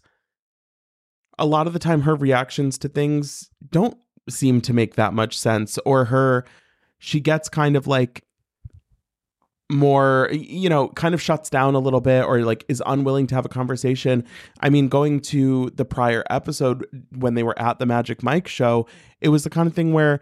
a 1.40 1.46
lot 1.46 1.68
of 1.68 1.74
the 1.74 1.80
time 1.80 2.02
her 2.02 2.16
reactions 2.16 2.78
to 2.78 2.88
things 2.88 3.50
don't 3.72 3.98
seem 4.30 4.62
to 4.62 4.74
make 4.74 4.96
that 4.96 5.14
much 5.14 5.38
sense 5.38 5.78
or 5.86 6.06
her 6.06 6.46
she 7.00 7.20
gets 7.20 7.50
kind 7.50 7.76
of 7.76 7.88
like 7.88 8.24
more 9.72 10.30
you 10.32 10.70
know 10.70 10.90
kind 10.90 11.16
of 11.16 11.22
shuts 11.22 11.50
down 11.50 11.74
a 11.74 11.80
little 11.80 12.00
bit 12.02 12.24
or 12.24 12.42
like 12.44 12.64
is 12.70 12.84
unwilling 12.86 13.26
to 13.26 13.34
have 13.34 13.46
a 13.46 13.50
conversation 13.50 14.24
i 14.60 14.70
mean 14.70 14.88
going 14.88 15.20
to 15.20 15.72
the 15.74 15.84
prior 15.86 16.24
episode 16.30 16.86
when 17.18 17.34
they 17.34 17.42
were 17.42 17.58
at 17.60 17.80
the 17.80 17.86
magic 17.86 18.22
mike 18.22 18.48
show 18.48 18.86
it 19.22 19.30
was 19.30 19.44
the 19.44 19.50
kind 19.50 19.68
of 19.68 19.74
thing 19.74 19.92
where 19.92 20.20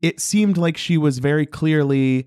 it 0.00 0.18
seemed 0.18 0.56
like 0.56 0.78
she 0.78 0.96
was 0.96 1.18
very 1.18 1.44
clearly 1.44 2.26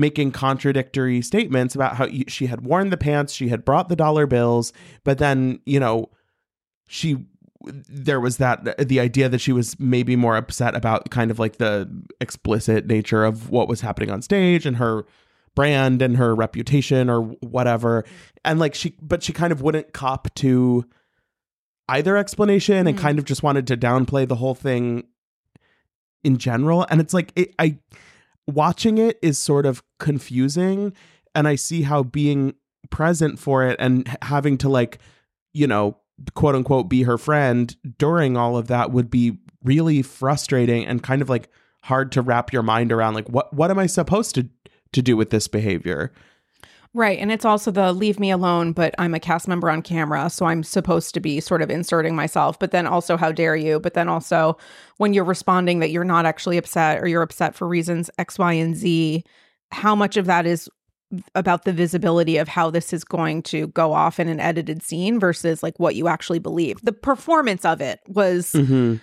making 0.00 0.32
contradictory 0.32 1.20
statements 1.22 1.74
about 1.74 1.96
how 1.96 2.08
she 2.26 2.46
had 2.46 2.62
worn 2.62 2.90
the 2.90 2.96
pants 2.96 3.32
she 3.32 3.48
had 3.48 3.64
brought 3.64 3.88
the 3.88 3.96
dollar 3.96 4.26
bills 4.26 4.72
but 5.04 5.18
then 5.18 5.60
you 5.66 5.78
know 5.78 6.08
she 6.88 7.16
there 7.88 8.20
was 8.20 8.38
that 8.38 8.88
the 8.88 8.98
idea 8.98 9.28
that 9.28 9.40
she 9.40 9.52
was 9.52 9.78
maybe 9.78 10.16
more 10.16 10.36
upset 10.36 10.74
about 10.74 11.10
kind 11.10 11.30
of 11.30 11.38
like 11.38 11.58
the 11.58 11.86
explicit 12.20 12.86
nature 12.86 13.22
of 13.24 13.50
what 13.50 13.68
was 13.68 13.82
happening 13.82 14.10
on 14.10 14.22
stage 14.22 14.64
and 14.64 14.78
her 14.78 15.04
brand 15.54 16.00
and 16.00 16.16
her 16.16 16.34
reputation 16.34 17.10
or 17.10 17.20
whatever. 17.42 18.04
And 18.46 18.58
like 18.58 18.74
she, 18.74 18.96
but 19.02 19.22
she 19.22 19.34
kind 19.34 19.52
of 19.52 19.60
wouldn't 19.60 19.92
cop 19.92 20.34
to 20.36 20.86
either 21.86 22.16
explanation 22.16 22.86
and 22.86 22.96
Mhm. 22.96 23.00
kind 23.02 23.18
of 23.18 23.26
just 23.26 23.42
wanted 23.42 23.66
to 23.66 23.76
downplay 23.76 24.26
the 24.26 24.36
whole 24.36 24.54
thing 24.54 25.04
in 26.24 26.38
general. 26.38 26.86
And 26.88 26.98
it's 27.00 27.12
like, 27.12 27.30
it, 27.36 27.54
I, 27.58 27.76
watching 28.54 28.98
it 28.98 29.18
is 29.22 29.38
sort 29.38 29.66
of 29.66 29.82
confusing. 29.98 30.92
And 31.34 31.46
I 31.48 31.54
see 31.54 31.82
how 31.82 32.02
being 32.02 32.54
present 32.90 33.38
for 33.38 33.64
it 33.64 33.76
and 33.78 34.16
having 34.22 34.58
to 34.58 34.68
like, 34.68 34.98
you 35.52 35.66
know, 35.66 35.96
quote 36.34 36.54
unquote 36.54 36.88
be 36.88 37.04
her 37.04 37.18
friend 37.18 37.74
during 37.98 38.36
all 38.36 38.56
of 38.56 38.66
that 38.68 38.90
would 38.90 39.10
be 39.10 39.38
really 39.64 40.02
frustrating 40.02 40.86
and 40.86 41.02
kind 41.02 41.22
of 41.22 41.28
like 41.28 41.48
hard 41.84 42.12
to 42.12 42.22
wrap 42.22 42.52
your 42.52 42.62
mind 42.62 42.92
around 42.92 43.14
like 43.14 43.28
what 43.28 43.52
what 43.54 43.70
am 43.70 43.78
I 43.78 43.86
supposed 43.86 44.34
to 44.34 44.48
to 44.92 45.02
do 45.02 45.16
with 45.16 45.30
this 45.30 45.48
behavior? 45.48 46.12
Right. 46.92 47.20
And 47.20 47.30
it's 47.30 47.44
also 47.44 47.70
the 47.70 47.92
leave 47.92 48.18
me 48.18 48.32
alone, 48.32 48.72
but 48.72 48.96
I'm 48.98 49.14
a 49.14 49.20
cast 49.20 49.46
member 49.46 49.70
on 49.70 49.80
camera. 49.80 50.28
So 50.28 50.46
I'm 50.46 50.64
supposed 50.64 51.14
to 51.14 51.20
be 51.20 51.38
sort 51.38 51.62
of 51.62 51.70
inserting 51.70 52.16
myself. 52.16 52.58
But 52.58 52.72
then 52.72 52.86
also, 52.86 53.16
how 53.16 53.30
dare 53.30 53.54
you? 53.54 53.78
But 53.78 53.94
then 53.94 54.08
also, 54.08 54.56
when 54.96 55.14
you're 55.14 55.24
responding 55.24 55.78
that 55.78 55.90
you're 55.90 56.02
not 56.02 56.26
actually 56.26 56.58
upset 56.58 57.00
or 57.00 57.06
you're 57.06 57.22
upset 57.22 57.54
for 57.54 57.68
reasons 57.68 58.10
X, 58.18 58.40
Y, 58.40 58.52
and 58.54 58.74
Z, 58.74 59.22
how 59.70 59.94
much 59.94 60.16
of 60.16 60.26
that 60.26 60.46
is 60.46 60.68
about 61.36 61.64
the 61.64 61.72
visibility 61.72 62.36
of 62.38 62.48
how 62.48 62.70
this 62.70 62.92
is 62.92 63.04
going 63.04 63.42
to 63.42 63.68
go 63.68 63.92
off 63.92 64.18
in 64.18 64.28
an 64.28 64.40
edited 64.40 64.82
scene 64.82 65.20
versus 65.20 65.62
like 65.62 65.78
what 65.78 65.94
you 65.94 66.08
actually 66.08 66.40
believe? 66.40 66.80
The 66.82 66.92
performance 66.92 67.64
of 67.64 67.80
it 67.80 68.00
was 68.08 68.50
Mm-hmm. 68.52 68.96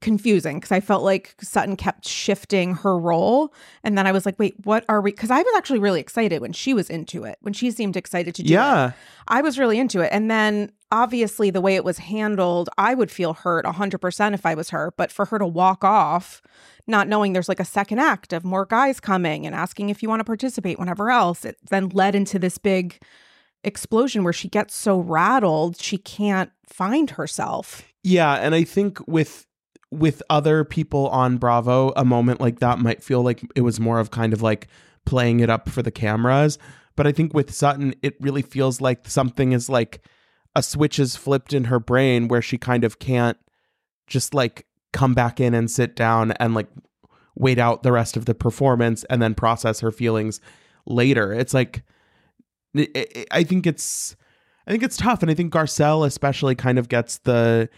Confusing 0.00 0.58
because 0.58 0.72
I 0.72 0.80
felt 0.80 1.02
like 1.02 1.34
Sutton 1.40 1.76
kept 1.76 2.06
shifting 2.06 2.74
her 2.74 2.98
role. 2.98 3.52
And 3.82 3.96
then 3.96 4.06
I 4.06 4.12
was 4.12 4.26
like, 4.26 4.38
wait, 4.38 4.54
what 4.64 4.84
are 4.88 5.00
we? 5.00 5.12
Because 5.12 5.30
I 5.30 5.38
was 5.40 5.54
actually 5.56 5.78
really 5.78 6.00
excited 6.00 6.40
when 6.40 6.52
she 6.52 6.74
was 6.74 6.90
into 6.90 7.24
it, 7.24 7.38
when 7.40 7.54
she 7.54 7.70
seemed 7.70 7.96
excited 7.96 8.34
to 8.36 8.42
do 8.42 8.52
it. 8.52 8.56
Yeah. 8.56 8.92
I 9.28 9.40
was 9.40 9.58
really 9.58 9.78
into 9.78 10.00
it. 10.00 10.10
And 10.12 10.30
then 10.30 10.72
obviously 10.90 11.50
the 11.50 11.60
way 11.60 11.74
it 11.74 11.84
was 11.84 11.98
handled, 11.98 12.68
I 12.76 12.94
would 12.94 13.10
feel 13.10 13.34
hurt 13.34 13.64
100% 13.64 14.34
if 14.34 14.44
I 14.44 14.54
was 14.54 14.70
her. 14.70 14.92
But 14.96 15.10
for 15.10 15.24
her 15.26 15.38
to 15.38 15.46
walk 15.46 15.84
off, 15.84 16.42
not 16.86 17.08
knowing 17.08 17.32
there's 17.32 17.48
like 17.48 17.60
a 17.60 17.64
second 17.64 17.98
act 17.98 18.32
of 18.32 18.44
more 18.44 18.66
guys 18.66 19.00
coming 19.00 19.46
and 19.46 19.54
asking 19.54 19.88
if 19.88 20.02
you 20.02 20.08
want 20.08 20.20
to 20.20 20.24
participate 20.24 20.78
whenever 20.78 21.10
else, 21.10 21.44
it 21.44 21.56
then 21.70 21.88
led 21.90 22.14
into 22.14 22.38
this 22.38 22.58
big 22.58 23.00
explosion 23.64 24.24
where 24.24 24.32
she 24.32 24.48
gets 24.48 24.74
so 24.74 24.98
rattled 24.98 25.80
she 25.80 25.96
can't 25.96 26.50
find 26.66 27.10
herself. 27.10 27.84
Yeah, 28.02 28.34
and 28.34 28.54
I 28.54 28.64
think 28.64 28.98
with 29.06 29.46
with 29.92 30.22
other 30.30 30.64
people 30.64 31.08
on 31.08 31.36
Bravo, 31.36 31.92
a 31.96 32.04
moment 32.04 32.40
like 32.40 32.60
that 32.60 32.78
might 32.78 33.02
feel 33.02 33.22
like 33.22 33.42
it 33.54 33.60
was 33.60 33.78
more 33.78 34.00
of 34.00 34.10
kind 34.10 34.32
of 34.32 34.40
like 34.40 34.68
playing 35.04 35.40
it 35.40 35.50
up 35.50 35.68
for 35.68 35.82
the 35.82 35.90
cameras. 35.90 36.58
But 36.96 37.06
I 37.06 37.12
think 37.12 37.34
with 37.34 37.54
Sutton, 37.54 37.94
it 38.02 38.16
really 38.20 38.42
feels 38.42 38.80
like 38.80 39.08
something 39.08 39.52
is 39.52 39.68
like 39.68 40.02
a 40.56 40.62
switch 40.62 40.98
is 40.98 41.14
flipped 41.14 41.52
in 41.52 41.64
her 41.64 41.78
brain 41.78 42.28
where 42.28 42.42
she 42.42 42.58
kind 42.58 42.84
of 42.84 42.98
can't 42.98 43.36
just 44.06 44.34
like 44.34 44.66
come 44.92 45.14
back 45.14 45.40
in 45.40 45.54
and 45.54 45.70
sit 45.70 45.94
down 45.94 46.32
and 46.32 46.54
like 46.54 46.68
wait 47.34 47.58
out 47.58 47.82
the 47.82 47.92
rest 47.92 48.16
of 48.16 48.24
the 48.26 48.34
performance 48.34 49.04
and 49.04 49.22
then 49.22 49.34
process 49.34 49.80
her 49.80 49.90
feelings 49.90 50.40
later. 50.86 51.32
It's 51.32 51.54
like 51.54 51.82
I- 53.30 53.44
think 53.44 53.66
it's 53.66 54.16
I 54.66 54.70
think 54.70 54.82
it's 54.82 54.96
tough 54.96 55.22
and 55.22 55.30
I 55.30 55.34
think 55.34 55.52
Garcelle 55.52 56.06
especially 56.06 56.54
kind 56.54 56.78
of 56.78 56.88
gets 56.88 57.18
the 57.18 57.68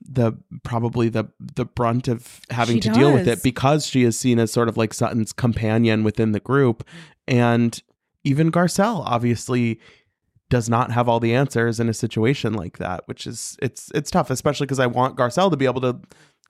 the 0.00 0.32
probably 0.62 1.08
the 1.08 1.24
the 1.38 1.64
brunt 1.64 2.06
of 2.08 2.40
having 2.50 2.76
She 2.76 2.80
to 2.82 2.90
deal 2.90 3.12
with 3.12 3.26
it 3.26 3.42
because 3.42 3.86
she 3.86 4.02
is 4.02 4.18
seen 4.18 4.38
as 4.38 4.52
sort 4.52 4.68
of 4.68 4.76
like 4.76 4.94
Sutton's 4.94 5.32
companion 5.32 6.04
within 6.04 6.32
the 6.32 6.40
group 6.40 6.84
and 7.26 7.82
even 8.24 8.52
Garcelle 8.52 9.02
obviously 9.06 9.80
does 10.48 10.68
not 10.68 10.92
have 10.92 11.08
all 11.08 11.18
the 11.18 11.34
answers 11.34 11.80
in 11.80 11.88
a 11.88 11.94
situation 11.94 12.52
like 12.52 12.78
that 12.78 13.02
which 13.06 13.26
is 13.26 13.56
it's 13.60 13.90
it's 13.94 14.10
tough 14.10 14.30
especially 14.30 14.66
because 14.66 14.78
I 14.78 14.86
want 14.86 15.16
Garcelle 15.16 15.50
to 15.50 15.56
be 15.56 15.64
able 15.64 15.80
to 15.80 15.98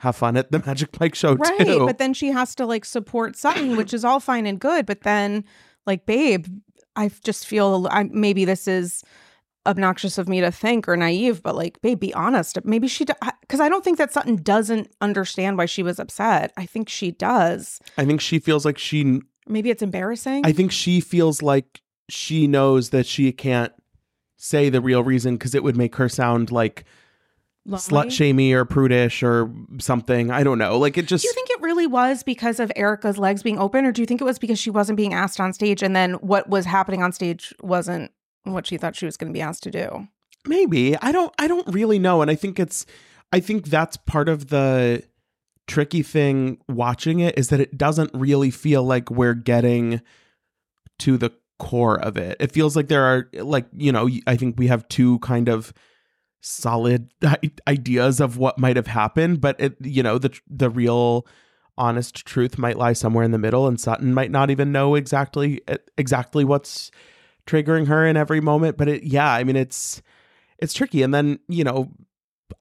have 0.01 0.17
fun 0.17 0.37
at 0.37 0.53
the 0.53 0.59
Magic 0.67 0.99
Mike 1.01 1.15
show 1.15 1.35
right 1.35 1.59
too. 1.61 1.87
but 1.87 1.99
then 1.99 2.13
she 2.13 2.29
has 2.29 2.55
to 2.57 2.67
like 2.67 2.85
support 2.85 3.37
sutton 3.37 3.77
which 3.77 3.95
is 3.95 4.05
all 4.05 4.21
fine 4.21 4.45
and 4.45 4.61
good 4.61 4.85
but 4.85 5.03
then 5.03 5.45
like 5.87 6.05
babe 6.05 6.47
i 6.97 7.11
just 7.25 7.47
feel 7.47 7.89
I, 7.91 8.05
maybe 8.05 8.45
this 8.45 8.69
is 8.69 9.03
obnoxious 9.67 10.19
of 10.19 10.29
me 10.29 10.41
to 10.41 10.51
think 10.51 10.89
or 10.89 10.97
naive 10.97 11.43
but 11.43 11.55
like 11.55 11.81
babe 11.83 12.01
be 12.01 12.15
honest. 12.15 12.59
Maybe 12.65 12.89
she 12.89 13.05
because 13.41 13.61
i 13.61 13.69
don't 13.69 13.85
think 13.85 13.99
that 13.99 14.13
sutton 14.13 14.37
doesn't 14.37 14.91
understand 15.01 15.59
why 15.59 15.67
she 15.67 15.83
was 15.83 15.99
upset. 15.99 16.53
I 16.57 16.67
think 16.67 16.89
she 16.89 17.11
does. 17.11 17.81
I 17.99 18.05
think 18.05 18.21
she 18.21 18.39
feels 18.39 18.65
like 18.65 18.79
she 18.79 19.21
maybe 19.47 19.71
it's 19.71 19.83
embarrassing. 19.83 20.47
I 20.47 20.53
think 20.53 20.73
she 20.73 21.01
feels 21.01 21.43
like 21.43 21.81
she 22.09 22.47
knows 22.47 22.91
that 22.91 23.07
she 23.07 23.33
can't 23.33 23.73
say 24.37 24.69
the 24.69 24.81
real 24.81 25.03
reason 25.03 25.37
because 25.37 25.55
it 25.55 25.63
would 25.63 25.77
make 25.77 25.97
her 25.97 26.09
sound 26.09 26.51
like 26.53 26.85
slut 27.69 28.13
shamey 28.13 28.53
or 28.53 28.65
prudish 28.65 29.23
or 29.23 29.53
something. 29.79 30.31
I 30.31 30.45
don't 30.45 30.59
know. 30.59 30.79
Like 30.79 30.97
it 30.97 31.07
just 31.07 31.23
do 31.23 31.29
you 31.29 31.35
think 31.35 31.51
it 31.51 31.61
really 31.61 31.87
was 31.87 32.23
because 32.23 32.61
of 32.61 32.71
Erika's 32.77 33.19
legs 33.19 33.43
being 33.43 33.59
open, 33.59 33.85
or 33.85 33.93
do 33.93 34.03
you 34.03 34.07
think 34.07 34.21
it 34.21 34.25
was 34.25 34.39
because 34.39 34.59
she 34.59 34.71
wasn't 34.71 34.97
being 34.97 35.15
asked 35.15 35.41
on 35.41 35.53
stage 35.53 35.83
and 35.83 35.97
then 35.97 36.15
what 36.15 36.49
was 36.49 36.65
happening 36.65 37.03
on 37.03 37.13
stage 37.13 37.55
wasn't 37.63 38.13
what 38.53 38.67
she 38.67 38.77
thought 38.77 38.97
she 38.97 39.07
was 39.07 39.17
going 39.17 39.33
to 39.33 39.37
be 39.37 39.43
asked 39.43 39.63
to 39.65 39.71
do? 39.71 40.09
maybe. 40.49 40.97
I 40.97 41.13
don't 41.13 41.35
I 41.39 41.49
don't 41.49 41.67
really 41.69 41.99
know. 41.99 42.23
And 42.23 42.31
I 42.31 42.35
think 42.35 42.59
it's 42.59 42.87
I 43.33 43.41
think 43.41 43.67
that's 43.67 43.97
part 43.97 44.29
of 44.29 44.49
the 44.49 45.03
tricky 45.67 46.03
thing 46.03 46.59
watching 46.69 47.21
it 47.21 47.37
is 47.37 47.49
that 47.49 47.61
it 47.61 47.77
doesn't 47.77 48.11
really 48.15 48.51
feel 48.51 48.85
like 48.85 49.11
we're 49.11 49.35
getting 49.35 50.01
to 51.01 51.19
the 51.19 51.33
core 51.59 51.99
of 52.01 52.17
it. 52.17 52.37
It 52.39 52.53
feels 52.53 52.77
like 52.77 52.89
there 52.89 53.05
are 53.05 53.29
like, 53.35 53.67
you 53.73 53.91
know, 53.91 54.09
I 54.27 54.37
think 54.37 54.59
we 54.59 54.69
have 54.69 54.87
two 54.89 55.19
kind 55.21 55.49
of 55.49 55.73
solid 56.41 57.13
ideas 57.69 58.21
of 58.21 58.39
what 58.39 58.59
might 58.59 58.77
have 58.77 58.87
happened, 58.87 59.41
but 59.41 59.61
it 59.61 59.77
you 59.81 60.03
know, 60.03 60.19
the 60.19 60.39
the 60.49 60.71
real 60.71 61.27
honest 61.79 62.25
truth 62.25 62.57
might 62.57 62.79
lie 62.79 62.95
somewhere 62.95 63.25
in 63.25 63.33
the 63.33 63.39
middle 63.39 63.67
and 63.67 63.79
Sutton 63.79 64.15
might 64.15 64.31
not 64.31 64.49
even 64.51 64.73
know 64.73 64.95
exactly 64.95 65.61
exactly 65.99 66.43
what's 66.43 66.91
triggering 67.47 67.87
her 67.89 68.07
in 68.07 68.17
every 68.17 68.41
moment, 68.41 68.77
but 68.77 68.89
it 68.89 69.03
yeah, 69.05 69.31
I 69.33 69.45
mean 69.45 69.57
it's 69.57 70.03
it's 70.59 70.73
tricky 70.75 71.03
and 71.03 71.13
then, 71.15 71.39
you 71.49 71.65
know, 71.65 71.93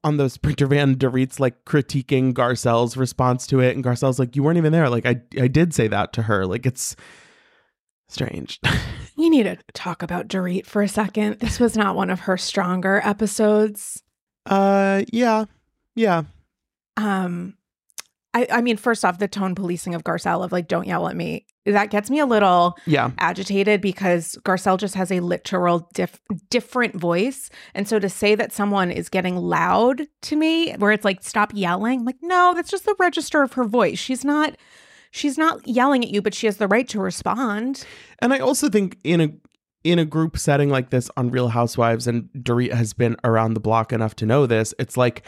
on 0.02 0.16
the 0.16 0.28
sprinter 0.28 0.66
van, 0.66 0.96
Dorit's 0.96 1.38
like 1.40 1.64
critiquing 1.64 2.32
Garcelle's 2.32 2.96
response 2.96 3.46
to 3.48 3.60
it, 3.60 3.74
and 3.74 3.84
Garcelle's 3.84 4.18
like, 4.18 4.34
"You 4.36 4.42
weren't 4.42 4.58
even 4.58 4.72
there." 4.72 4.88
Like, 4.90 5.06
I 5.06 5.20
I 5.40 5.46
did 5.48 5.72
say 5.74 5.86
that 5.88 6.12
to 6.14 6.22
her. 6.22 6.44
Like, 6.46 6.66
it's 6.66 6.96
strange. 8.08 8.60
We 9.18 9.30
need 9.30 9.44
to 9.44 9.56
talk 9.72 10.02
about 10.02 10.28
Dorit 10.28 10.66
for 10.66 10.82
a 10.82 10.88
second. 10.88 11.38
This 11.40 11.58
was 11.58 11.74
not 11.74 11.96
one 11.96 12.10
of 12.10 12.20
her 12.20 12.36
stronger 12.36 13.00
episodes. 13.02 14.02
uh, 14.44 15.04
yeah, 15.10 15.46
yeah, 15.94 16.24
Um, 16.98 17.55
I, 18.36 18.46
I 18.50 18.60
mean, 18.60 18.76
first 18.76 19.02
off, 19.02 19.18
the 19.18 19.28
tone 19.28 19.54
policing 19.54 19.94
of 19.94 20.04
Garcelle 20.04 20.44
of 20.44 20.52
like, 20.52 20.68
don't 20.68 20.86
yell 20.86 21.08
at 21.08 21.16
me. 21.16 21.46
That 21.64 21.88
gets 21.88 22.10
me 22.10 22.20
a 22.20 22.26
little 22.26 22.76
yeah. 22.84 23.10
agitated 23.16 23.80
because 23.80 24.36
Garcelle 24.44 24.78
just 24.78 24.94
has 24.94 25.10
a 25.10 25.20
literal 25.20 25.88
diff- 25.94 26.20
different 26.50 26.96
voice. 26.96 27.48
And 27.74 27.88
so 27.88 27.98
to 27.98 28.10
say 28.10 28.34
that 28.34 28.52
someone 28.52 28.90
is 28.90 29.08
getting 29.08 29.36
loud 29.36 30.02
to 30.22 30.36
me, 30.36 30.74
where 30.74 30.92
it's 30.92 31.04
like, 31.04 31.22
stop 31.22 31.52
yelling, 31.54 32.00
I'm 32.00 32.04
like, 32.04 32.18
no, 32.20 32.52
that's 32.54 32.70
just 32.70 32.84
the 32.84 32.94
register 32.98 33.42
of 33.42 33.54
her 33.54 33.64
voice. 33.64 33.98
She's 33.98 34.24
not. 34.24 34.56
She's 35.12 35.38
not 35.38 35.66
yelling 35.66 36.04
at 36.04 36.10
you, 36.10 36.20
but 36.20 36.34
she 36.34 36.46
has 36.46 36.58
the 36.58 36.68
right 36.68 36.86
to 36.90 37.00
respond. 37.00 37.86
And 38.18 38.34
I 38.34 38.38
also 38.40 38.68
think 38.68 38.98
in 39.02 39.22
a 39.22 39.32
in 39.82 39.98
a 39.98 40.04
group 40.04 40.36
setting 40.36 40.68
like 40.68 40.90
this 40.90 41.08
on 41.16 41.30
Real 41.30 41.48
Housewives, 41.48 42.06
and 42.06 42.28
Dorit 42.36 42.72
has 42.72 42.92
been 42.92 43.16
around 43.24 43.54
the 43.54 43.60
block 43.60 43.94
enough 43.94 44.14
to 44.16 44.26
know 44.26 44.44
this. 44.44 44.74
It's 44.78 44.98
like 44.98 45.26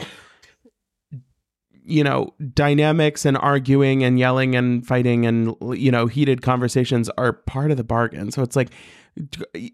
you 1.89 2.03
know 2.03 2.33
dynamics 2.53 3.25
and 3.25 3.37
arguing 3.37 4.03
and 4.03 4.19
yelling 4.19 4.55
and 4.55 4.85
fighting 4.85 5.25
and 5.25 5.55
you 5.75 5.91
know 5.91 6.07
heated 6.07 6.41
conversations 6.41 7.09
are 7.17 7.33
part 7.33 7.71
of 7.71 7.77
the 7.77 7.83
bargain. 7.83 8.31
So 8.31 8.41
it's 8.43 8.55
like 8.55 8.69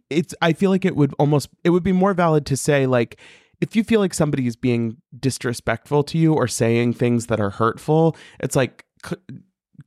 it's 0.09 0.33
i 0.41 0.53
feel 0.53 0.69
like 0.69 0.85
it 0.85 0.95
would 0.95 1.13
almost 1.19 1.49
it 1.63 1.69
would 1.69 1.83
be 1.83 1.91
more 1.91 2.13
valid 2.13 2.45
to 2.45 2.57
say 2.57 2.85
like 2.85 3.19
if 3.61 3.75
you 3.75 3.83
feel 3.83 3.99
like 3.99 4.13
somebody 4.13 4.47
is 4.47 4.55
being 4.55 4.97
disrespectful 5.19 6.03
to 6.03 6.17
you 6.17 6.33
or 6.33 6.47
saying 6.47 6.93
things 6.93 7.27
that 7.27 7.39
are 7.39 7.51
hurtful 7.51 8.15
it's 8.39 8.55
like 8.55 8.85
c- 9.05 9.15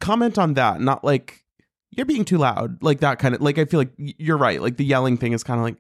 comment 0.01 0.39
on 0.39 0.55
that 0.55 0.81
not 0.81 1.03
like 1.03 1.45
you're 1.91 2.07
being 2.07 2.25
too 2.25 2.39
loud 2.39 2.81
like 2.83 3.01
that 3.01 3.19
kind 3.19 3.35
of 3.35 3.41
like 3.41 3.59
i 3.59 3.65
feel 3.65 3.81
like 3.81 3.93
you're 3.97 4.39
right 4.39 4.63
like 4.63 4.77
the 4.77 4.85
yelling 4.85 5.17
thing 5.17 5.33
is 5.33 5.43
kind 5.43 5.59
of 5.59 5.65
like 5.65 5.77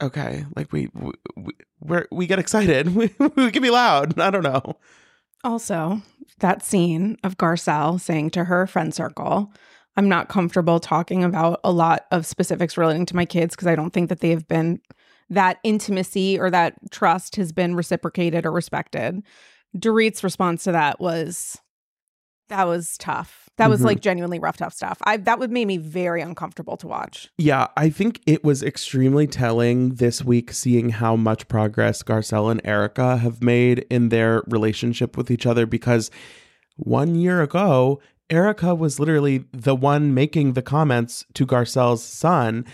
okay 0.00 0.44
like 0.54 0.70
we 0.72 0.88
we 0.94 1.52
we're, 1.80 2.06
we 2.12 2.26
get 2.26 2.38
excited 2.38 2.94
we, 2.94 3.12
we 3.36 3.50
can 3.50 3.62
be 3.62 3.70
loud 3.70 4.18
i 4.18 4.30
don't 4.30 4.44
know 4.44 4.76
Also, 5.44 6.02
that 6.40 6.64
scene 6.64 7.16
of 7.22 7.38
Garcelle 7.38 8.00
saying 8.00 8.30
to 8.30 8.44
her 8.44 8.66
friend 8.66 8.92
circle, 8.94 9.52
I'm 9.96 10.08
not 10.08 10.28
comfortable 10.28 10.80
talking 10.80 11.24
about 11.24 11.60
a 11.64 11.72
lot 11.72 12.06
of 12.10 12.26
specifics 12.26 12.76
relating 12.76 13.06
to 13.06 13.16
my 13.16 13.24
kids 13.24 13.54
because 13.54 13.68
I 13.68 13.76
don't 13.76 13.92
think 13.92 14.08
that 14.08 14.20
they 14.20 14.30
have 14.30 14.46
been 14.48 14.80
that 15.30 15.58
intimacy 15.64 16.38
or 16.38 16.50
that 16.50 16.74
trust 16.90 17.36
has 17.36 17.52
been 17.52 17.74
reciprocated 17.74 18.44
or 18.44 18.52
respected. 18.52 19.22
Dorit's 19.76 20.22
response 20.22 20.64
to 20.64 20.72
that 20.72 21.00
was 21.00 21.58
That 22.48 22.64
was 22.64 22.96
tough. 22.98 23.45
That 23.58 23.70
was 23.70 23.80
Mhm. 23.80 23.84
like 23.86 24.00
genuinely 24.00 24.38
rough, 24.38 24.58
tough 24.58 24.74
stuff. 24.74 24.98
I 25.04 25.16
that 25.16 25.38
would 25.38 25.50
make 25.50 25.66
me 25.66 25.78
very 25.78 26.20
uncomfortable 26.20 26.76
to 26.78 26.86
watch. 26.86 27.30
Yeah, 27.38 27.68
I 27.76 27.88
think 27.88 28.20
it 28.26 28.44
was 28.44 28.62
extremely 28.62 29.26
telling 29.26 29.94
this 29.94 30.22
week 30.24 30.52
seeing 30.52 30.90
how 30.90 31.16
much 31.16 31.48
progress 31.48 32.02
Garcelle 32.02 32.50
and 32.50 32.60
Erika 32.64 33.16
have 33.18 33.42
made 33.42 33.86
in 33.90 34.10
their 34.10 34.42
relationship 34.46 35.16
with 35.16 35.30
each 35.30 35.46
other 35.46 35.64
because 35.66 36.10
one 36.76 37.14
year 37.14 37.40
ago, 37.40 38.00
Erika 38.28 38.74
was 38.74 39.00
literally 39.00 39.44
the 39.52 39.74
one 39.74 40.12
making 40.12 40.52
the 40.52 40.62
comments 40.62 41.24
to 41.34 41.46
Garcelle's 41.46 42.02
son. 42.04 42.64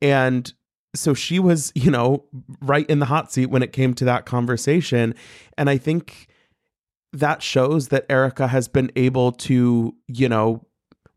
And 0.00 0.52
so 0.94 1.14
she 1.14 1.38
was, 1.38 1.70
you 1.74 1.90
know, 1.90 2.24
right 2.60 2.86
in 2.90 2.98
the 2.98 3.06
hot 3.06 3.30
seat 3.32 3.46
when 3.46 3.62
it 3.62 3.72
came 3.72 3.94
to 3.94 4.04
that 4.06 4.26
conversation. 4.26 5.14
And 5.56 5.70
I 5.70 5.78
think 5.78 6.26
that 7.12 7.42
shows 7.42 7.88
that 7.88 8.06
Erika 8.08 8.48
has 8.48 8.68
been 8.68 8.90
able 8.96 9.32
to, 9.32 9.94
you 10.08 10.28
know, 10.28 10.66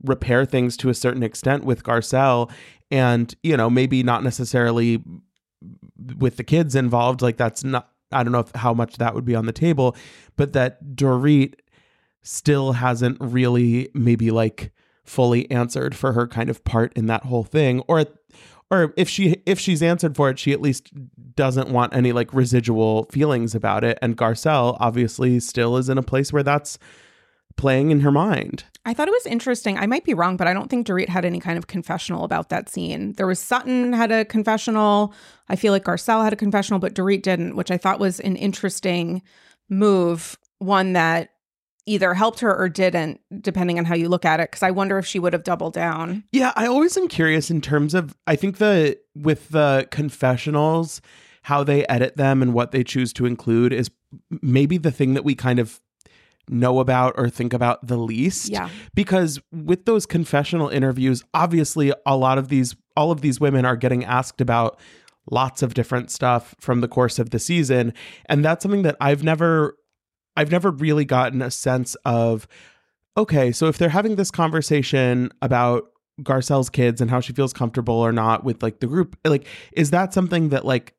repair 0.03 0.45
things 0.45 0.77
to 0.77 0.89
a 0.89 0.93
certain 0.93 1.23
extent 1.23 1.63
with 1.63 1.83
Garcelle 1.83 2.51
and, 2.91 3.33
you 3.43 3.57
know, 3.57 3.69
maybe 3.69 4.03
not 4.03 4.23
necessarily 4.23 5.03
with 6.17 6.37
the 6.37 6.43
kids 6.43 6.75
involved. 6.75 7.21
Like 7.21 7.37
that's 7.37 7.63
not, 7.63 7.89
I 8.11 8.23
don't 8.23 8.31
know 8.31 8.39
if, 8.39 8.51
how 8.55 8.73
much 8.73 8.97
that 8.97 9.15
would 9.15 9.25
be 9.25 9.35
on 9.35 9.45
the 9.45 9.53
table, 9.53 9.95
but 10.35 10.53
that 10.53 10.83
Dorit 10.95 11.55
still 12.21 12.73
hasn't 12.73 13.17
really 13.19 13.89
maybe 13.93 14.31
like 14.31 14.71
fully 15.03 15.49
answered 15.49 15.95
for 15.95 16.13
her 16.13 16.27
kind 16.27 16.49
of 16.49 16.63
part 16.63 16.91
in 16.93 17.05
that 17.05 17.23
whole 17.23 17.43
thing 17.43 17.81
or 17.87 18.05
or 18.71 18.93
if 18.97 19.09
she 19.09 19.41
if 19.45 19.59
she's 19.59 19.83
answered 19.83 20.15
for 20.15 20.29
it 20.29 20.39
she 20.39 20.51
at 20.51 20.61
least 20.61 20.91
doesn't 21.35 21.69
want 21.69 21.93
any 21.95 22.11
like 22.11 22.33
residual 22.33 23.05
feelings 23.05 23.55
about 23.55 23.83
it 23.83 23.97
and 24.01 24.17
Garcelle 24.17 24.77
obviously 24.79 25.39
still 25.39 25.77
is 25.77 25.89
in 25.89 25.97
a 25.97 26.03
place 26.03 26.31
where 26.33 26.43
that's 26.43 26.77
playing 27.57 27.91
in 27.91 28.01
her 28.01 28.11
mind 28.11 28.63
I 28.87 28.93
thought 28.93 29.07
it 29.07 29.11
was 29.11 29.25
interesting. 29.25 29.79
I 29.79 29.87
might 29.87 30.05
be 30.05 30.13
wrong, 30.13 30.37
but 30.37 30.47
I 30.47 30.53
don't 30.53 30.69
think 30.69 30.85
Dorit 30.85 31.09
had 31.09 31.25
any 31.25 31.39
kind 31.39 31.57
of 31.57 31.65
confessional 31.65 32.23
about 32.23 32.49
that 32.49 32.69
scene. 32.69 33.13
There 33.13 33.25
was 33.25 33.39
Sutton 33.39 33.93
had 33.93 34.11
a 34.11 34.25
confessional. 34.25 35.11
I 35.49 35.55
feel 35.55 35.73
like 35.73 35.85
Garcelle 35.85 36.23
had 36.23 36.33
a 36.33 36.35
confessional, 36.35 36.79
but 36.79 36.93
Dorit 36.93 37.23
didn't, 37.23 37.55
which 37.55 37.71
I 37.71 37.77
thought 37.77 37.99
was 37.99 38.19
an 38.19 38.35
interesting 38.35 39.23
move, 39.69 40.37
one 40.59 40.93
that 40.93 41.31
either 41.85 42.13
helped 42.13 42.39
her 42.39 42.55
or 42.55 42.69
didn't, 42.69 43.21
depending 43.41 43.77
on 43.77 43.85
how 43.85 43.95
you 43.95 44.09
look 44.09 44.25
at 44.25 44.39
it. 44.39 44.51
Because 44.51 44.63
I 44.63 44.71
wonder 44.71 44.97
if 44.97 45.05
she 45.05 45.19
would 45.19 45.33
have 45.33 45.43
doubled 45.43 45.73
down. 45.73 46.23
Yeah, 46.31 46.51
I 46.55 46.65
always 46.67 46.97
am 46.97 47.07
curious 47.07 47.49
in 47.51 47.61
terms 47.61 47.93
of 47.93 48.15
I 48.27 48.35
think 48.35 48.57
the 48.57 48.97
with 49.15 49.49
the 49.49 49.87
confessionals, 49.91 51.01
how 51.43 51.63
they 51.63 51.85
edit 51.87 52.17
them 52.17 52.41
and 52.41 52.53
what 52.53 52.71
they 52.71 52.83
choose 52.83 53.13
to 53.13 53.25
include 53.25 53.71
is 53.71 53.91
maybe 54.41 54.77
the 54.77 54.91
thing 54.91 55.13
that 55.13 55.23
we 55.23 55.35
kind 55.35 55.59
of 55.59 55.79
know 56.49 56.79
about 56.79 57.13
or 57.17 57.29
think 57.29 57.53
about 57.53 57.85
the 57.85 57.97
least. 57.97 58.49
Yeah. 58.49 58.69
Because 58.93 59.39
with 59.51 59.85
those 59.85 60.05
confessional 60.05 60.69
interviews, 60.69 61.23
obviously 61.33 61.91
a 62.05 62.15
lot 62.15 62.37
of 62.37 62.49
these 62.49 62.75
all 62.95 63.11
of 63.11 63.21
these 63.21 63.39
women 63.39 63.65
are 63.65 63.75
getting 63.75 64.05
asked 64.05 64.41
about 64.41 64.79
lots 65.29 65.61
of 65.61 65.73
different 65.73 66.11
stuff 66.11 66.55
from 66.59 66.81
the 66.81 66.87
course 66.87 67.19
of 67.19 67.31
the 67.31 67.39
season, 67.39 67.93
and 68.27 68.45
that's 68.45 68.63
something 68.63 68.83
that 68.83 68.95
I've 69.01 69.23
never 69.23 69.75
I've 70.37 70.51
never 70.51 70.71
really 70.71 71.05
gotten 71.05 71.41
a 71.41 71.51
sense 71.51 71.95
of 72.05 72.47
okay, 73.17 73.51
so 73.51 73.67
if 73.67 73.77
they're 73.77 73.89
having 73.89 74.15
this 74.15 74.31
conversation 74.31 75.31
about 75.41 75.91
Garcelle's 76.21 76.69
kids 76.69 77.01
and 77.01 77.09
how 77.09 77.19
she 77.19 77.33
feels 77.33 77.53
comfortable 77.53 77.95
or 77.95 78.11
not 78.11 78.43
with 78.43 78.61
like 78.61 78.79
the 78.79 78.87
group, 78.87 79.17
like 79.25 79.47
is 79.71 79.91
that 79.91 80.13
something 80.13 80.49
that 80.49 80.65
like 80.65 80.93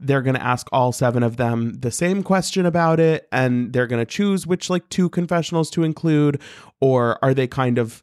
they're 0.00 0.22
going 0.22 0.34
to 0.34 0.42
ask 0.42 0.68
all 0.72 0.92
seven 0.92 1.22
of 1.22 1.36
them 1.36 1.74
the 1.74 1.90
same 1.90 2.22
question 2.22 2.66
about 2.66 2.98
it 2.98 3.28
and 3.30 3.72
they're 3.72 3.86
going 3.86 4.04
to 4.04 4.10
choose 4.10 4.46
which 4.46 4.68
like 4.68 4.88
two 4.88 5.08
confessionals 5.08 5.70
to 5.70 5.84
include? 5.84 6.40
Or 6.80 7.18
are 7.24 7.34
they 7.34 7.46
kind 7.46 7.78
of 7.78 8.02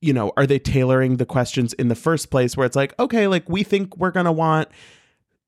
you 0.00 0.12
know, 0.12 0.32
are 0.36 0.46
they 0.46 0.58
tailoring 0.58 1.16
the 1.16 1.26
questions 1.26 1.72
in 1.72 1.88
the 1.88 1.94
first 1.94 2.30
place 2.30 2.56
where 2.56 2.66
it's 2.66 2.76
like, 2.76 2.94
okay, 3.00 3.26
like 3.26 3.48
we 3.48 3.62
think 3.62 3.96
we're 3.96 4.10
going 4.10 4.26
to 4.26 4.32
want 4.32 4.68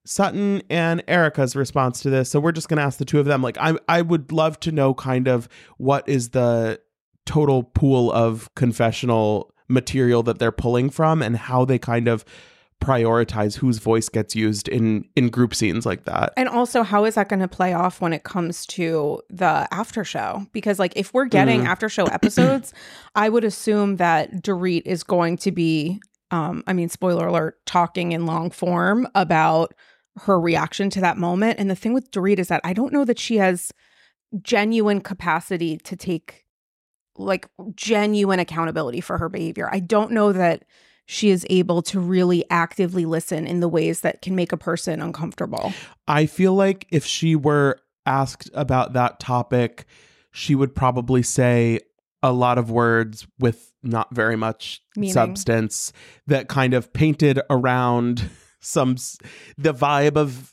Sutton 0.08 0.62
and 0.70 1.02
Erika's 1.06 1.54
response 1.54 2.00
to 2.00 2.10
this. 2.10 2.30
So 2.30 2.40
we're 2.40 2.52
just 2.52 2.68
going 2.68 2.78
to 2.78 2.82
ask 2.82 2.98
the 2.98 3.04
two 3.04 3.20
of 3.20 3.26
them. 3.26 3.42
Like 3.42 3.58
I 3.58 3.74
I 3.88 4.02
would 4.02 4.32
love 4.32 4.58
to 4.60 4.72
know 4.72 4.94
kind 4.94 5.28
of 5.28 5.48
what 5.76 6.08
is 6.08 6.30
the 6.30 6.80
total 7.26 7.62
pool 7.62 8.10
of 8.12 8.48
confessional 8.54 9.52
material 9.68 10.22
that 10.22 10.38
they're 10.38 10.50
pulling 10.50 10.88
from 10.88 11.20
and 11.20 11.36
how 11.36 11.66
they 11.66 11.78
kind 11.78 12.08
of 12.08 12.24
prioritize 12.82 13.56
whose 13.56 13.78
voice 13.78 14.08
gets 14.08 14.34
used 14.36 14.68
in 14.68 15.04
in 15.16 15.28
group 15.28 15.54
scenes 15.54 15.84
like 15.84 16.04
that. 16.04 16.32
And 16.36 16.48
also, 16.48 16.82
how 16.82 17.04
is 17.04 17.16
that 17.16 17.28
going 17.28 17.40
to 17.40 17.48
play 17.48 17.74
off 17.74 18.00
when 18.00 18.12
it 18.12 18.22
comes 18.22 18.64
to 18.66 19.20
the 19.28 19.68
after 19.72 20.04
show? 20.04 20.46
Because, 20.52 20.78
like, 20.78 20.92
if 20.96 21.12
we're 21.12 21.26
getting 21.26 21.62
Mm. 21.62 21.66
after 21.66 21.88
show 21.88 22.04
episodes, 22.18 22.72
I 23.14 23.28
would 23.28 23.44
assume 23.44 23.96
that 23.96 24.42
Dorit 24.42 24.82
is 24.86 25.02
going 25.02 25.36
to 25.38 25.50
be, 25.52 26.00
um, 26.30 26.62
I 26.66 26.72
mean, 26.72 26.88
spoiler 26.88 27.26
alert, 27.26 27.58
talking 27.66 28.12
in 28.12 28.26
long 28.26 28.50
form 28.50 29.08
about 29.14 29.74
her 30.22 30.40
reaction 30.40 30.90
to 30.90 31.00
that 31.00 31.16
moment. 31.16 31.58
And 31.58 31.70
the 31.70 31.76
thing 31.76 31.94
with 31.94 32.10
Dorit 32.10 32.38
is 32.38 32.48
that 32.48 32.60
I 32.64 32.72
don't 32.72 32.92
know 32.92 33.04
that 33.04 33.18
she 33.18 33.36
has 33.36 33.72
genuine 34.42 35.00
capacity 35.00 35.78
to 35.78 35.96
take 35.96 36.44
like 37.16 37.48
genuine 37.74 38.38
accountability 38.38 39.00
for 39.00 39.18
her 39.18 39.28
behavior. 39.28 39.68
I 39.72 39.80
don't 39.80 40.12
know 40.12 40.32
that 40.32 40.64
she 41.06 41.30
is 41.30 41.46
able 41.48 41.82
to 41.82 41.98
really 41.98 42.44
actively 42.50 43.06
listen 43.06 43.46
in 43.46 43.60
the 43.60 43.68
ways 43.68 44.02
that 44.02 44.22
can 44.22 44.36
make 44.36 44.52
a 44.52 44.56
person 44.56 45.00
uncomfortable. 45.00 45.72
I 46.06 46.26
feel 46.26 46.54
like 46.54 46.86
if 46.90 47.04
she 47.04 47.34
were 47.34 47.80
asked 48.04 48.50
about 48.54 48.92
that 48.92 49.18
topic, 49.18 49.86
she 50.30 50.54
would 50.54 50.74
probably 50.74 51.22
say 51.22 51.80
a 52.22 52.32
lot 52.32 52.58
of 52.58 52.70
words 52.70 53.26
with 53.38 53.72
not 53.82 54.14
very 54.14 54.36
much 54.36 54.82
Meaning. 54.96 55.12
substance 55.12 55.92
that 56.26 56.48
kind 56.48 56.74
of 56.74 56.92
painted 56.92 57.40
around 57.48 58.28
some 58.60 58.96
the 59.56 59.74
vibe 59.74 60.16
of 60.16 60.52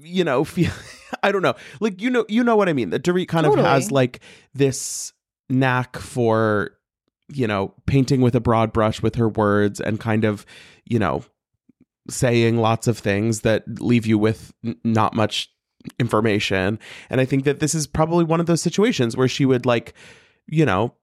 you 0.00 0.24
know 0.24 0.44
feel, 0.44 0.70
I 1.22 1.32
don't 1.32 1.42
know. 1.42 1.54
Like 1.80 2.00
you 2.00 2.10
know 2.10 2.24
you 2.28 2.42
know 2.44 2.56
what 2.56 2.68
I 2.68 2.72
mean 2.72 2.90
that 2.90 3.02
Dorit 3.02 3.28
kind 3.28 3.46
of 3.46 3.54
has 3.56 3.90
like 3.90 4.20
this 4.54 5.12
knack 5.48 5.96
for 5.96 6.72
you 7.28 7.46
know 7.46 7.74
painting 7.86 8.20
with 8.20 8.34
a 8.34 8.40
broad 8.40 8.72
brush 8.72 9.02
with 9.02 9.16
her 9.16 9.28
words 9.28 9.80
and 9.80 10.00
kind 10.00 10.24
of 10.24 10.46
you 10.84 10.98
know 10.98 11.24
saying 12.08 12.56
lots 12.56 12.86
of 12.86 12.98
things 12.98 13.42
that 13.42 13.64
leave 13.80 14.06
you 14.06 14.18
with 14.18 14.52
n- 14.64 14.76
not 14.84 15.14
much 15.14 15.50
information. 15.98 16.78
And 17.10 17.20
i 17.20 17.24
think 17.24 17.44
that 17.44 17.60
this 17.60 17.74
is 17.74 17.86
probably 17.86 18.24
one 18.24 18.40
of 18.40 18.46
those 18.46 18.62
situations 18.62 19.16
where 19.16 19.28
she 19.28 19.44
would 19.44 19.64
like 19.66 19.94
you 20.46 20.64
know 20.64 20.94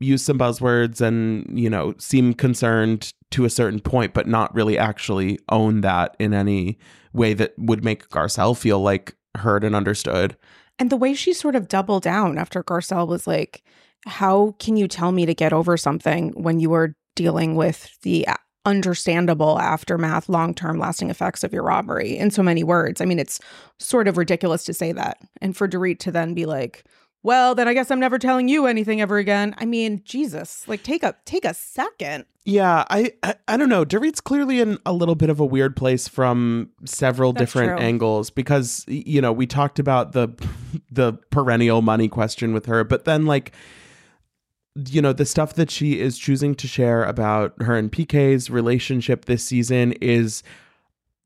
use 0.00 0.22
some 0.22 0.38
buzzwords 0.38 1.00
and 1.00 1.58
you 1.58 1.70
know 1.70 1.94
seem 1.98 2.34
concerned 2.34 3.12
to 3.34 3.44
a 3.44 3.50
certain 3.50 3.80
point 3.80 4.14
but 4.14 4.26
not 4.26 4.54
really 4.54 4.78
actually 4.78 5.38
own 5.50 5.82
that 5.82 6.16
in 6.18 6.32
any 6.32 6.78
way 7.12 7.34
that 7.34 7.52
would 7.58 7.84
make 7.84 8.08
garcelle 8.08 8.56
feel 8.56 8.80
like 8.80 9.14
heard 9.36 9.64
and 9.64 9.74
understood 9.76 10.36
And 10.78 10.90
the 10.90 10.96
way 10.96 11.14
she 11.14 11.32
sort 11.32 11.54
of 11.56 11.68
doubled 11.68 12.02
down 12.02 12.38
after 12.38 12.62
Garcelle 12.62 13.06
was 13.06 13.26
like, 13.26 13.62
How 14.06 14.54
can 14.58 14.76
you 14.76 14.88
tell 14.88 15.12
me 15.12 15.26
to 15.26 15.34
get 15.34 15.52
over 15.52 15.76
something 15.76 16.30
when 16.30 16.60
you 16.60 16.72
are 16.74 16.94
dealing 17.14 17.54
with 17.54 17.96
the 18.02 18.26
understandable 18.66 19.58
aftermath, 19.60 20.28
long 20.28 20.54
term 20.54 20.78
lasting 20.78 21.10
effects 21.10 21.44
of 21.44 21.52
your 21.52 21.62
robbery 21.62 22.16
in 22.16 22.30
so 22.30 22.42
many 22.42 22.64
words? 22.64 23.00
I 23.00 23.04
mean, 23.04 23.18
it's 23.18 23.40
sort 23.78 24.08
of 24.08 24.16
ridiculous 24.16 24.64
to 24.64 24.74
say 24.74 24.92
that. 24.92 25.18
And 25.40 25.56
for 25.56 25.68
Dorit 25.68 26.00
to 26.00 26.10
then 26.10 26.34
be 26.34 26.46
like, 26.46 26.84
well, 27.24 27.54
then 27.54 27.66
I 27.66 27.72
guess 27.72 27.90
I'm 27.90 27.98
never 27.98 28.18
telling 28.18 28.48
you 28.48 28.66
anything 28.66 29.00
ever 29.00 29.16
again. 29.16 29.54
I 29.56 29.64
mean, 29.64 30.02
Jesus, 30.04 30.68
like 30.68 30.82
take 30.82 31.02
a 31.02 31.16
take 31.24 31.46
a 31.46 31.54
second. 31.54 32.26
Yeah, 32.44 32.84
I, 32.90 33.12
I 33.22 33.34
I 33.48 33.56
don't 33.56 33.70
know. 33.70 33.86
Dorit's 33.86 34.20
clearly 34.20 34.60
in 34.60 34.78
a 34.84 34.92
little 34.92 35.14
bit 35.14 35.30
of 35.30 35.40
a 35.40 35.46
weird 35.46 35.74
place 35.74 36.06
from 36.06 36.68
several 36.84 37.32
That's 37.32 37.40
different 37.40 37.78
true. 37.78 37.86
angles 37.86 38.28
because 38.28 38.84
you 38.86 39.22
know 39.22 39.32
we 39.32 39.46
talked 39.46 39.78
about 39.78 40.12
the 40.12 40.28
the 40.90 41.14
perennial 41.30 41.80
money 41.80 42.08
question 42.08 42.52
with 42.52 42.66
her, 42.66 42.84
but 42.84 43.06
then 43.06 43.24
like 43.24 43.52
you 44.90 45.00
know 45.00 45.14
the 45.14 45.24
stuff 45.24 45.54
that 45.54 45.70
she 45.70 46.00
is 46.00 46.18
choosing 46.18 46.54
to 46.56 46.68
share 46.68 47.04
about 47.04 47.54
her 47.62 47.74
and 47.74 47.90
PK's 47.90 48.50
relationship 48.50 49.24
this 49.24 49.42
season 49.42 49.92
is 49.92 50.42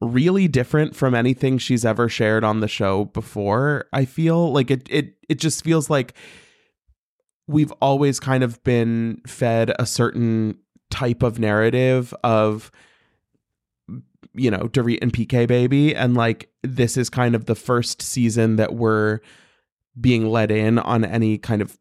really 0.00 0.46
different 0.48 0.94
from 0.94 1.14
anything 1.14 1.58
she's 1.58 1.84
ever 1.84 2.08
shared 2.08 2.44
on 2.44 2.61
the 2.61 2.68
show 2.68 3.06
before. 3.06 3.87
I 3.92 4.04
feel 4.04 4.52
like 4.52 4.70
it 4.70 4.87
it 4.90 5.14
it 5.28 5.38
just 5.38 5.64
feels 5.64 5.90
like 5.90 6.14
we've 7.46 7.72
always 7.80 8.20
kind 8.20 8.44
of 8.44 8.62
been 8.62 9.20
fed 9.26 9.72
a 9.78 9.87
certain 9.87 10.58
type 10.90 11.22
of 11.22 11.38
narrative 11.38 12.14
of 12.22 12.70
you 14.34 14.50
know 14.50 14.68
Dorit 14.68 14.98
and 15.02 15.12
PK 15.12 15.46
baby 15.48 15.94
and 15.94 16.14
like 16.14 16.50
this 16.62 16.96
is 16.96 17.11
kind 17.11 17.34
of 17.34 17.46
the 17.46 17.54
first 17.54 18.00
season 18.00 18.56
that 18.56 18.74
we're 18.74 19.20
being 20.00 20.28
let 20.28 20.50
in 20.50 20.78
on 20.78 21.04
any 21.04 21.38
kind 21.38 21.61
of 21.61 21.76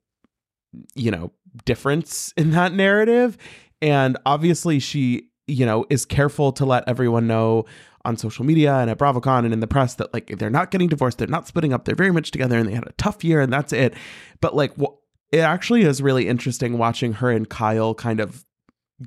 you 0.96 1.12
know 1.12 1.32
difference 1.66 2.34
in 2.38 2.52
that 2.52 2.74
narrative 2.74 3.38
and 3.82 4.18
obviously 4.26 4.80
she 4.80 5.30
you 5.48 5.66
know 5.66 5.86
is 5.90 6.06
careful 6.06 6.52
to 6.52 6.66
let 6.66 6.88
everyone 6.88 7.28
know 7.28 7.66
on 8.08 8.18
social 8.18 8.46
media 8.46 8.74
and 8.78 8.90
at 8.90 8.98
BravoCon 8.98 9.46
and 9.46 9.54
in 9.54 9.60
the 9.60 9.68
press 9.68 9.94
that 9.96 10.14
like 10.14 10.28
they're 10.40 10.50
not 10.50 10.72
getting 10.72 10.88
divorced, 10.88 11.18
they're 11.20 11.28
not 11.28 11.48
splitting 11.48 11.74
up, 11.74 11.86
they're 11.86 11.96
very 11.96 12.12
much 12.12 12.32
together 12.32 12.58
and 12.58 12.68
they 12.68 12.74
had 12.74 12.88
a 12.88 12.94
tough 12.94 13.24
year 13.24 13.42
and 13.42 13.52
that's 13.54 13.74
it. 13.74 13.94
But 14.42 14.56
like 14.56 14.74
wh- 14.80 14.96
it 15.32 15.40
actually 15.40 15.82
is 15.84 16.02
really 16.02 16.28
interesting 16.28 16.78
watching 16.78 17.14
her 17.14 17.30
and 17.30 17.48
Kyle 17.50 17.94
kind 17.94 18.20
of 18.20 18.46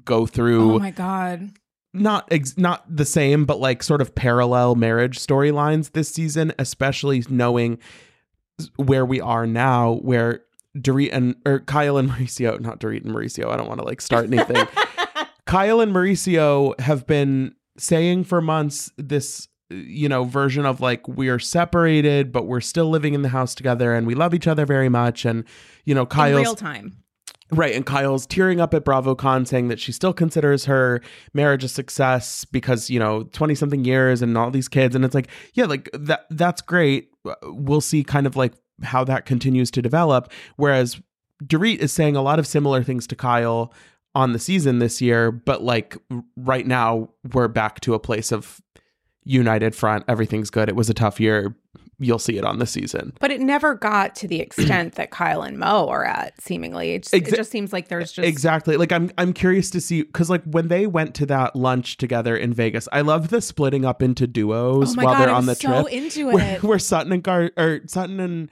go 0.05 0.27
through 0.27 0.75
Oh 0.75 0.79
my 0.79 0.91
god. 0.93 1.51
not 1.93 2.29
ex- 2.31 2.57
not 2.57 2.85
the 2.95 3.05
same 3.05 3.45
but 3.47 3.59
like 3.59 3.83
sort 3.83 4.01
of 4.01 4.15
parallel 4.15 4.77
marriage 4.77 5.19
storylines 5.19 5.93
this 5.93 6.09
season 6.11 6.53
especially 6.59 7.25
knowing 7.29 7.79
where 8.77 9.05
we 9.07 9.21
are 9.21 9.47
now 9.47 9.95
where 10.03 10.43
Dorit 10.77 11.09
and 11.13 11.35
or 11.45 11.59
Kyle 11.61 11.97
and 11.97 12.09
Mauricio 12.11 12.61
not 12.61 12.79
Dorit 12.79 13.05
and 13.05 13.13
Mauricio 13.15 13.51
I 13.51 13.57
don't 13.57 13.67
want 13.67 13.81
to 13.81 13.87
like 13.87 14.01
start 14.01 14.27
anything 14.33 14.65
Kyle 15.47 15.81
and 15.81 15.93
Mauricio 15.93 16.79
have 16.79 17.07
been 17.07 17.55
saying 17.81 18.25
for 18.25 18.41
months 18.41 18.91
this 18.97 19.49
you 19.71 20.09
know 20.09 20.25
version 20.25 20.67
of 20.67 20.81
like 20.81 21.07
we 21.07 21.29
are 21.29 21.39
separated 21.39 22.33
but 22.33 22.47
we're 22.47 22.61
still 22.61 22.91
living 22.91 23.15
in 23.15 23.23
the 23.23 23.29
house 23.29 23.55
together 23.55 23.95
and 23.95 24.07
we 24.07 24.15
love 24.15 24.35
each 24.35 24.49
other 24.49 24.67
very 24.67 24.89
much 24.89 25.25
and 25.25 25.45
you 25.85 25.95
know 25.95 26.03
In 26.03 26.07
Kyle's 26.09 26.41
real 26.41 26.55
time. 26.55 26.97
Right, 27.53 27.75
and 27.75 27.85
Kyle's 27.85 28.27
tearing 28.27 28.61
up 28.61 28.75
at 28.75 28.85
BravoCon 28.85 29.45
saying 29.45 29.69
that 29.69 29.81
she 29.81 29.91
still 29.91 30.13
considers 30.13 30.67
her 30.67 31.01
marriage 31.35 31.65
a 31.65 31.69
success 31.69 32.45
because, 32.45 32.89
you 32.89 33.01
know, 33.01 33.25
20 33.25 33.57
something 33.57 33.85
years 33.85 34.23
and 34.23 34.39
all 34.39 34.53
these 34.53 34.69
kids 34.69 34.95
and 34.95 35.05
it's 35.05 35.17
like, 35.17 35.27
yeah, 35.55 35.65
like 35.65 35.91
that 35.93 36.27
that's 36.31 36.63
great. 36.63 37.11
We'll 37.43 37.81
see 37.81 38.05
kind 38.05 38.29
of 38.29 38.37
like 38.37 38.53
how 38.83 39.03
that 39.05 39.27
continues 39.27 39.71
to 39.73 39.83
develop 39.83 40.33
whereas 40.57 41.01
Dorit 41.45 41.79
is 41.79 41.93
saying 41.93 42.17
a 42.17 42.23
lot 42.23 42.39
of 42.39 42.47
similar 42.47 42.83
things 42.83 43.07
to 43.09 43.17
Kyle 43.17 43.73
on 44.15 44.33
the 44.33 44.39
season 44.39 44.79
this 44.79 45.01
year, 45.01 45.31
but 45.31 45.63
like 45.63 45.97
right 46.37 46.67
now 46.67 47.09
we're 47.33 47.49
back 47.49 47.81
to 47.81 47.95
a 47.95 47.99
place 47.99 48.33
of 48.33 48.61
united 49.25 49.75
front. 49.75 50.05
Everything's 50.09 50.51
good. 50.51 50.69
It 50.69 50.77
was 50.77 50.91
a 50.91 50.95
tough 50.95 51.21
year. 51.21 51.55
You'll 52.03 52.19
see 52.19 52.39
it 52.39 52.45
on 52.47 52.59
the 52.59 52.65
season. 52.67 53.13
But 53.21 53.31
it 53.31 53.43
never 53.43 53.75
got 53.75 54.15
to 54.17 54.27
the 54.27 54.41
extent 54.41 54.95
that 54.95 55.11
Kyle 55.11 55.43
and 55.43 55.59
Mo 55.59 55.87
are 55.89 56.03
at, 56.07 56.41
seemingly. 56.41 56.95
It 56.95 57.03
just, 57.03 57.15
Exa- 57.15 57.33
it 57.35 57.37
just 57.37 57.51
seems 57.51 57.75
like 57.75 57.89
there's 57.89 58.11
just 58.11 58.27
exactly 58.27 58.79
like 58.79 58.91
i'm 58.91 59.11
i'm 59.19 59.35
curious 59.35 59.69
to 59.71 59.83
see 59.83 60.03
because 60.03 60.31
like 60.31 60.43
when 60.45 60.69
they 60.69 60.87
went 60.87 61.15
to 61.17 61.27
that 61.27 61.55
lunch 61.55 61.99
together 61.99 62.35
in 62.35 62.55
vegas 62.55 62.89
i 62.93 63.03
love 63.03 63.29
the 63.29 63.43
splitting 63.43 63.85
up 63.85 64.03
into 64.03 64.27
duos 64.27 64.97
Oh 64.97 65.03
while 65.03 65.13
god, 65.15 65.21
they're 65.21 65.29
I'm 65.29 65.35
on 65.37 65.47
the 65.47 65.55
so 65.55 65.83
trip 65.83 65.93
into 65.93 66.27
where, 66.33 66.57
it. 66.57 66.63
where 66.63 66.79
sutton 66.79 67.13
and 67.13 67.23
gar 67.23 67.51
or 67.59 67.81
sutton 67.87 68.19
and 68.19 68.51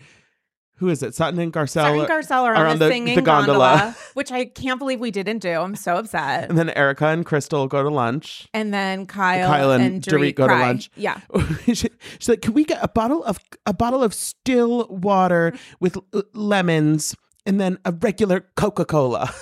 who 0.78 0.88
is 0.88 1.02
it 1.02 1.14
sutton 1.14 1.38
and 1.40 1.52
garcelle 1.52 2.06
Sutton 2.06 2.06
Garcelle 2.06 2.42
are 2.44 2.54
are 2.54 2.66
on, 2.66 2.78
the, 2.78 2.86
the- 2.86 2.90
singing 2.90 3.16
the 3.16 3.22
gondola. 3.22 3.58
gondola, 3.58 3.96
which 4.14 4.32
I 4.32 4.44
can't 4.46 4.78
believe 4.78 5.00
we 5.00 5.10
didn't 5.10 5.38
do. 5.40 5.50
I'm 5.50 5.76
so 5.76 5.96
upset. 5.96 6.48
and 6.48 6.58
then 6.58 6.70
erika 6.70 7.06
and 7.06 7.24
crystal 7.26 7.66
go 7.66 7.82
to 7.82 7.88
lunch 7.90 8.48
And 8.54 8.72
then 8.72 9.06
Kyle, 9.06 9.46
Kyle 9.48 9.72
and 9.72 9.82
and, 9.84 10.02
Dorit 10.02 10.34
go 10.34 10.46
to 10.48 10.54
lunch. 10.54 10.90
Yeah. 10.96 11.20
she, 11.66 11.74
she's 12.18 12.28
like 12.28 12.40
can 12.42 12.52
we 12.54 12.64
get 12.64 12.78
a 12.82 12.88
bottle 12.88 13.22
of 13.24 13.38
a 13.66 13.74
bottle 13.74 14.02
of 14.02 14.14
still 14.14 14.86
water 14.88 15.52
with 15.80 15.96
l- 16.14 16.22
lemons 16.34 17.14
and 17.46 17.60
then 17.60 17.78
a 17.84 17.92
regular 17.92 18.46
coca-cola 18.56 19.32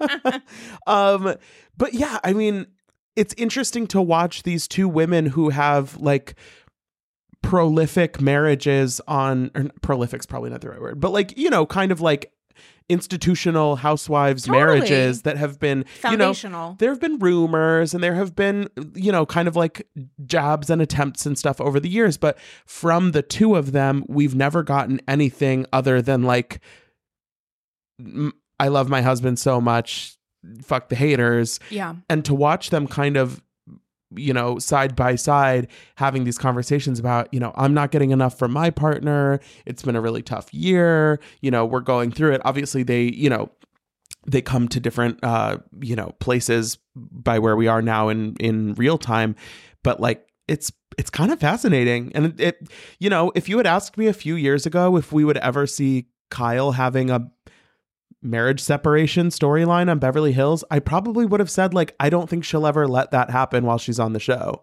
um 0.86 1.34
but 1.76 1.94
yeah 1.94 2.18
i 2.24 2.32
mean 2.32 2.66
it's 3.16 3.34
interesting 3.36 3.86
to 3.88 4.00
watch 4.00 4.44
these 4.44 4.66
two 4.68 4.88
women 4.88 5.26
who 5.26 5.50
have 5.50 5.96
like 5.98 6.34
prolific 7.42 8.20
marriages 8.20 9.00
on 9.08 9.50
or 9.54 9.64
prolific's 9.82 10.26
probably 10.26 10.50
not 10.50 10.60
the 10.60 10.68
right 10.68 10.80
word 10.80 11.00
but 11.00 11.10
like 11.10 11.36
you 11.36 11.50
know 11.50 11.66
kind 11.66 11.90
of 11.90 12.00
like 12.00 12.32
institutional 12.90 13.76
housewives 13.76 14.44
Totally. 14.44 14.58
marriages 14.58 15.22
that 15.22 15.36
have 15.36 15.60
been 15.60 15.78
you 16.04 16.16
know 16.16 16.32
Foundational. 16.32 16.76
there 16.80 16.90
have 16.90 17.00
been 17.00 17.18
rumors 17.18 17.94
and 17.94 18.02
there 18.02 18.14
have 18.14 18.34
been 18.34 18.68
you 18.94 19.12
know 19.12 19.24
kind 19.24 19.46
of 19.46 19.54
like 19.54 19.86
jabs 20.26 20.68
and 20.70 20.82
attempts 20.82 21.24
and 21.24 21.38
stuff 21.38 21.60
over 21.60 21.78
the 21.78 21.88
years 21.88 22.18
but 22.18 22.36
from 22.66 23.12
the 23.12 23.22
two 23.22 23.54
of 23.54 23.70
them 23.70 24.04
we've 24.08 24.34
never 24.34 24.64
gotten 24.64 25.00
anything 25.06 25.66
other 25.72 26.02
than 26.02 26.24
like 26.24 26.60
i 28.58 28.66
love 28.66 28.88
my 28.88 29.02
husband 29.02 29.38
so 29.38 29.60
much 29.60 30.16
fuck 30.60 30.88
the 30.88 30.96
haters 30.96 31.60
yeah. 31.70 31.94
and 32.08 32.24
to 32.24 32.34
watch 32.34 32.70
them 32.70 32.88
kind 32.88 33.16
of 33.16 33.40
you 34.16 34.32
know 34.32 34.58
side 34.58 34.96
by 34.96 35.14
side 35.14 35.68
having 35.96 36.24
these 36.24 36.38
conversations 36.38 36.98
about 36.98 37.32
you 37.32 37.38
know 37.38 37.52
i'm 37.56 37.72
not 37.72 37.90
getting 37.90 38.10
enough 38.10 38.38
from 38.38 38.52
my 38.52 38.70
partner. 38.70 39.40
It's 39.66 39.82
been 39.82 39.96
a 39.96 40.00
really 40.00 40.22
tough 40.22 40.52
year. 40.52 41.20
You 41.40 41.50
know 41.50 41.64
we're 41.64 41.80
going 41.80 42.10
through 42.10 42.32
it. 42.32 42.42
Obviously 42.44 42.82
they 42.82 43.02
you 43.02 43.30
know 43.30 43.50
they 44.26 44.42
come 44.42 44.68
to 44.68 44.80
different 44.80 45.18
uh 45.22 45.58
you 45.80 45.96
know 45.96 46.14
places 46.20 46.78
by 46.96 47.38
where 47.38 47.56
we 47.56 47.68
are 47.68 47.82
now 47.82 48.08
in 48.08 48.36
in 48.40 48.74
real 48.74 48.98
time. 48.98 49.36
But 49.82 50.00
like 50.00 50.26
it's 50.48 50.72
it's 50.98 51.10
kind 51.10 51.30
of 51.30 51.38
fascinating. 51.38 52.12
And 52.14 52.26
it, 52.26 52.40
it 52.40 52.68
you 52.98 53.10
know 53.10 53.32
if 53.34 53.48
you 53.48 53.56
had 53.58 53.66
asked 53.66 53.96
me 53.96 54.06
a 54.06 54.12
few 54.12 54.34
years 54.34 54.66
ago 54.66 54.96
if 54.96 55.12
we 55.12 55.24
would 55.24 55.38
ever 55.38 55.66
see 55.66 56.06
Kyle 56.30 56.72
having 56.72 57.10
a 57.10 57.30
marriage 58.22 58.60
separation 58.60 59.28
storyline 59.28 59.90
on 59.90 59.98
Beverly 59.98 60.32
Hills, 60.32 60.64
I 60.70 60.78
probably 60.78 61.26
would 61.26 61.40
have 61.40 61.50
said 61.50 61.74
like 61.74 61.94
I 62.00 62.10
don't 62.10 62.28
think 62.28 62.44
she'll 62.44 62.66
ever 62.66 62.86
let 62.86 63.10
that 63.10 63.30
happen 63.30 63.64
while 63.64 63.78
she's 63.78 64.00
on 64.00 64.12
the 64.12 64.20
show. 64.20 64.62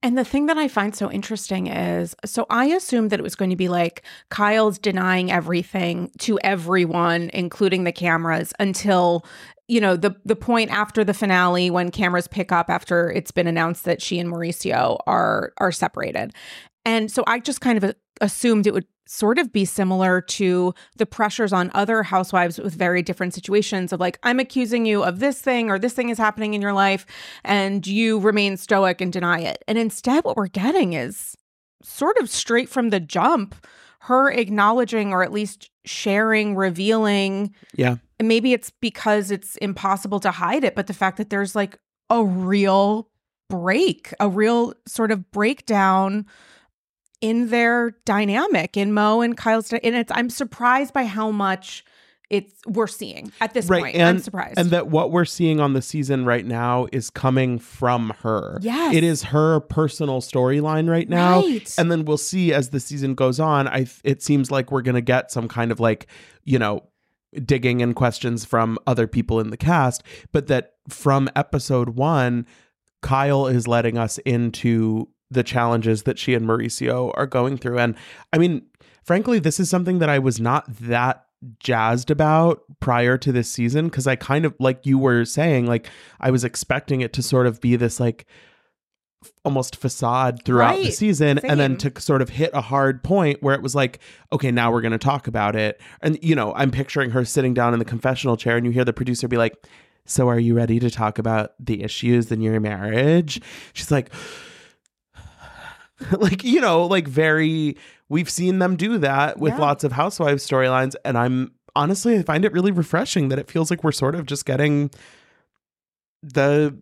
And 0.00 0.16
the 0.16 0.24
thing 0.24 0.46
that 0.46 0.56
I 0.56 0.68
find 0.68 0.94
so 0.94 1.10
interesting 1.10 1.66
is 1.66 2.14
so 2.24 2.46
I 2.50 2.66
assumed 2.66 3.10
that 3.10 3.18
it 3.18 3.24
was 3.24 3.34
going 3.34 3.50
to 3.50 3.56
be 3.56 3.68
like 3.68 4.04
Kyle's 4.30 4.78
denying 4.78 5.32
everything 5.32 6.12
to 6.18 6.38
everyone, 6.44 7.30
including 7.34 7.82
the 7.82 7.90
cameras, 7.90 8.52
until 8.60 9.24
you 9.66 9.80
know 9.80 9.96
the 9.96 10.14
the 10.24 10.36
point 10.36 10.70
after 10.70 11.02
the 11.02 11.14
finale 11.14 11.68
when 11.68 11.90
cameras 11.90 12.28
pick 12.28 12.52
up 12.52 12.70
after 12.70 13.10
it's 13.10 13.32
been 13.32 13.48
announced 13.48 13.84
that 13.84 14.00
she 14.00 14.20
and 14.20 14.32
Mauricio 14.32 14.98
are 15.08 15.52
are 15.58 15.72
separated. 15.72 16.32
And 16.88 17.12
so 17.12 17.22
I 17.26 17.38
just 17.38 17.60
kind 17.60 17.76
of 17.76 17.84
uh, 17.84 17.92
assumed 18.22 18.66
it 18.66 18.72
would 18.72 18.86
sort 19.06 19.38
of 19.38 19.52
be 19.52 19.66
similar 19.66 20.22
to 20.22 20.74
the 20.96 21.04
pressures 21.04 21.52
on 21.52 21.70
other 21.74 22.02
housewives 22.02 22.58
with 22.58 22.74
very 22.74 23.02
different 23.02 23.34
situations 23.34 23.92
of 23.92 24.00
like 24.00 24.18
I'm 24.22 24.40
accusing 24.40 24.86
you 24.86 25.02
of 25.02 25.18
this 25.18 25.38
thing 25.40 25.70
or 25.70 25.78
this 25.78 25.92
thing 25.92 26.08
is 26.08 26.16
happening 26.16 26.54
in 26.54 26.62
your 26.62 26.72
life 26.72 27.04
and 27.44 27.86
you 27.86 28.18
remain 28.18 28.56
stoic 28.56 29.02
and 29.02 29.12
deny 29.12 29.40
it. 29.40 29.62
And 29.68 29.76
instead 29.76 30.24
what 30.24 30.36
we're 30.36 30.48
getting 30.48 30.94
is 30.94 31.36
sort 31.82 32.16
of 32.16 32.30
straight 32.30 32.70
from 32.70 32.88
the 32.88 33.00
jump 33.00 33.54
her 34.00 34.30
acknowledging 34.30 35.12
or 35.12 35.22
at 35.22 35.32
least 35.32 35.70
sharing, 35.84 36.54
revealing. 36.54 37.54
Yeah. 37.74 37.96
And 38.18 38.28
maybe 38.28 38.54
it's 38.54 38.70
because 38.70 39.30
it's 39.30 39.56
impossible 39.56 40.20
to 40.20 40.30
hide 40.30 40.64
it, 40.64 40.74
but 40.74 40.86
the 40.86 40.94
fact 40.94 41.18
that 41.18 41.28
there's 41.28 41.54
like 41.54 41.78
a 42.08 42.24
real 42.24 43.10
break, 43.50 44.14
a 44.20 44.28
real 44.28 44.72
sort 44.86 45.10
of 45.10 45.30
breakdown 45.30 46.26
in 47.20 47.48
their 47.48 47.90
dynamic 48.04 48.76
in 48.76 48.92
Mo 48.92 49.20
and 49.20 49.36
Kyle's 49.36 49.72
and 49.72 49.94
it's 49.96 50.12
I'm 50.14 50.30
surprised 50.30 50.92
by 50.94 51.04
how 51.04 51.30
much 51.30 51.84
it's 52.30 52.54
we're 52.66 52.86
seeing 52.86 53.32
at 53.40 53.54
this 53.54 53.66
Right, 53.68 53.82
point. 53.84 53.96
I'm 53.96 54.02
and- 54.02 54.22
surprised. 54.22 54.58
And 54.58 54.70
that 54.70 54.88
what 54.88 55.10
we're 55.10 55.24
seeing 55.24 55.60
on 55.60 55.72
the 55.72 55.80
season 55.80 56.26
right 56.26 56.44
now 56.44 56.86
is 56.92 57.08
coming 57.08 57.58
from 57.58 58.12
her. 58.20 58.58
Yes. 58.60 58.94
It 58.94 59.02
is 59.02 59.22
her 59.24 59.60
personal 59.60 60.20
storyline 60.20 60.90
right 60.90 61.08
now. 61.08 61.40
Right. 61.40 61.74
And 61.78 61.90
then 61.90 62.04
we'll 62.04 62.18
see 62.18 62.52
as 62.52 62.68
the 62.68 62.80
season 62.80 63.14
goes 63.14 63.40
on. 63.40 63.66
I 63.66 63.86
it 64.04 64.22
seems 64.22 64.50
like 64.50 64.70
we're 64.70 64.82
gonna 64.82 65.00
get 65.00 65.30
some 65.30 65.48
kind 65.48 65.72
of 65.72 65.80
like, 65.80 66.06
you 66.44 66.58
know, 66.58 66.84
digging 67.44 67.80
and 67.82 67.96
questions 67.96 68.44
from 68.44 68.78
other 68.86 69.06
people 69.06 69.40
in 69.40 69.48
the 69.50 69.56
cast, 69.56 70.02
but 70.32 70.46
that 70.48 70.72
from 70.88 71.28
episode 71.34 71.90
one, 71.90 72.46
Kyle 73.02 73.46
is 73.46 73.66
letting 73.66 73.96
us 73.96 74.18
into 74.18 75.08
the 75.30 75.42
challenges 75.42 76.04
that 76.04 76.18
she 76.18 76.34
and 76.34 76.46
Mauricio 76.46 77.12
are 77.16 77.26
going 77.26 77.56
through. 77.58 77.78
And 77.78 77.94
I 78.32 78.38
mean, 78.38 78.62
frankly, 79.04 79.38
this 79.38 79.60
is 79.60 79.68
something 79.70 79.98
that 79.98 80.08
I 80.08 80.18
was 80.18 80.40
not 80.40 80.64
that 80.80 81.24
jazzed 81.60 82.10
about 82.10 82.62
prior 82.80 83.16
to 83.18 83.30
this 83.30 83.50
season 83.50 83.86
because 83.86 84.06
I 84.06 84.16
kind 84.16 84.44
of 84.44 84.54
like 84.58 84.84
you 84.86 84.98
were 84.98 85.24
saying, 85.24 85.66
like 85.66 85.88
I 86.20 86.30
was 86.30 86.44
expecting 86.44 87.00
it 87.00 87.12
to 87.12 87.22
sort 87.22 87.46
of 87.46 87.60
be 87.60 87.76
this 87.76 88.00
like 88.00 88.26
f- 89.24 89.30
almost 89.44 89.76
facade 89.76 90.40
throughout 90.44 90.76
the 90.76 90.84
Right. 90.84 90.92
season 90.94 91.38
and 91.38 91.60
then 91.60 91.76
to 91.76 92.00
sort 92.00 92.22
of 92.22 92.30
hit 92.30 92.50
a 92.54 92.60
hard 92.60 93.04
point 93.04 93.40
where 93.42 93.54
it 93.54 93.62
was 93.62 93.74
like 93.74 93.98
okay 94.32 94.50
now 94.50 94.72
we're 94.72 94.80
going 94.80 94.92
to 94.92 94.98
talk 94.98 95.26
about 95.28 95.54
it 95.56 95.80
and 96.02 96.18
you 96.22 96.34
know 96.36 96.52
i'm 96.54 96.70
picturing 96.70 97.10
her 97.10 97.24
sitting 97.24 97.52
down 97.54 97.72
in 97.72 97.78
the 97.80 97.84
confessional 97.84 98.36
chair 98.36 98.56
and 98.56 98.64
you 98.66 98.70
hear 98.72 98.84
the 98.84 98.92
producer 98.92 99.26
be 99.26 99.36
like 99.36 99.56
so 100.06 100.28
are 100.28 100.38
you 100.38 100.54
ready 100.54 100.78
to 100.78 100.88
talk 100.90 101.18
about 101.18 101.52
the 101.58 101.82
issues 101.82 102.30
in 102.30 102.40
your 102.40 102.60
marriage 102.60 103.40
she's 103.72 103.90
like 103.90 104.10
like 106.18 106.44
you 106.44 106.60
know 106.60 106.86
like 106.86 107.08
very 107.08 107.76
we've 108.08 108.30
seen 108.30 108.58
them 108.60 108.76
do 108.76 108.98
that 108.98 109.38
with 109.38 109.54
Yeah. 109.54 109.58
lots 109.60 109.84
of 109.84 109.92
housewives 109.92 110.46
storylines 110.48 110.94
and 111.04 111.18
i'm 111.18 111.52
honestly 111.74 112.16
i 112.18 112.22
find 112.22 112.44
it 112.44 112.52
really 112.52 112.70
refreshing 112.72 113.28
that 113.30 113.38
it 113.38 113.50
feels 113.50 113.70
like 113.70 113.82
we're 113.82 113.92
sort 113.92 114.14
of 114.14 114.24
just 114.26 114.44
getting 114.46 114.90
the 116.22 116.76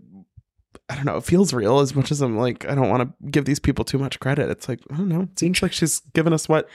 i 0.89 0.95
don't 0.95 1.05
know 1.05 1.17
it 1.17 1.25
feels 1.25 1.53
real 1.53 1.81
as 1.81 1.95
much 1.95 2.11
as 2.11 2.21
i'm 2.21 2.37
like 2.37 2.67
i 2.69 2.75
don't 2.75 2.89
want 2.89 3.03
to 3.03 3.31
give 3.31 3.45
these 3.45 3.59
people 3.59 3.85
too 3.85 3.99
much 3.99 4.21
credit 4.21 4.51
it's 4.51 4.69
like 4.69 4.81
i 4.93 4.97
don't 4.97 5.09
know 5.09 5.23
it 5.23 5.39
seems 5.39 5.63
like 5.63 5.73
she's 5.73 6.01
given 6.15 6.33
us 6.33 6.49
what 6.49 6.69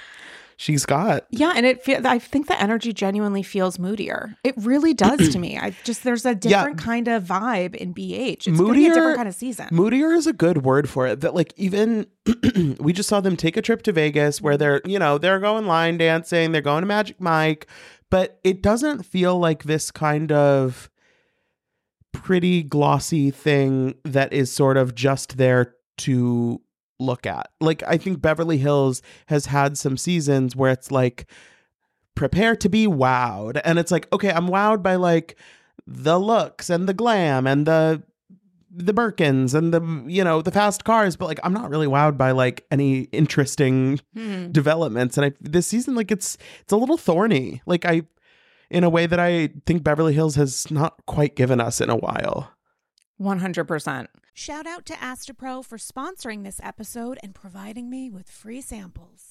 she's 0.61 0.85
got. 0.85 1.25
Yeah, 1.31 1.53
and 1.55 1.65
it 1.65 1.83
feel, 1.83 2.05
I 2.05 2.19
think 2.19 2.47
the 2.47 2.61
energy 2.61 2.93
genuinely 2.93 3.41
feels 3.41 3.79
moodier. 3.79 4.37
It 4.43 4.53
really 4.57 4.93
does 4.93 5.29
to 5.29 5.39
me. 5.39 5.57
I 5.57 5.75
just 5.83 6.03
there's 6.03 6.25
a 6.25 6.35
different 6.35 6.79
yeah. 6.79 6.85
kind 6.85 7.07
of 7.07 7.23
vibe 7.23 7.75
in 7.75 7.93
BH. 7.93 8.47
It's 8.47 8.47
moodier, 8.47 8.91
a 8.91 8.93
different 8.93 9.17
kind 9.17 9.27
of 9.27 9.35
season. 9.35 9.67
Moodier 9.71 10.11
is 10.11 10.27
a 10.27 10.33
good 10.33 10.63
word 10.63 10.87
for 10.87 11.07
it. 11.07 11.21
That 11.21 11.33
like 11.33 11.53
even 11.57 12.05
we 12.79 12.93
just 12.93 13.09
saw 13.09 13.21
them 13.21 13.35
take 13.35 13.57
a 13.57 13.61
trip 13.61 13.81
to 13.83 13.91
Vegas 13.91 14.39
where 14.39 14.55
they're, 14.55 14.81
you 14.85 14.99
know, 14.99 15.17
they're 15.17 15.39
going 15.39 15.65
line 15.65 15.97
dancing, 15.97 16.51
they're 16.51 16.61
going 16.61 16.81
to 16.81 16.87
Magic 16.87 17.19
Mike, 17.19 17.67
but 18.11 18.39
it 18.43 18.61
doesn't 18.61 19.03
feel 19.03 19.39
like 19.39 19.63
this 19.63 19.89
kind 19.89 20.31
of 20.31 20.89
pretty 22.11 22.61
glossy 22.61 23.31
thing 23.31 23.95
that 24.03 24.31
is 24.31 24.51
sort 24.51 24.77
of 24.77 24.93
just 24.93 25.37
there 25.37 25.73
to 25.97 26.61
look 27.01 27.25
at. 27.25 27.49
Like 27.59 27.83
I 27.87 27.97
think 27.97 28.21
Beverly 28.21 28.57
Hills 28.57 29.01
has 29.27 29.47
had 29.47 29.77
some 29.77 29.97
seasons 29.97 30.55
where 30.55 30.71
it's 30.71 30.91
like 30.91 31.25
prepare 32.15 32.55
to 32.57 32.69
be 32.69 32.87
wowed 32.87 33.59
and 33.63 33.79
it's 33.79 33.91
like 33.91 34.11
okay, 34.13 34.31
I'm 34.31 34.47
wowed 34.47 34.83
by 34.83 34.95
like 34.95 35.37
the 35.87 36.19
looks 36.19 36.69
and 36.69 36.87
the 36.87 36.93
glam 36.93 37.47
and 37.47 37.65
the 37.65 38.03
the 38.73 38.93
Birkins 38.93 39.53
and 39.53 39.73
the 39.73 39.81
you 40.07 40.23
know 40.23 40.41
the 40.41 40.51
fast 40.51 40.85
cars, 40.85 41.15
but 41.15 41.27
like 41.27 41.39
I'm 41.43 41.53
not 41.53 41.69
really 41.69 41.87
wowed 41.87 42.17
by 42.17 42.31
like 42.31 42.65
any 42.71 43.01
interesting 43.11 43.99
hmm. 44.13 44.51
developments. 44.51 45.17
And 45.17 45.25
I 45.25 45.33
this 45.41 45.67
season 45.67 45.95
like 45.95 46.11
it's 46.11 46.37
it's 46.61 46.71
a 46.71 46.77
little 46.77 46.97
thorny. 46.97 47.61
Like 47.65 47.85
I 47.85 48.03
in 48.69 48.83
a 48.85 48.89
way 48.89 49.05
that 49.05 49.19
I 49.19 49.49
think 49.65 49.83
Beverly 49.83 50.13
Hills 50.13 50.35
has 50.35 50.71
not 50.71 51.05
quite 51.05 51.35
given 51.35 51.59
us 51.59 51.81
in 51.81 51.89
a 51.89 51.97
while. 51.97 52.51
100%. 53.21 54.07
Shout 54.33 54.65
out 54.65 54.85
to 54.87 54.93
Astepro 54.93 55.63
for 55.63 55.77
sponsoring 55.77 56.43
this 56.43 56.59
episode 56.63 57.19
and 57.21 57.35
providing 57.35 57.89
me 57.89 58.09
with 58.09 58.29
free 58.29 58.61
samples. 58.61 59.30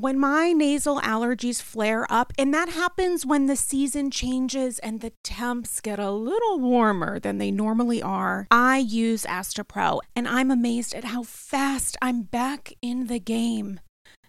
when 0.00 0.18
my 0.18 0.52
nasal 0.52 1.00
allergies 1.00 1.60
flare 1.60 2.06
up, 2.10 2.32
and 2.38 2.54
that 2.54 2.70
happens 2.70 3.26
when 3.26 3.46
the 3.46 3.56
season 3.56 4.10
changes 4.10 4.78
and 4.78 5.00
the 5.00 5.12
temps 5.22 5.80
get 5.80 5.98
a 5.98 6.10
little 6.10 6.58
warmer 6.58 7.18
than 7.18 7.38
they 7.38 7.50
normally 7.50 8.02
are, 8.02 8.46
I 8.50 8.78
use 8.78 9.24
Astepro 9.24 10.00
and 10.16 10.26
I'm 10.26 10.50
amazed 10.50 10.94
at 10.94 11.04
how 11.04 11.22
fast 11.22 11.96
I'm 12.00 12.22
back 12.22 12.72
in 12.80 13.08
the 13.08 13.20
game. 13.20 13.80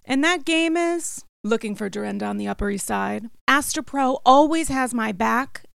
And 0.04 0.24
that 0.24 0.46
game 0.46 0.76
is 0.76 1.24
looking 1.44 1.76
for 1.76 1.90
Dorinda 1.90 2.26
on 2.26 2.38
the 2.38 2.48
Upper 2.48 2.70
East 2.70 2.88
Side. 2.88 3.30
Astepro 3.50 4.20
always 4.26 4.68
has 4.68 4.94
my 4.94 5.12
back 5.12 5.64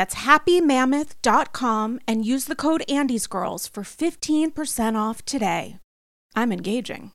That's 0.00 0.14
happymammoth.com 0.14 2.00
and 2.08 2.24
use 2.24 2.46
the 2.46 2.54
code 2.54 2.82
AndysGirls 2.88 3.68
for 3.68 3.82
15% 3.82 4.96
off 4.96 5.22
today. 5.26 5.76
I'm 6.34 6.52
engaging. 6.52 7.12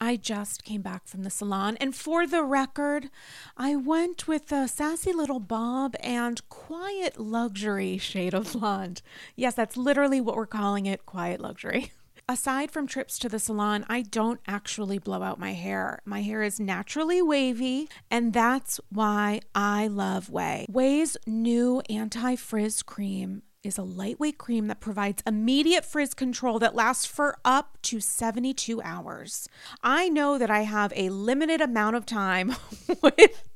I 0.00 0.16
just 0.16 0.64
came 0.64 0.80
back 0.80 1.06
from 1.06 1.24
the 1.24 1.30
salon, 1.30 1.76
and 1.78 1.94
for 1.94 2.26
the 2.26 2.42
record, 2.42 3.10
I 3.54 3.76
went 3.76 4.26
with 4.26 4.50
a 4.50 4.66
sassy 4.66 5.12
little 5.12 5.40
bob 5.40 5.94
and 6.00 6.40
quiet 6.48 7.20
luxury 7.20 7.98
shade 7.98 8.32
of 8.32 8.54
blonde. 8.54 9.02
Yes, 9.36 9.52
that's 9.52 9.76
literally 9.76 10.22
what 10.22 10.36
we're 10.36 10.46
calling 10.46 10.86
it 10.86 11.04
quiet 11.04 11.38
luxury. 11.38 11.92
aside 12.28 12.70
from 12.70 12.86
trips 12.86 13.18
to 13.18 13.28
the 13.28 13.38
salon, 13.38 13.84
I 13.88 14.02
don't 14.02 14.40
actually 14.46 14.98
blow 14.98 15.22
out 15.22 15.40
my 15.40 15.54
hair. 15.54 16.00
My 16.04 16.22
hair 16.22 16.42
is 16.42 16.60
naturally 16.60 17.22
wavy, 17.22 17.88
and 18.10 18.32
that's 18.32 18.78
why 18.90 19.40
I 19.54 19.88
love 19.88 20.28
Ouai. 20.28 20.66
Ouai's 20.68 21.16
new 21.26 21.80
anti 21.88 22.36
frizz 22.36 22.82
cream 22.82 23.42
is 23.64 23.78
a 23.78 23.82
lightweight 23.82 24.38
cream 24.38 24.68
that 24.68 24.80
provides 24.80 25.22
immediate 25.26 25.84
frizz 25.84 26.14
control 26.14 26.58
that 26.58 26.74
lasts 26.74 27.06
for 27.06 27.38
up 27.44 27.78
to 27.82 28.00
72 28.00 28.80
hours. 28.82 29.48
I 29.82 30.08
know 30.08 30.38
that 30.38 30.50
I 30.50 30.62
have 30.62 30.92
a 30.94 31.10
limited 31.10 31.60
amount 31.60 31.96
of 31.96 32.06
time 32.06 32.54
with 33.02 33.48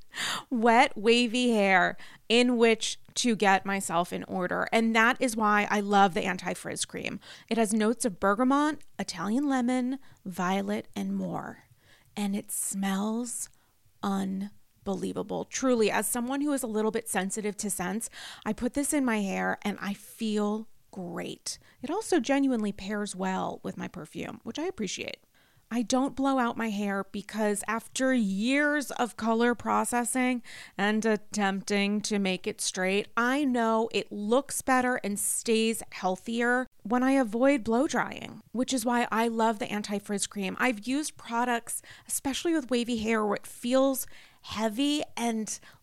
wet, 0.50 0.92
wavy 0.96 1.50
hair 1.50 1.96
in 2.28 2.56
which 2.56 2.98
to 3.14 3.36
get 3.36 3.66
myself 3.66 4.12
in 4.12 4.24
order. 4.24 4.68
And 4.72 4.94
that 4.96 5.16
is 5.20 5.36
why 5.36 5.66
I 5.70 5.80
love 5.80 6.14
the 6.14 6.24
anti 6.24 6.54
frizz 6.54 6.84
cream. 6.84 7.20
It 7.48 7.58
has 7.58 7.72
notes 7.72 8.04
of 8.04 8.20
bergamot, 8.20 8.78
Italian 8.98 9.48
lemon, 9.48 9.98
violet, 10.24 10.88
and 10.96 11.14
more. 11.14 11.64
And 12.16 12.36
it 12.36 12.50
smells 12.50 13.48
unbelievable. 14.02 15.44
Truly, 15.44 15.90
as 15.90 16.06
someone 16.06 16.40
who 16.40 16.52
is 16.52 16.62
a 16.62 16.68
little 16.68 16.90
bit 16.90 17.08
sensitive 17.08 17.56
to 17.58 17.70
scents, 17.70 18.10
I 18.44 18.52
put 18.52 18.74
this 18.74 18.92
in 18.92 19.04
my 19.04 19.20
hair 19.20 19.58
and 19.62 19.78
I 19.80 19.94
feel 19.94 20.68
great. 20.90 21.58
It 21.82 21.90
also 21.90 22.20
genuinely 22.20 22.72
pairs 22.72 23.16
well 23.16 23.60
with 23.62 23.76
my 23.76 23.88
perfume, 23.88 24.40
which 24.44 24.58
I 24.58 24.66
appreciate. 24.66 25.18
I 25.74 25.80
don't 25.80 26.14
blow 26.14 26.38
out 26.38 26.58
my 26.58 26.68
hair 26.68 27.06
because 27.12 27.64
after 27.66 28.12
years 28.12 28.90
of 28.90 29.16
color 29.16 29.54
processing 29.54 30.42
and 30.76 31.02
attempting 31.06 32.02
to 32.02 32.18
make 32.18 32.46
it 32.46 32.60
straight, 32.60 33.08
I 33.16 33.46
know 33.46 33.88
it 33.90 34.12
looks 34.12 34.60
better 34.60 35.00
and 35.02 35.18
stays 35.18 35.82
healthier 35.90 36.66
when 36.82 37.02
I 37.02 37.12
avoid 37.12 37.64
blow 37.64 37.86
drying, 37.86 38.42
which 38.52 38.74
is 38.74 38.84
why 38.84 39.08
I 39.10 39.28
love 39.28 39.60
the 39.60 39.72
anti 39.72 39.98
frizz 39.98 40.26
cream. 40.26 40.58
I've 40.60 40.86
used 40.86 41.16
products, 41.16 41.80
especially 42.06 42.52
with 42.52 42.70
wavy 42.70 42.98
hair, 42.98 43.24
where 43.24 43.36
it 43.36 43.46
feels 43.46 44.06
heavy 44.42 45.02
and 45.16 45.58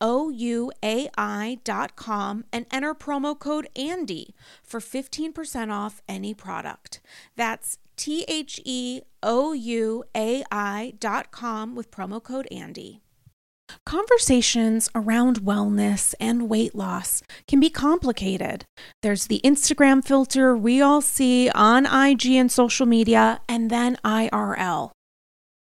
ouai.com 0.00 0.74
and 2.52 2.66
enter 2.70 2.94
promo 2.94 3.38
code 3.38 3.68
ANDY 3.76 4.34
for 4.62 4.80
15% 4.80 5.72
off 5.72 6.02
any 6.08 6.34
product. 6.34 7.00
That's 7.36 7.78
T 7.96 8.24
H 8.28 8.60
E 8.64 9.02
O 9.22 9.52
U 9.52 10.04
A 10.16 10.42
I.com 10.50 11.74
with 11.74 11.90
promo 11.90 12.22
code 12.22 12.48
ANDY. 12.50 13.00
Conversations 13.86 14.88
around 14.94 15.42
wellness 15.42 16.14
and 16.18 16.48
weight 16.48 16.74
loss 16.74 17.22
can 17.46 17.60
be 17.60 17.70
complicated. 17.70 18.64
There's 19.02 19.26
the 19.26 19.40
Instagram 19.44 20.04
filter 20.04 20.56
we 20.56 20.80
all 20.80 21.00
see 21.00 21.50
on 21.50 21.86
IG 21.86 22.26
and 22.32 22.50
social 22.50 22.86
media, 22.86 23.40
and 23.48 23.70
then 23.70 23.96
IRL. 24.04 24.90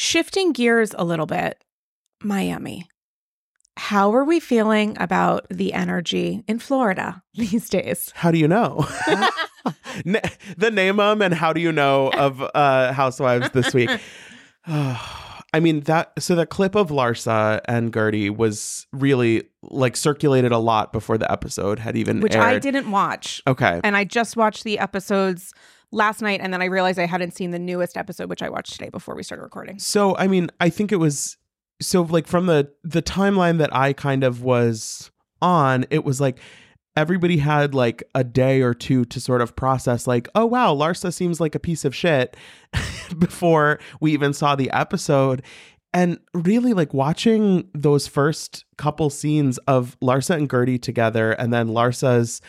Shifting 0.00 0.52
gears 0.52 0.94
a 0.96 1.02
little 1.04 1.26
bit, 1.26 1.64
Miami. 2.22 2.88
How 3.76 4.14
are 4.14 4.22
we 4.22 4.38
feeling 4.38 4.96
about 5.00 5.48
the 5.50 5.72
energy 5.72 6.44
in 6.46 6.60
Florida 6.60 7.20
these 7.34 7.68
days? 7.68 8.12
How 8.14 8.30
do 8.30 8.38
you 8.38 8.46
know? 8.46 8.86
the 10.04 10.70
name 10.72 11.00
um 11.00 11.20
and 11.20 11.34
how 11.34 11.52
do 11.52 11.60
you 11.60 11.72
know 11.72 12.12
of 12.12 12.40
uh 12.54 12.92
housewives 12.92 13.50
this 13.50 13.74
week? 13.74 13.90
I 14.66 15.60
mean 15.60 15.80
that 15.80 16.12
so 16.20 16.36
the 16.36 16.46
clip 16.46 16.76
of 16.76 16.90
Larsa 16.90 17.60
and 17.64 17.92
Guerdy 17.92 18.30
was 18.30 18.86
really 18.92 19.48
like 19.62 19.96
circulated 19.96 20.52
a 20.52 20.58
lot 20.58 20.92
before 20.92 21.18
the 21.18 21.30
episode 21.30 21.80
had 21.80 21.96
even 21.96 22.20
Which 22.20 22.36
aired. 22.36 22.44
I 22.44 22.58
didn't 22.60 22.88
watch. 22.92 23.42
Okay. 23.48 23.80
And 23.82 23.96
I 23.96 24.04
just 24.04 24.36
watched 24.36 24.62
the 24.62 24.78
episodes 24.78 25.52
last 25.90 26.20
night 26.20 26.40
and 26.42 26.52
then 26.52 26.62
I 26.62 26.66
realized 26.66 26.98
I 26.98 27.06
hadn't 27.06 27.34
seen 27.34 27.50
the 27.50 27.58
newest 27.58 27.96
episode 27.96 28.28
which 28.28 28.42
I 28.42 28.48
watched 28.48 28.74
today 28.74 28.90
before 28.90 29.14
we 29.14 29.22
started 29.22 29.42
recording. 29.42 29.78
So 29.78 30.16
I 30.16 30.26
mean, 30.26 30.50
I 30.60 30.68
think 30.68 30.92
it 30.92 30.96
was 30.96 31.36
so 31.80 32.02
like 32.02 32.26
from 32.26 32.46
the 32.46 32.70
the 32.84 33.02
timeline 33.02 33.58
that 33.58 33.74
I 33.74 33.92
kind 33.92 34.24
of 34.24 34.42
was 34.42 35.10
on, 35.40 35.86
it 35.90 36.04
was 36.04 36.20
like 36.20 36.38
everybody 36.96 37.36
had 37.36 37.74
like 37.74 38.02
a 38.16 38.24
day 38.24 38.60
or 38.60 38.74
two 38.74 39.04
to 39.04 39.20
sort 39.20 39.40
of 39.40 39.54
process 39.54 40.08
like, 40.08 40.28
oh 40.34 40.44
wow, 40.44 40.74
Larsa 40.74 41.14
seems 41.14 41.40
like 41.40 41.54
a 41.54 41.60
piece 41.60 41.84
of 41.84 41.94
shit 41.94 42.36
before 43.18 43.78
we 44.00 44.12
even 44.12 44.32
saw 44.32 44.56
the 44.56 44.70
episode. 44.72 45.42
And 45.94 46.18
really 46.34 46.74
like 46.74 46.92
watching 46.92 47.68
those 47.72 48.06
first 48.06 48.64
couple 48.76 49.10
scenes 49.10 49.58
of 49.58 49.98
Larsa 50.00 50.36
and 50.36 50.48
Guerdy 50.48 50.80
together 50.80 51.32
and 51.32 51.52
then 51.52 51.68
Larsa's 51.68 52.42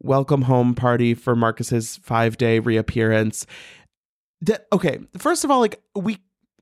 welcome 0.00 0.42
home 0.42 0.74
party 0.74 1.14
for 1.14 1.34
Marcus's 1.36 1.98
5-day 2.06 2.58
reappearance. 2.58 3.46
That 4.42 4.66
okay, 4.72 5.00
first 5.16 5.44
of 5.44 5.50
all 5.50 5.60
like 5.60 5.80
we 5.94 6.18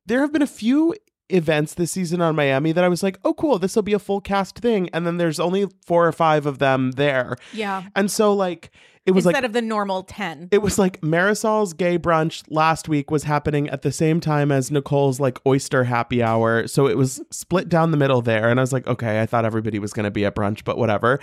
there 0.06 0.20
have 0.20 0.32
been 0.32 0.42
a 0.42 0.46
few 0.46 0.94
events 1.30 1.74
this 1.74 1.92
season 1.92 2.20
on 2.20 2.36
Miami 2.36 2.72
that 2.72 2.84
I 2.84 2.88
was 2.88 3.02
like, 3.02 3.18
oh, 3.24 3.34
cool, 3.34 3.58
this 3.58 3.74
will 3.74 3.82
be 3.82 3.94
a 3.94 3.98
full 3.98 4.20
cast 4.20 4.58
thing. 4.58 4.88
And 4.92 5.06
then 5.06 5.16
there's 5.16 5.40
only 5.40 5.66
four 5.84 6.06
or 6.06 6.12
five 6.12 6.46
of 6.46 6.58
them 6.58 6.92
there. 6.92 7.36
Yeah. 7.52 7.84
And 7.96 8.10
so, 8.10 8.34
like, 8.34 8.70
it 9.06 9.12
was 9.12 9.26
like, 9.26 9.34
Instead 9.34 9.42
like, 9.42 9.48
of 9.48 9.52
the 9.52 9.62
normal 9.62 10.02
10. 10.02 10.48
it 10.50 10.62
was 10.62 10.78
like 10.78 11.00
Marisol's 11.02 11.74
gay 11.74 11.98
brunch 11.98 12.42
last 12.48 12.88
week 12.88 13.10
was 13.10 13.24
happening 13.24 13.68
at 13.68 13.82
the 13.82 13.92
same 13.92 14.18
time 14.18 14.50
as 14.50 14.70
Nicole's 14.70 15.20
like 15.20 15.38
oyster 15.46 15.84
happy 15.84 16.22
hour. 16.22 16.66
So 16.66 16.86
it 16.86 16.96
was 16.96 17.20
split 17.30 17.68
down 17.68 17.90
the 17.90 17.98
middle 17.98 18.22
there. 18.22 18.48
And 18.48 18.58
I 18.58 18.62
was 18.62 18.72
like, 18.72 18.86
okay, 18.86 19.20
I 19.20 19.26
thought 19.26 19.44
everybody 19.44 19.78
was 19.78 19.92
going 19.92 20.04
to 20.04 20.10
be 20.10 20.24
at 20.24 20.34
brunch, 20.34 20.64
but 20.64 20.78
whatever. 20.78 21.20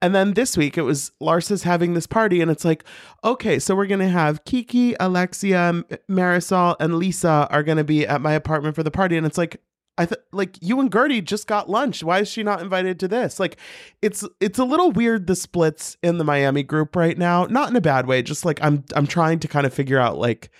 And 0.00 0.14
then 0.14 0.34
this 0.34 0.56
week 0.56 0.78
it 0.78 0.82
was 0.82 1.10
Larsa's 1.20 1.64
having 1.64 1.94
this 1.94 2.06
party, 2.06 2.40
and 2.40 2.50
it's 2.50 2.64
like, 2.64 2.84
okay, 3.24 3.58
so 3.58 3.74
we're 3.74 3.86
gonna 3.86 4.08
have 4.08 4.44
Kiki, 4.44 4.94
Alexia, 5.00 5.82
Marisol, 6.08 6.76
and 6.78 6.96
Lisa 6.96 7.48
are 7.50 7.62
gonna 7.64 7.84
be 7.84 8.06
at 8.06 8.20
my 8.20 8.32
apartment 8.32 8.74
for 8.76 8.82
the 8.82 8.90
party, 8.92 9.16
and 9.16 9.26
it's 9.26 9.38
like, 9.38 9.60
I 10.00 10.06
th- 10.06 10.20
like 10.30 10.56
you 10.62 10.78
and 10.78 10.88
Guerdy 10.92 11.24
just 11.24 11.48
got 11.48 11.68
lunch. 11.68 12.04
Why 12.04 12.20
is 12.20 12.28
she 12.28 12.44
not 12.44 12.62
invited 12.62 13.00
to 13.00 13.08
this? 13.08 13.40
Like, 13.40 13.56
it's 14.00 14.24
it's 14.40 14.60
a 14.60 14.64
little 14.64 14.92
weird 14.92 15.26
the 15.26 15.34
splits 15.34 15.96
in 16.04 16.18
the 16.18 16.24
Miami 16.24 16.62
group 16.62 16.94
right 16.94 17.18
now. 17.18 17.46
Not 17.46 17.68
in 17.70 17.74
a 17.74 17.80
bad 17.80 18.06
way. 18.06 18.22
Just 18.22 18.44
like 18.44 18.60
I'm 18.62 18.84
I'm 18.94 19.08
trying 19.08 19.40
to 19.40 19.48
kind 19.48 19.66
of 19.66 19.74
figure 19.74 19.98
out 19.98 20.16
like 20.16 20.50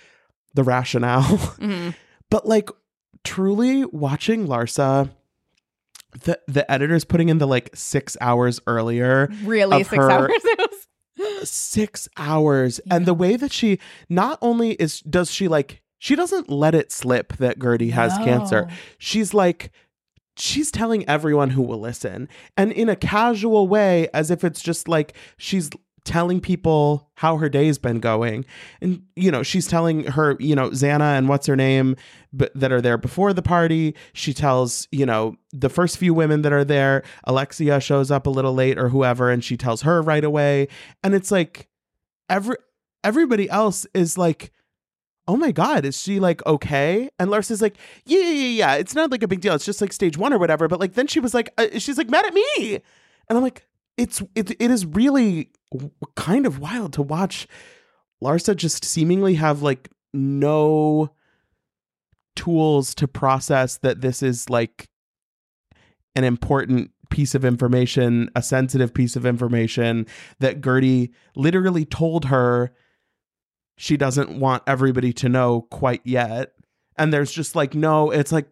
the 0.55 0.63
rationale. 0.65 1.23
Mhm. 1.57 1.95
But 2.29 2.45
like 2.45 2.69
truly 3.23 3.85
watching 3.85 4.45
Larsa, 4.45 5.09
the 6.23 6.39
the 6.47 6.69
editors 6.71 7.05
putting 7.05 7.29
in 7.29 7.37
the 7.37 7.47
like 7.47 7.69
six 7.73 8.17
hours 8.21 8.59
earlier, 8.67 9.29
Really, 9.43 9.83
six 9.83 9.95
her- 9.97 10.11
hours? 10.11 10.31
Six 11.43 12.07
hours, 12.15 12.79
and 12.89 13.05
the 13.05 13.13
way 13.13 13.35
that 13.35 13.51
she 13.51 13.77
not 14.07 14.39
only 14.41 14.71
is 14.73 15.01
does 15.01 15.29
she 15.29 15.49
like 15.49 15.81
she 15.97 16.15
doesn't 16.15 16.49
let 16.49 16.73
it 16.73 16.91
slip 16.93 17.33
that 17.37 17.59
Guerdy 17.59 17.91
has 17.91 18.13
cancer. 18.19 18.69
She's 18.97 19.33
like 19.33 19.71
she's 20.37 20.71
telling 20.71 21.07
everyone 21.09 21.49
who 21.49 21.61
will 21.61 21.79
listen 21.79 22.29
and 22.55 22.71
in 22.71 22.87
a 22.87 22.95
casual 22.95 23.67
way 23.67 24.07
as 24.13 24.31
if 24.31 24.45
it's 24.45 24.61
just 24.61 24.87
like 24.87 25.13
she's 25.37 25.69
telling 26.09 26.41
people 26.41 27.09
how 27.15 27.37
her 27.37 27.47
day's 27.47 27.77
been 27.77 27.99
going 27.99 28.43
and 28.81 29.01
you 29.15 29.31
know 29.31 29.43
she's 29.43 29.67
telling 29.67 30.03
her 30.05 30.35
you 30.39 30.55
know 30.55 30.69
Xana 30.71 31.17
and 31.17 31.29
what's 31.29 31.47
her 31.47 31.55
name 31.55 31.95
but 32.33 32.51
that 32.53 32.71
are 32.71 32.81
there 32.81 32.97
before 32.97 33.31
the 33.31 33.41
party 33.41 33.95
she 34.13 34.33
tells 34.33 34.87
you 34.91 35.05
know 35.05 35.35
the 35.51 35.69
first 35.69 35.97
few 35.97 36.13
women 36.13 36.41
that 36.41 36.51
are 36.51 36.65
there 36.65 37.03
Alexia 37.25 37.79
shows 37.79 38.11
up 38.11 38.27
a 38.27 38.29
little 38.29 38.53
late 38.53 38.77
or 38.77 38.89
whoever 38.89 39.29
and 39.29 39.43
she 39.43 39.55
tells 39.55 39.83
her 39.83 40.01
right 40.01 40.23
away 40.23 40.67
and 41.03 41.13
it's 41.13 41.31
like 41.31 41.69
every 42.29 42.55
everybody 43.03 43.49
else 43.49 43.85
is 43.93 44.17
like, 44.17 44.51
oh 45.27 45.37
my 45.37 45.51
God, 45.51 45.85
is 45.85 45.99
she 45.99 46.19
like 46.19 46.45
okay? 46.45 47.09
And 47.19 47.29
lars 47.29 47.51
is 47.51 47.61
like, 47.61 47.77
yeah, 48.05 48.19
yeah, 48.19 48.29
yeah, 48.29 48.47
yeah. 48.47 48.75
It's 48.75 48.95
not 48.95 49.11
like 49.11 49.23
a 49.23 49.27
big 49.27 49.41
deal. 49.41 49.53
It's 49.53 49.65
just 49.65 49.81
like 49.81 49.93
stage 49.93 50.17
one 50.17 50.33
or 50.33 50.39
whatever. 50.39 50.67
But 50.67 50.79
like 50.79 50.93
then 50.93 51.07
she 51.07 51.19
was 51.19 51.33
like, 51.33 51.49
uh, 51.57 51.67
she's 51.77 51.97
like 51.97 52.09
mad 52.09 52.25
at 52.25 52.33
me. 52.33 52.75
And 53.27 53.37
I'm 53.37 53.43
like, 53.43 53.67
it's, 53.97 54.21
it, 54.35 54.51
it 54.51 54.71
is 54.71 54.85
really 54.85 55.51
kind 56.15 56.45
of 56.45 56.59
wild 56.59 56.93
to 56.93 57.01
watch 57.01 57.47
Larsa 58.23 58.55
just 58.55 58.83
seemingly 58.83 59.35
have 59.35 59.61
like 59.61 59.89
no 60.13 61.13
tools 62.35 62.95
to 62.95 63.07
process 63.07 63.77
that 63.77 64.01
this 64.01 64.23
is 64.23 64.49
like 64.49 64.89
an 66.15 66.23
important 66.23 66.91
piece 67.09 67.35
of 67.35 67.43
information, 67.43 68.29
a 68.35 68.41
sensitive 68.41 68.93
piece 68.93 69.15
of 69.15 69.25
information 69.25 70.05
that 70.39 70.61
Guerdy 70.61 71.11
literally 71.35 71.85
told 71.85 72.25
her 72.25 72.71
she 73.77 73.97
doesn't 73.97 74.39
want 74.39 74.63
everybody 74.67 75.13
to 75.13 75.29
know 75.29 75.61
quite 75.71 76.01
yet. 76.03 76.53
And 76.97 77.13
there's 77.13 77.31
just 77.31 77.55
like, 77.55 77.73
no, 77.73 78.11
it's 78.11 78.31
like, 78.31 78.47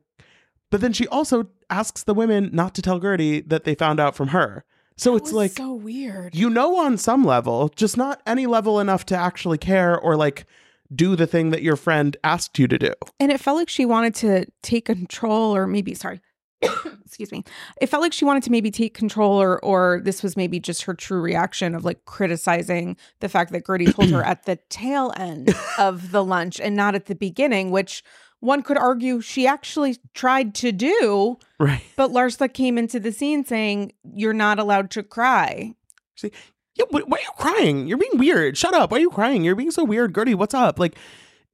but 0.72 0.82
then 0.82 0.94
she 0.94 1.08
also 1.08 1.50
asks 1.70 2.04
the 2.04 2.14
women 2.14 2.50
not 2.54 2.74
to 2.76 2.82
tell 2.82 3.00
Guerdy 3.00 3.48
that 3.50 3.64
they 3.64 3.76
found 3.76 4.00
out 4.00 4.16
from 4.16 4.30
her. 4.30 4.64
So 4.98 5.14
That 5.14 5.24
it's 5.24 5.32
like, 5.32 5.52
so 5.52 5.74
weird. 5.74 6.36
you 6.36 6.50
know, 6.50 6.78
on 6.78 6.98
some 6.98 7.24
level, 7.24 7.70
just 7.76 7.98
not 7.98 8.22
any 8.26 8.48
level 8.48 8.80
enough 8.80 9.06
to 9.08 9.16
actually 9.16 9.58
care 9.60 9.98
or 9.98 10.16
like 10.16 10.46
do 10.94 11.16
the 11.16 11.28
thing 11.28 11.52
that 11.52 11.62
your 11.62 11.76
friend 11.76 12.18
asked 12.24 12.58
you 12.58 12.68
to 12.68 12.78
do. 12.80 12.94
And 13.20 13.32
it 13.32 13.40
felt 13.40 13.58
like 13.58 13.70
she 13.70 13.86
wanted 13.86 14.16
to 14.16 14.46
take 14.64 14.86
control, 14.86 15.56
or 15.56 15.68
maybe, 15.68 15.94
sorry, 15.94 16.22
excuse 17.06 17.32
me. 17.32 17.44
It 17.82 17.88
felt 17.88 18.02
like 18.02 18.14
she 18.14 18.26
wanted 18.26 18.44
to 18.44 18.52
maybe 18.52 18.72
take 18.72 18.94
control, 18.94 19.40
or 19.40 19.64
or 19.64 20.02
this 20.04 20.24
was 20.24 20.36
maybe 20.36 20.60
just 20.60 20.84
her 20.84 20.94
true 20.94 21.22
reaction 21.22 21.76
of 21.76 21.86
like 21.86 22.06
criticizing 22.06 22.98
the 23.20 23.30
fact 23.30 23.52
that 23.52 23.64
Guerdy 23.66 23.94
told 23.94 24.10
her 24.10 24.24
at 24.26 24.46
the 24.46 24.58
tail 24.70 25.14
end 25.18 25.54
of 25.78 26.12
the 26.12 26.24
lunch 26.24 26.60
and 26.60 26.76
not 26.76 26.96
at 26.96 27.06
the 27.06 27.16
beginning, 27.16 27.70
which 27.70 28.04
one 28.40 28.62
could 28.62 28.78
argue 28.78 29.22
she 29.22 29.48
actually 29.48 29.98
tried 30.14 30.54
to 30.56 30.72
do. 30.72 31.38
Right. 31.60 31.82
But 31.96 32.12
Larsa 32.12 32.52
came 32.54 32.78
into 32.78 33.00
the 33.00 33.12
scene 33.12 33.44
saying, 33.46 33.94
You're 34.04 34.34
not 34.34 34.60
allowed 34.60 34.92
to 34.92 35.04
cry. 35.04 35.74
Yeah, 36.22 36.86
wh- 36.92 37.08
why 37.08 37.18
are 37.18 37.22
you 37.22 37.32
crying? 37.38 37.88
You're 37.88 37.98
being 37.98 38.18
weird. 38.18 38.58
Shut 38.58 38.74
up. 38.74 38.92
Why 38.92 38.98
are 38.98 39.02
you 39.02 39.10
crying? 39.10 39.44
You're 39.44 39.56
being 39.56 39.72
so 39.72 39.84
weird, 39.84 40.14
Guerdy. 40.14 40.36
What's 40.36 40.54
up? 40.54 40.80
Like, 40.80 40.96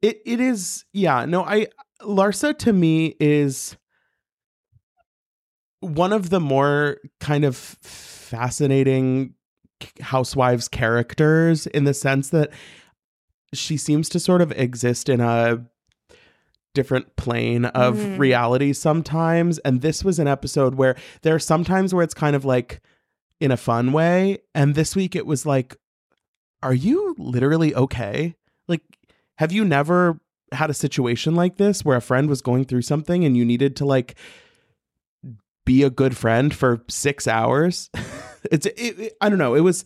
it 0.01 0.21
it 0.25 0.39
is. 0.39 0.85
Yeah. 0.91 1.25
No, 1.25 1.43
I 1.43 1.67
Larsa 2.01 2.57
to 2.59 2.73
me 2.73 3.15
is 3.19 3.77
one 5.79 6.13
of 6.13 6.29
the 6.29 6.39
more 6.39 6.97
kind 7.19 7.45
of 7.45 7.55
fascinating 7.57 9.35
housewives 9.99 10.67
characters 10.67 11.67
in 11.67 11.83
the 11.83 11.93
sense 11.93 12.29
that 12.29 12.51
she 13.53 13.77
seems 13.77 14.09
to 14.09 14.19
sort 14.19 14.41
of 14.41 14.51
exist 14.53 15.09
in 15.09 15.19
a 15.21 15.65
different 16.73 17.15
plane 17.15 17.65
of 17.65 17.95
Mm. 17.97 18.17
reality 18.19 18.73
sometimes. 18.73 19.59
And 19.59 19.81
this 19.81 20.03
was 20.03 20.19
an 20.19 20.27
episode 20.27 20.75
where 20.75 20.95
there 21.21 21.35
are 21.35 21.39
sometimes 21.39 21.93
where 21.93 22.03
it's 22.03 22.13
kind 22.13 22.35
of 22.35 22.45
like 22.45 22.81
in 23.39 23.51
a 23.51 23.57
fun 23.57 23.91
way. 23.91 24.39
And 24.55 24.75
this 24.75 24.95
week 24.95 25.15
it 25.15 25.25
was 25.25 25.45
like 25.45 25.77
are 26.61 26.73
you 26.73 27.13
literally 27.17 27.75
okay? 27.75 28.35
Like 28.67 28.81
have 29.37 29.51
you 29.51 29.65
never 29.65 30.19
had 30.53 30.69
a 30.69 30.73
situation 30.73 31.35
like 31.35 31.57
this 31.57 31.83
where 31.83 31.97
a 31.97 32.01
friend 32.01 32.29
was 32.29 32.41
going 32.41 32.65
through 32.65 32.83
something 32.83 33.25
and 33.25 33.35
you 33.35 33.43
needed 33.43 33.75
to 33.77 33.85
like 33.85 34.15
be 35.65 35.83
a 35.83 35.89
good 35.89 36.15
friend 36.17 36.53
for 36.53 36.83
6 36.89 37.27
hours? 37.27 37.89
It's 38.51 38.65
it, 38.65 38.75
it- 38.99 39.13
i 39.21 39.29
don't 39.29 39.37
know. 39.39 39.55
It 39.55 39.61
was 39.61 39.85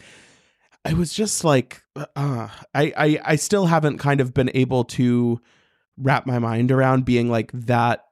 it 0.84 0.96
was 0.98 1.14
just 1.14 1.44
like 1.44 1.84
uh, 1.96 2.48
I, 2.74 2.92
I 2.98 3.20
i 3.24 3.36
still 3.36 3.68
haven't 3.68 4.00
kind 4.00 4.20
of 4.20 4.34
been 4.34 4.50
able 4.56 4.84
to 4.98 5.40
wrap 5.98 6.26
my 6.26 6.40
mind 6.40 6.72
around 6.72 7.06
being 7.06 7.30
like 7.30 7.52
that 7.54 8.06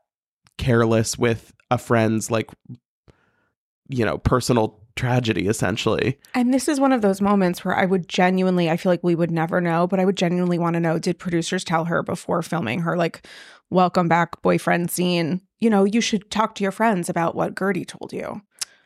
careless 0.58 1.18
with 1.18 1.54
a 1.70 1.78
friend's 1.78 2.32
like 2.32 2.50
you 3.90 4.06
know 4.06 4.18
personal 4.18 4.80
tragedy 4.96 5.48
essentially 5.48 6.18
And 6.34 6.54
this 6.54 6.70
is 6.70 6.80
one 6.80 6.94
of 6.94 7.02
those 7.02 7.20
moments 7.20 7.66
where 7.66 7.76
I 7.76 7.86
would 7.86 8.08
genuinely, 8.08 8.70
I 8.70 8.78
feel 8.78 8.92
like 8.92 9.04
we 9.04 9.14
would 9.14 9.32
never 9.32 9.60
know, 9.60 9.88
but 9.88 10.00
I 10.00 10.06
would 10.06 10.16
genuinely 10.16 10.58
want 10.58 10.76
to 10.76 10.80
know 10.80 10.98
did 10.98 11.20
producers 11.20 11.66
tell 11.66 11.84
her 11.86 12.02
before 12.02 12.42
filming 12.42 12.80
her, 12.80 12.96
like, 12.96 13.28
welcome 13.70 14.08
back 14.08 14.42
boyfriend 14.42 14.90
scene? 14.90 15.42
You 15.60 15.70
know, 15.70 15.84
you 15.84 16.00
should 16.00 16.32
talk 16.32 16.56
to 16.56 16.64
your 16.64 16.72
friends 16.72 17.10
about 17.10 17.36
what 17.36 17.56
Guerdy 17.56 17.86
told 17.86 18.14
you, 18.14 18.42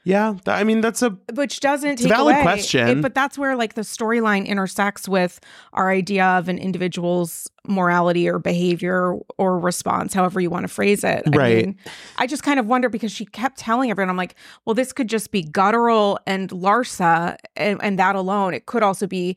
yeah 0.09 0.31
th- 0.43 0.47
i 0.59 0.63
mean 0.63 0.81
that's 0.81 1.01
a 1.01 1.09
which 1.35 1.59
doesn't 1.59 1.97
take 1.97 2.09
valid 2.09 2.35
away. 2.35 2.43
question. 2.43 2.87
it- 2.87 3.01
but 3.01 3.13
that's 3.13 3.37
where 3.37 3.55
like 3.55 3.73
the 3.75 3.81
storyline 3.81 4.45
intersects 4.45 5.07
with 5.07 5.39
our 5.73 5.91
idea 5.91 6.25
of 6.25 6.47
an 6.49 6.57
individual's 6.57 7.49
morality 7.67 8.27
or 8.27 8.39
behavior 8.39 9.15
or 9.37 9.59
response, 9.59 10.13
however 10.13 10.39
you 10.41 10.49
want 10.49 10.63
to 10.63 10.67
phrase 10.67 11.03
it. 11.03 11.21
I 11.31 11.37
Right. 11.37 11.65
mean, 11.67 11.77
I 12.17 12.25
just 12.25 12.41
kind 12.41 12.59
of 12.59 12.65
wonder 12.65 12.89
because 12.89 13.11
she 13.11 13.25
kept 13.25 13.59
telling 13.59 13.91
everyone, 13.91 14.09
I'm 14.09 14.17
like, 14.17 14.33
well, 14.65 14.73
this 14.73 14.91
could 14.91 15.07
just 15.07 15.29
be 15.31 15.43
guttural 15.43 16.17
and 16.25 16.49
Larsa 16.49 17.35
and, 17.55 17.77
and 17.83 17.99
that 17.99 18.15
alone. 18.15 18.55
It 18.55 18.65
could 18.65 18.81
also 18.81 19.05
be 19.05 19.35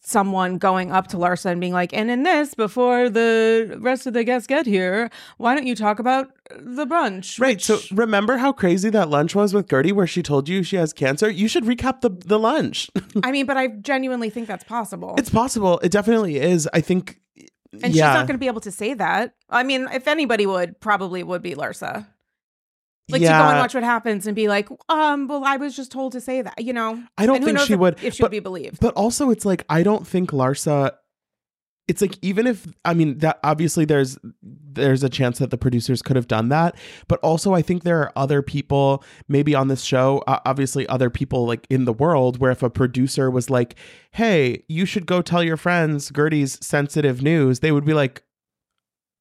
someone 0.00 0.58
going 0.58 0.90
up 0.92 1.06
to 1.08 1.16
Larsa 1.16 1.46
and 1.46 1.60
being 1.60 1.72
like, 1.72 1.92
and 1.92 2.10
in 2.10 2.22
this, 2.22 2.54
before 2.54 3.08
the 3.08 3.76
rest 3.80 4.06
of 4.06 4.12
the 4.12 4.24
guests 4.24 4.46
get 4.46 4.66
here, 4.66 5.10
why 5.38 5.54
don't 5.54 5.66
you 5.66 5.74
talk 5.74 5.98
about 5.98 6.30
the 6.58 6.84
brunch? 6.86 7.38
right 7.40 7.60
so 7.60 7.78
remember 7.92 8.38
how 8.38 8.52
crazy 8.52 8.90
that 8.90 9.08
lunch 9.08 9.34
was 9.36 9.54
with 9.54 9.68
guerdy 9.68 9.92
where 9.92 10.06
she 10.06 10.20
told 10.22 10.48
you 10.48 10.64
she 10.64 10.74
has 10.74 10.92
cancer 10.92 11.30
you 11.30 11.46
should 11.46 11.62
recap 11.62 12.00
the 12.00 12.10
the 12.26 12.38
lunch 12.40 12.90
I 13.22 13.30
mean, 13.30 13.46
but 13.46 13.56
I 13.56 13.68
genuinely 13.82 14.30
think 14.30 14.48
that's 14.48 14.64
possible. 14.64 15.14
it's 15.16 15.30
possible 15.30 15.78
it 15.80 15.92
definitely 15.92 16.38
is 16.40 16.68
i 16.74 16.80
think 16.80 17.20
and 17.72 17.94
yeah 17.94 18.10
she's 18.10 18.18
not 18.18 18.26
going 18.26 18.34
to 18.34 18.38
be 18.38 18.48
able 18.48 18.60
to 18.62 18.72
say 18.72 18.94
that. 18.94 19.34
I 19.48 19.62
mean, 19.62 19.86
if 19.92 20.08
anybody 20.08 20.44
would, 20.44 20.80
probably 20.80 21.22
would 21.22 21.40
be 21.40 21.54
Larsa. 21.54 22.06
Like 23.12 23.22
to 23.22 23.28
go 23.28 23.32
and 23.34 23.58
watch 23.58 23.74
what 23.74 23.82
happens 23.82 24.26
and 24.26 24.34
be 24.36 24.48
like, 24.48 24.68
um, 24.88 25.28
well, 25.28 25.44
I 25.44 25.56
was 25.56 25.76
just 25.76 25.90
told 25.92 26.12
to 26.12 26.20
say 26.20 26.42
that, 26.42 26.62
you 26.62 26.72
know. 26.72 27.02
I 27.18 27.26
don't 27.26 27.44
think 27.44 27.58
she 27.60 27.74
if- 27.74 27.78
would, 27.80 28.02
if 28.02 28.14
she 28.14 28.22
but- 28.22 28.26
would 28.26 28.30
be 28.32 28.40
believed. 28.40 28.80
But 28.80 28.94
also, 28.94 29.30
it's 29.30 29.44
like 29.44 29.64
I 29.68 29.82
don't 29.82 30.06
think 30.06 30.30
Larsa. 30.30 30.92
It's 31.88 32.00
like 32.00 32.18
even 32.22 32.46
if 32.46 32.68
I 32.84 32.94
mean 32.94 33.18
that 33.18 33.40
obviously 33.42 33.84
there's 33.84 34.16
there's 34.42 35.02
a 35.02 35.08
chance 35.08 35.38
that 35.40 35.50
the 35.50 35.58
producers 35.58 36.02
could 36.02 36.14
have 36.14 36.28
done 36.28 36.48
that, 36.50 36.76
but 37.08 37.18
also 37.20 37.52
I 37.52 37.62
think 37.62 37.82
there 37.82 37.98
are 37.98 38.12
other 38.14 38.42
people 38.42 39.02
maybe 39.26 39.56
on 39.56 39.66
this 39.66 39.82
show, 39.82 40.22
uh, 40.28 40.38
obviously 40.46 40.86
other 40.86 41.10
people 41.10 41.46
like 41.46 41.66
in 41.68 41.86
the 41.86 41.92
world 41.92 42.38
where 42.38 42.52
if 42.52 42.62
a 42.62 42.70
producer 42.70 43.28
was 43.28 43.50
like, 43.50 43.74
"Hey, 44.12 44.62
you 44.68 44.86
should 44.86 45.04
go 45.04 45.20
tell 45.20 45.42
your 45.42 45.56
friends 45.56 46.12
Guerdy's 46.12 46.64
sensitive 46.64 47.22
news," 47.22 47.58
they 47.58 47.72
would 47.72 47.84
be 47.84 47.94
like. 47.94 48.22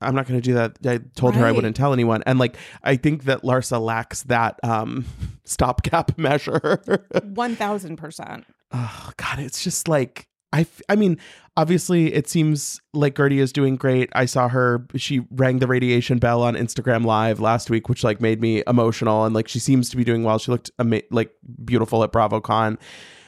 I'm 0.01 0.15
not 0.15 0.27
going 0.27 0.39
to 0.39 0.43
do 0.43 0.53
that. 0.53 0.77
I 0.85 0.99
told 1.15 1.35
her 1.35 1.45
I 1.45 1.51
wouldn't 1.51 1.75
tell 1.75 1.91
anyone. 1.93 2.23
And 2.25 2.39
like, 2.39 2.55
I 2.83 2.95
think 2.95 3.25
that 3.25 3.41
Larsa 3.43 3.81
lacks 3.81 4.23
that 4.23 4.59
um, 4.63 5.05
stopgap 5.43 6.17
measure. 6.17 6.81
One 7.23 7.55
thousand 7.55 7.97
percent. 7.97 8.45
oh 8.71 9.11
god 9.17 9.39
it's 9.39 9.63
just 9.63 9.87
like 9.87 10.27
i 10.53 10.61
f- 10.61 10.81
i 10.89 10.95
mean 10.95 11.17
obviously 11.57 12.13
it 12.13 12.27
seems 12.29 12.79
like 12.93 13.15
guerdy 13.15 13.39
is 13.39 13.51
doing 13.51 13.75
great 13.75 14.09
i 14.13 14.25
saw 14.25 14.47
her 14.47 14.85
she 14.95 15.21
rang 15.31 15.57
the 15.57 15.65
radiation 15.65 16.19
bell 16.19 16.43
on 16.43 16.53
instagram 16.55 17.03
live 17.03 17.39
last 17.39 17.71
week 17.71 17.89
which 17.89 18.03
like 18.03 18.21
made 18.21 18.39
me 18.41 18.61
emotional 18.67 19.25
and 19.25 19.33
like 19.33 19.47
she 19.47 19.57
seems 19.57 19.89
to 19.89 19.97
be 19.97 20.03
doing 20.03 20.21
well 20.23 20.37
she 20.37 20.51
looked 20.51 20.69
ama- 20.77 21.01
like 21.09 21.31
beautiful 21.65 22.03
at 22.03 22.11
bravocon 22.11 22.77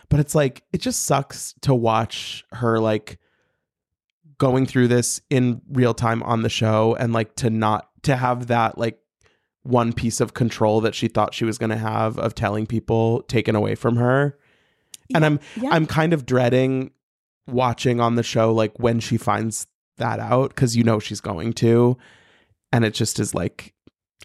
but 0.10 0.20
it's 0.20 0.36
like 0.36 0.62
it 0.74 0.80
just 0.80 1.04
sucks 1.06 1.56
to 1.62 1.74
watch 1.74 2.46
her 2.52 2.80
like 2.80 3.18
going 4.42 4.66
through 4.66 4.88
this 4.88 5.22
in 5.30 5.62
real 5.72 5.94
time 5.94 6.24
on 6.24 6.42
the 6.42 6.50
show 6.50 6.96
and 6.96 7.14
like 7.14 7.36
to 7.36 7.48
not 7.52 7.90
to 8.02 8.16
have 8.16 8.48
that 8.48 8.76
like 8.76 8.98
one 9.62 9.94
piece 9.94 10.20
of 10.20 10.34
control 10.34 10.82
that 10.82 10.96
she 10.96 11.08
thought 11.08 11.36
she 11.36 11.46
was 11.46 11.60
going 11.60 11.70
to 11.70 11.78
have 11.78 12.18
of 12.18 12.34
telling 12.34 12.66
people 12.66 13.22
taken 13.28 13.56
away 13.56 13.76
from 13.76 13.98
her. 13.98 14.36
And 15.14 15.24
i'm 15.24 15.40
Yeah. 15.62 15.70
i'm 15.74 15.86
kind 15.86 16.12
of 16.12 16.26
dreading 16.26 16.90
watching 17.46 18.00
on 18.00 18.16
the 18.16 18.24
show 18.24 18.52
like 18.52 18.80
when 18.80 19.00
she 19.00 19.16
finds 19.18 19.68
that 19.98 20.20
out 20.20 20.50
because 20.50 20.76
you 20.76 20.84
know 20.84 20.98
she's 21.00 21.22
going 21.22 21.54
to. 21.54 21.96
And 22.74 22.84
it 22.84 22.96
just 22.96 23.20
is 23.20 23.36
like 23.36 23.76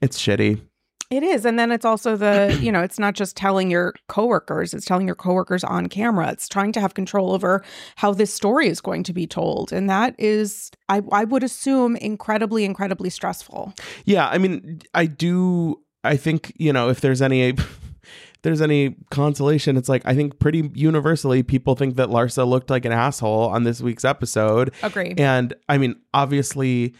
it's 0.00 0.18
shitty 0.18 0.62
It 1.10 1.22
is. 1.22 1.44
And 1.44 1.58
then 1.58 1.70
it's 1.72 1.84
also 1.84 2.16
the, 2.16 2.58
you 2.62 2.72
know, 2.72 2.82
it's 2.82 2.98
not 2.98 3.14
just 3.14 3.36
telling 3.36 3.70
your 3.70 3.94
coworkers, 4.08 4.74
it's 4.74 4.84
telling 4.84 5.06
your 5.06 5.14
coworkers 5.16 5.64
on 5.64 5.88
camera. 5.88 6.30
It's 6.30 6.48
trying 6.48 6.72
to 6.72 6.80
have 6.80 6.94
control 6.94 7.32
over 7.32 7.62
how 7.96 8.12
this 8.12 8.32
story 8.32 8.68
is 8.68 8.80
going 8.80 9.02
to 9.04 9.12
be 9.12 9.26
told. 9.26 9.72
And 9.72 9.88
that 9.90 10.14
is, 10.18 10.70
I, 10.88 11.02
I 11.12 11.24
would 11.24 11.42
assume, 11.42 11.96
incredibly, 11.96 12.64
incredibly 12.64 13.10
stressful. 13.10 13.74
yeah 14.04 14.28
i 14.28 14.38
mean 14.38 14.80
i 14.94 15.06
do 15.06 15.80
i 16.04 16.16
think 16.16 16.52
you 16.56 16.72
know 16.72 16.88
if 16.88 17.00
there's 17.00 17.22
any 17.22 17.54
there's 18.42 18.60
any 18.60 18.96
consolation 19.10 19.76
it's 19.76 19.88
like 19.88 20.02
i 20.04 20.14
think 20.14 20.38
pretty 20.38 20.70
universally 20.74 21.42
people 21.42 21.74
think 21.74 21.96
that 21.96 22.08
larsa 22.08 22.46
looked 22.46 22.70
like 22.70 22.84
an 22.84 22.92
asshole 22.92 23.48
on 23.48 23.64
this 23.64 23.80
week's 23.80 24.04
episode 24.04 24.72
Agree. 24.82 25.14
And 25.18 25.54
I 25.68 25.78
mean, 25.78 25.96
obviously, 26.14 26.94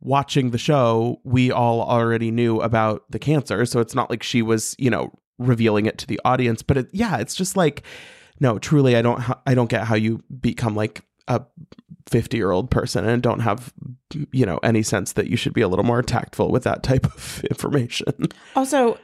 watching 0.00 0.50
the 0.50 0.58
show, 0.58 1.20
we 1.24 1.50
all 1.50 1.82
already 1.82 2.30
knew 2.30 2.60
about 2.60 3.04
the 3.10 3.18
cancer. 3.18 3.66
So 3.66 3.80
it's 3.80 3.94
not 3.94 4.10
like 4.10 4.22
she 4.22 4.42
was, 4.42 4.74
you 4.78 4.90
know, 4.90 5.12
revealing 5.38 5.86
it 5.86 5.98
to 5.98 6.06
the 6.06 6.20
audience. 6.24 6.62
But 6.62 6.76
it, 6.78 6.88
yeah, 6.92 7.18
it's 7.18 7.34
just 7.34 7.56
like, 7.56 7.82
no, 8.40 8.58
truly, 8.58 8.96
I 8.96 9.02
don't, 9.02 9.22
I 9.46 9.54
don't 9.54 9.70
get 9.70 9.84
how 9.84 9.94
you 9.94 10.22
become 10.40 10.74
like 10.74 11.02
a 11.28 11.42
50 12.08 12.36
year 12.36 12.50
old 12.50 12.70
person 12.70 13.06
and 13.06 13.22
don't 13.22 13.40
have 13.40 13.72
you 14.32 14.44
know 14.44 14.58
any 14.64 14.82
sense 14.82 15.12
that 15.12 15.28
you 15.28 15.36
should 15.36 15.52
be 15.52 15.60
a 15.60 15.68
little 15.68 15.84
more 15.84 16.02
tactful 16.02 16.50
with 16.50 16.64
that 16.64 16.82
type 16.82 17.06
of 17.06 17.44
information 17.50 18.26
Also, 18.56 18.98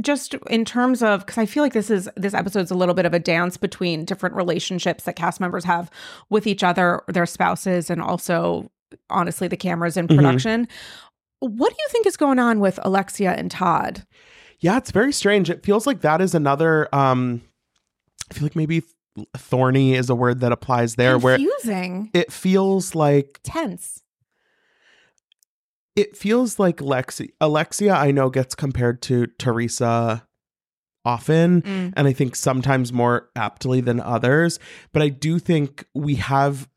just 0.00 0.34
in 0.48 0.64
terms 0.64 1.02
of 1.02 1.20
because 1.20 1.38
I 1.38 1.46
feel 1.46 1.62
like 1.62 1.72
this 1.72 1.90
is 1.90 2.08
this 2.16 2.34
episode's 2.34 2.70
a 2.70 2.74
little 2.74 2.94
bit 2.94 3.06
of 3.06 3.14
a 3.14 3.18
dance 3.18 3.56
between 3.56 4.04
different 4.04 4.34
relationships 4.34 5.04
that 5.04 5.16
cast 5.16 5.40
members 5.40 5.64
have 5.64 5.90
with 6.28 6.46
each 6.46 6.62
other, 6.62 7.02
their 7.08 7.26
spouses, 7.26 7.90
and 7.90 8.00
also 8.00 8.70
honestly 9.08 9.48
the 9.48 9.56
cameras 9.56 9.96
in 9.96 10.06
Mhm. 10.08 10.16
production. 10.16 10.68
What 11.40 11.70
do 11.70 11.76
you 11.78 11.88
think 11.90 12.06
is 12.06 12.16
going 12.16 12.38
on 12.38 12.60
with 12.60 12.78
Alexia 12.82 13.32
and 13.32 13.50
Todd? 13.50 14.04
yeah 14.62 14.76
it's 14.76 14.90
very 14.90 15.10
strange 15.12 15.48
it 15.48 15.64
feels 15.64 15.86
like 15.86 16.02
that 16.02 16.20
is 16.20 16.34
another 16.34 16.86
um 16.94 17.40
i 18.30 18.34
feel 18.34 18.42
like 18.42 18.54
maybe 18.54 18.82
thorny 19.34 19.94
is 19.94 20.10
a 20.10 20.14
word 20.14 20.40
that 20.40 20.52
applies 20.52 20.96
there 20.96 21.16
where 21.18 21.38
Confusing, 21.38 22.10
it 22.12 22.30
feels 22.30 22.94
like 22.94 23.40
tense. 23.42 24.02
it 25.96 26.16
feels 26.16 26.58
like 26.58 26.76
Lexi 26.78 27.30
Alexia 27.40 27.94
I 27.94 28.10
know 28.10 28.30
gets 28.30 28.54
compared 28.54 29.02
to 29.02 29.26
Teresa 29.38 30.26
often 31.04 31.62
Mm. 31.62 31.92
and 31.96 32.06
I 32.06 32.12
think 32.12 32.36
sometimes 32.36 32.92
more 32.92 33.30
aptly 33.34 33.80
than 33.80 33.98
others 34.00 34.58
but 34.92 35.00
I 35.02 35.08
do 35.08 35.38
think 35.38 35.86
we 35.94 36.16
have 36.16 36.68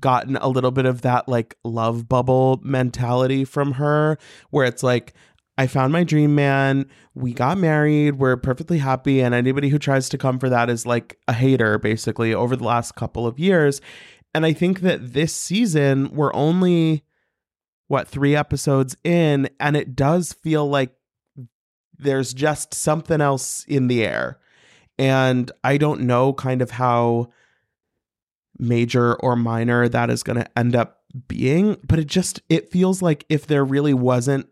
gotten 0.00 0.36
a 0.36 0.48
little 0.48 0.72
bit 0.72 0.84
of 0.84 1.02
that 1.02 1.28
like 1.28 1.56
love 1.64 2.08
bubble 2.08 2.60
mentality 2.62 3.44
from 3.44 3.72
her 3.72 4.18
where 4.50 4.66
it's 4.66 4.82
like 4.82 5.14
I 5.58 5.66
found 5.66 5.92
my 5.92 6.04
dream 6.04 6.34
man. 6.34 6.86
We 7.14 7.32
got 7.32 7.56
married. 7.56 8.16
We're 8.16 8.36
perfectly 8.36 8.78
happy. 8.78 9.22
And 9.22 9.34
anybody 9.34 9.68
who 9.68 9.78
tries 9.78 10.08
to 10.10 10.18
come 10.18 10.38
for 10.38 10.50
that 10.50 10.68
is 10.68 10.84
like 10.84 11.18
a 11.28 11.32
hater, 11.32 11.78
basically, 11.78 12.34
over 12.34 12.56
the 12.56 12.64
last 12.64 12.94
couple 12.94 13.26
of 13.26 13.38
years. 13.38 13.80
And 14.34 14.44
I 14.44 14.52
think 14.52 14.80
that 14.80 15.14
this 15.14 15.34
season, 15.34 16.10
we're 16.14 16.34
only, 16.34 17.04
what, 17.88 18.06
three 18.06 18.36
episodes 18.36 18.96
in, 19.02 19.48
and 19.58 19.76
it 19.76 19.96
does 19.96 20.34
feel 20.34 20.68
like 20.68 20.94
there's 21.96 22.34
just 22.34 22.74
something 22.74 23.22
else 23.22 23.64
in 23.64 23.88
the 23.88 24.04
air. 24.04 24.38
And 24.98 25.50
I 25.64 25.78
don't 25.78 26.02
know 26.02 26.34
kind 26.34 26.60
of 26.60 26.72
how 26.72 27.30
major 28.58 29.14
or 29.16 29.36
minor 29.36 29.88
that 29.88 30.10
is 30.10 30.22
going 30.22 30.38
to 30.38 30.58
end 30.58 30.74
up 30.76 31.02
being, 31.28 31.76
but 31.86 31.98
it 31.98 32.06
just, 32.06 32.42
it 32.48 32.70
feels 32.70 33.02
like 33.02 33.24
if 33.28 33.46
there 33.46 33.64
really 33.64 33.94
wasn't 33.94 34.46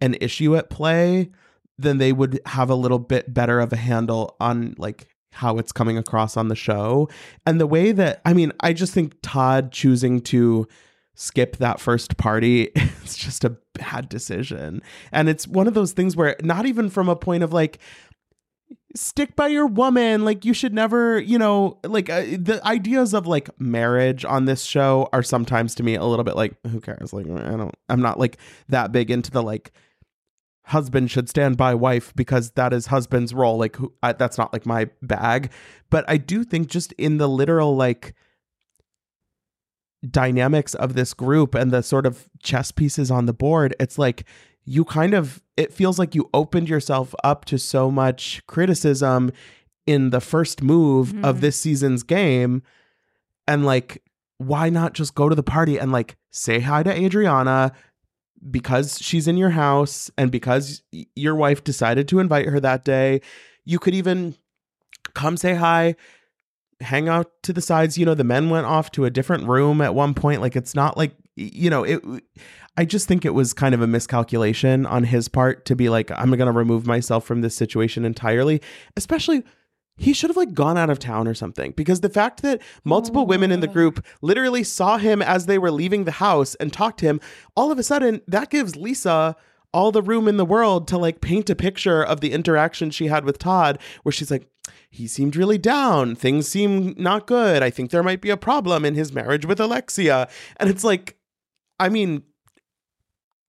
an 0.00 0.16
issue 0.20 0.56
at 0.56 0.70
play, 0.70 1.30
then 1.78 1.98
they 1.98 2.12
would 2.12 2.40
have 2.46 2.70
a 2.70 2.74
little 2.74 2.98
bit 2.98 3.32
better 3.32 3.60
of 3.60 3.72
a 3.72 3.76
handle 3.76 4.36
on 4.40 4.74
like 4.78 5.08
how 5.32 5.58
it's 5.58 5.72
coming 5.72 5.98
across 5.98 6.36
on 6.36 6.48
the 6.48 6.56
show. 6.56 7.08
And 7.44 7.60
the 7.60 7.66
way 7.66 7.92
that 7.92 8.22
I 8.24 8.32
mean, 8.32 8.52
I 8.60 8.72
just 8.72 8.94
think 8.94 9.14
Todd 9.22 9.72
choosing 9.72 10.20
to 10.22 10.66
skip 11.14 11.56
that 11.56 11.80
first 11.80 12.16
party 12.16 12.62
is 13.04 13.16
just 13.16 13.44
a 13.44 13.56
bad 13.74 14.08
decision. 14.08 14.80
And 15.12 15.28
it's 15.28 15.46
one 15.46 15.66
of 15.66 15.74
those 15.74 15.92
things 15.92 16.16
where 16.16 16.36
not 16.42 16.66
even 16.66 16.88
from 16.88 17.08
a 17.08 17.16
point 17.16 17.42
of 17.42 17.52
like 17.52 17.78
stick 18.96 19.36
by 19.36 19.48
your 19.48 19.66
woman. 19.66 20.24
Like 20.24 20.44
you 20.44 20.54
should 20.54 20.74
never 20.74 21.20
you 21.20 21.38
know 21.38 21.78
like 21.84 22.10
uh, 22.10 22.22
the 22.22 22.60
ideas 22.64 23.14
of 23.14 23.26
like 23.26 23.48
marriage 23.60 24.24
on 24.24 24.46
this 24.46 24.64
show 24.64 25.08
are 25.12 25.22
sometimes 25.22 25.74
to 25.76 25.82
me 25.82 25.94
a 25.94 26.04
little 26.04 26.24
bit 26.24 26.36
like 26.36 26.54
who 26.66 26.80
cares? 26.80 27.12
Like 27.12 27.26
i 27.26 27.56
don't 27.56 27.74
i'm 27.88 28.00
not 28.00 28.18
like 28.18 28.38
that 28.68 28.92
big 28.92 29.10
into 29.10 29.30
the 29.30 29.42
like 29.42 29.72
husband 30.64 31.10
should 31.10 31.28
stand 31.28 31.56
by 31.56 31.74
wife 31.74 32.12
because 32.16 32.50
that 32.52 32.72
is 32.72 32.86
husband's 32.86 33.32
role. 33.32 33.56
Like 33.56 33.76
who, 33.76 33.92
I, 34.02 34.12
that's 34.12 34.36
not 34.36 34.52
like 34.52 34.66
my 34.66 34.90
bag. 35.02 35.50
But 35.90 36.04
i 36.08 36.16
do 36.16 36.44
think 36.44 36.68
just 36.68 36.92
in 36.94 37.18
the 37.18 37.28
literal 37.28 37.76
like 37.76 38.14
dynamics 40.10 40.74
of 40.74 40.94
this 40.94 41.14
group 41.14 41.54
and 41.54 41.70
the 41.70 41.82
sort 41.82 42.06
of 42.06 42.28
chess 42.42 42.70
pieces 42.70 43.10
on 43.10 43.26
the 43.26 43.32
board 43.32 43.74
it's 43.80 43.98
like 43.98 44.24
you 44.66 44.84
kind 44.84 45.14
of 45.14 45.42
it 45.56 45.72
feels 45.72 45.98
like 45.98 46.14
you 46.14 46.28
opened 46.34 46.68
yourself 46.68 47.14
up 47.24 47.44
to 47.46 47.56
so 47.58 47.90
much 47.90 48.42
criticism 48.46 49.32
in 49.86 50.10
the 50.10 50.20
first 50.20 50.62
move 50.62 51.14
of 51.24 51.36
Mhm. 51.36 51.40
this 51.40 51.56
season's 51.58 52.02
game. 52.02 52.62
And 53.48 53.64
like 53.64 54.02
why 54.38 54.68
not 54.68 54.92
just 54.92 55.14
go 55.14 55.28
to 55.30 55.34
the 55.34 55.42
party 55.42 55.78
and 55.78 55.92
like 55.92 56.16
say 56.30 56.60
hi 56.60 56.82
to 56.82 56.92
Adriana 56.92 57.72
because 58.50 58.98
she's 59.00 59.26
in 59.26 59.36
your 59.38 59.50
house 59.50 60.10
and 60.18 60.30
because 60.30 60.82
your 61.14 61.34
wife 61.34 61.64
decided 61.64 62.06
to 62.08 62.18
invite 62.18 62.46
her 62.48 62.60
that 62.60 62.84
day. 62.84 63.20
You 63.64 63.78
could 63.78 63.94
even 63.94 64.34
come 65.14 65.36
say 65.38 65.54
hi 65.54 65.94
hang 66.80 67.08
out 67.08 67.30
to 67.42 67.54
the 67.54 67.62
sides. 67.62 67.96
You 67.96 68.04
know 68.04 68.14
the 68.14 68.24
men 68.24 68.50
went 68.50 68.66
off 68.66 68.90
to 68.92 69.06
a 69.06 69.10
different 69.10 69.48
room 69.48 69.80
at 69.80 69.94
one 69.94 70.12
point. 70.12 70.42
Like 70.42 70.56
it's 70.56 70.74
not 70.74 70.96
like 70.98 71.12
you 71.36 71.70
know 71.70 71.84
it 71.84 72.02
I 72.76 72.84
just 72.84 73.08
think 73.08 73.24
it 73.24 73.34
was 73.34 73.52
kind 73.52 73.74
of 73.74 73.80
a 73.80 73.86
miscalculation 73.86 74.86
on 74.86 75.04
his 75.04 75.28
part 75.28 75.64
to 75.66 75.76
be 75.76 75.88
like, 75.88 76.10
I'm 76.10 76.30
going 76.30 76.46
to 76.46 76.52
remove 76.52 76.86
myself 76.86 77.24
from 77.24 77.40
this 77.40 77.56
situation 77.56 78.04
entirely. 78.04 78.60
Especially, 78.96 79.44
he 79.96 80.12
should 80.12 80.28
have 80.30 80.36
like 80.36 80.52
gone 80.52 80.76
out 80.76 80.90
of 80.90 80.98
town 80.98 81.26
or 81.26 81.34
something 81.34 81.72
because 81.72 82.00
the 82.00 82.10
fact 82.10 82.42
that 82.42 82.60
multiple 82.84 83.26
women 83.26 83.50
in 83.50 83.60
the 83.60 83.68
oh. 83.68 83.72
group 83.72 84.04
literally 84.20 84.62
saw 84.62 84.98
him 84.98 85.22
as 85.22 85.46
they 85.46 85.58
were 85.58 85.70
leaving 85.70 86.04
the 86.04 86.12
house 86.12 86.54
and 86.56 86.72
talked 86.72 87.00
to 87.00 87.06
him, 87.06 87.20
all 87.56 87.72
of 87.72 87.78
a 87.78 87.82
sudden 87.82 88.20
that 88.28 88.50
gives 88.50 88.76
Lisa 88.76 89.36
all 89.72 89.92
the 89.92 90.02
room 90.02 90.28
in 90.28 90.36
the 90.36 90.44
world 90.44 90.88
to 90.88 90.98
like 90.98 91.20
paint 91.20 91.50
a 91.50 91.56
picture 91.56 92.02
of 92.02 92.20
the 92.20 92.32
interaction 92.32 92.90
she 92.90 93.06
had 93.06 93.24
with 93.24 93.38
Todd, 93.38 93.78
where 94.02 94.12
she's 94.12 94.30
like, 94.30 94.48
he 94.90 95.06
seemed 95.06 95.36
really 95.36 95.58
down. 95.58 96.14
Things 96.14 96.48
seem 96.48 96.94
not 96.96 97.26
good. 97.26 97.62
I 97.62 97.70
think 97.70 97.90
there 97.90 98.02
might 98.02 98.20
be 98.20 98.30
a 98.30 98.36
problem 98.36 98.84
in 98.84 98.94
his 98.94 99.12
marriage 99.12 99.44
with 99.44 99.60
Alexia. 99.60 100.28
And 100.58 100.70
it's 100.70 100.84
like, 100.84 101.16
I 101.78 101.88
mean, 101.90 102.22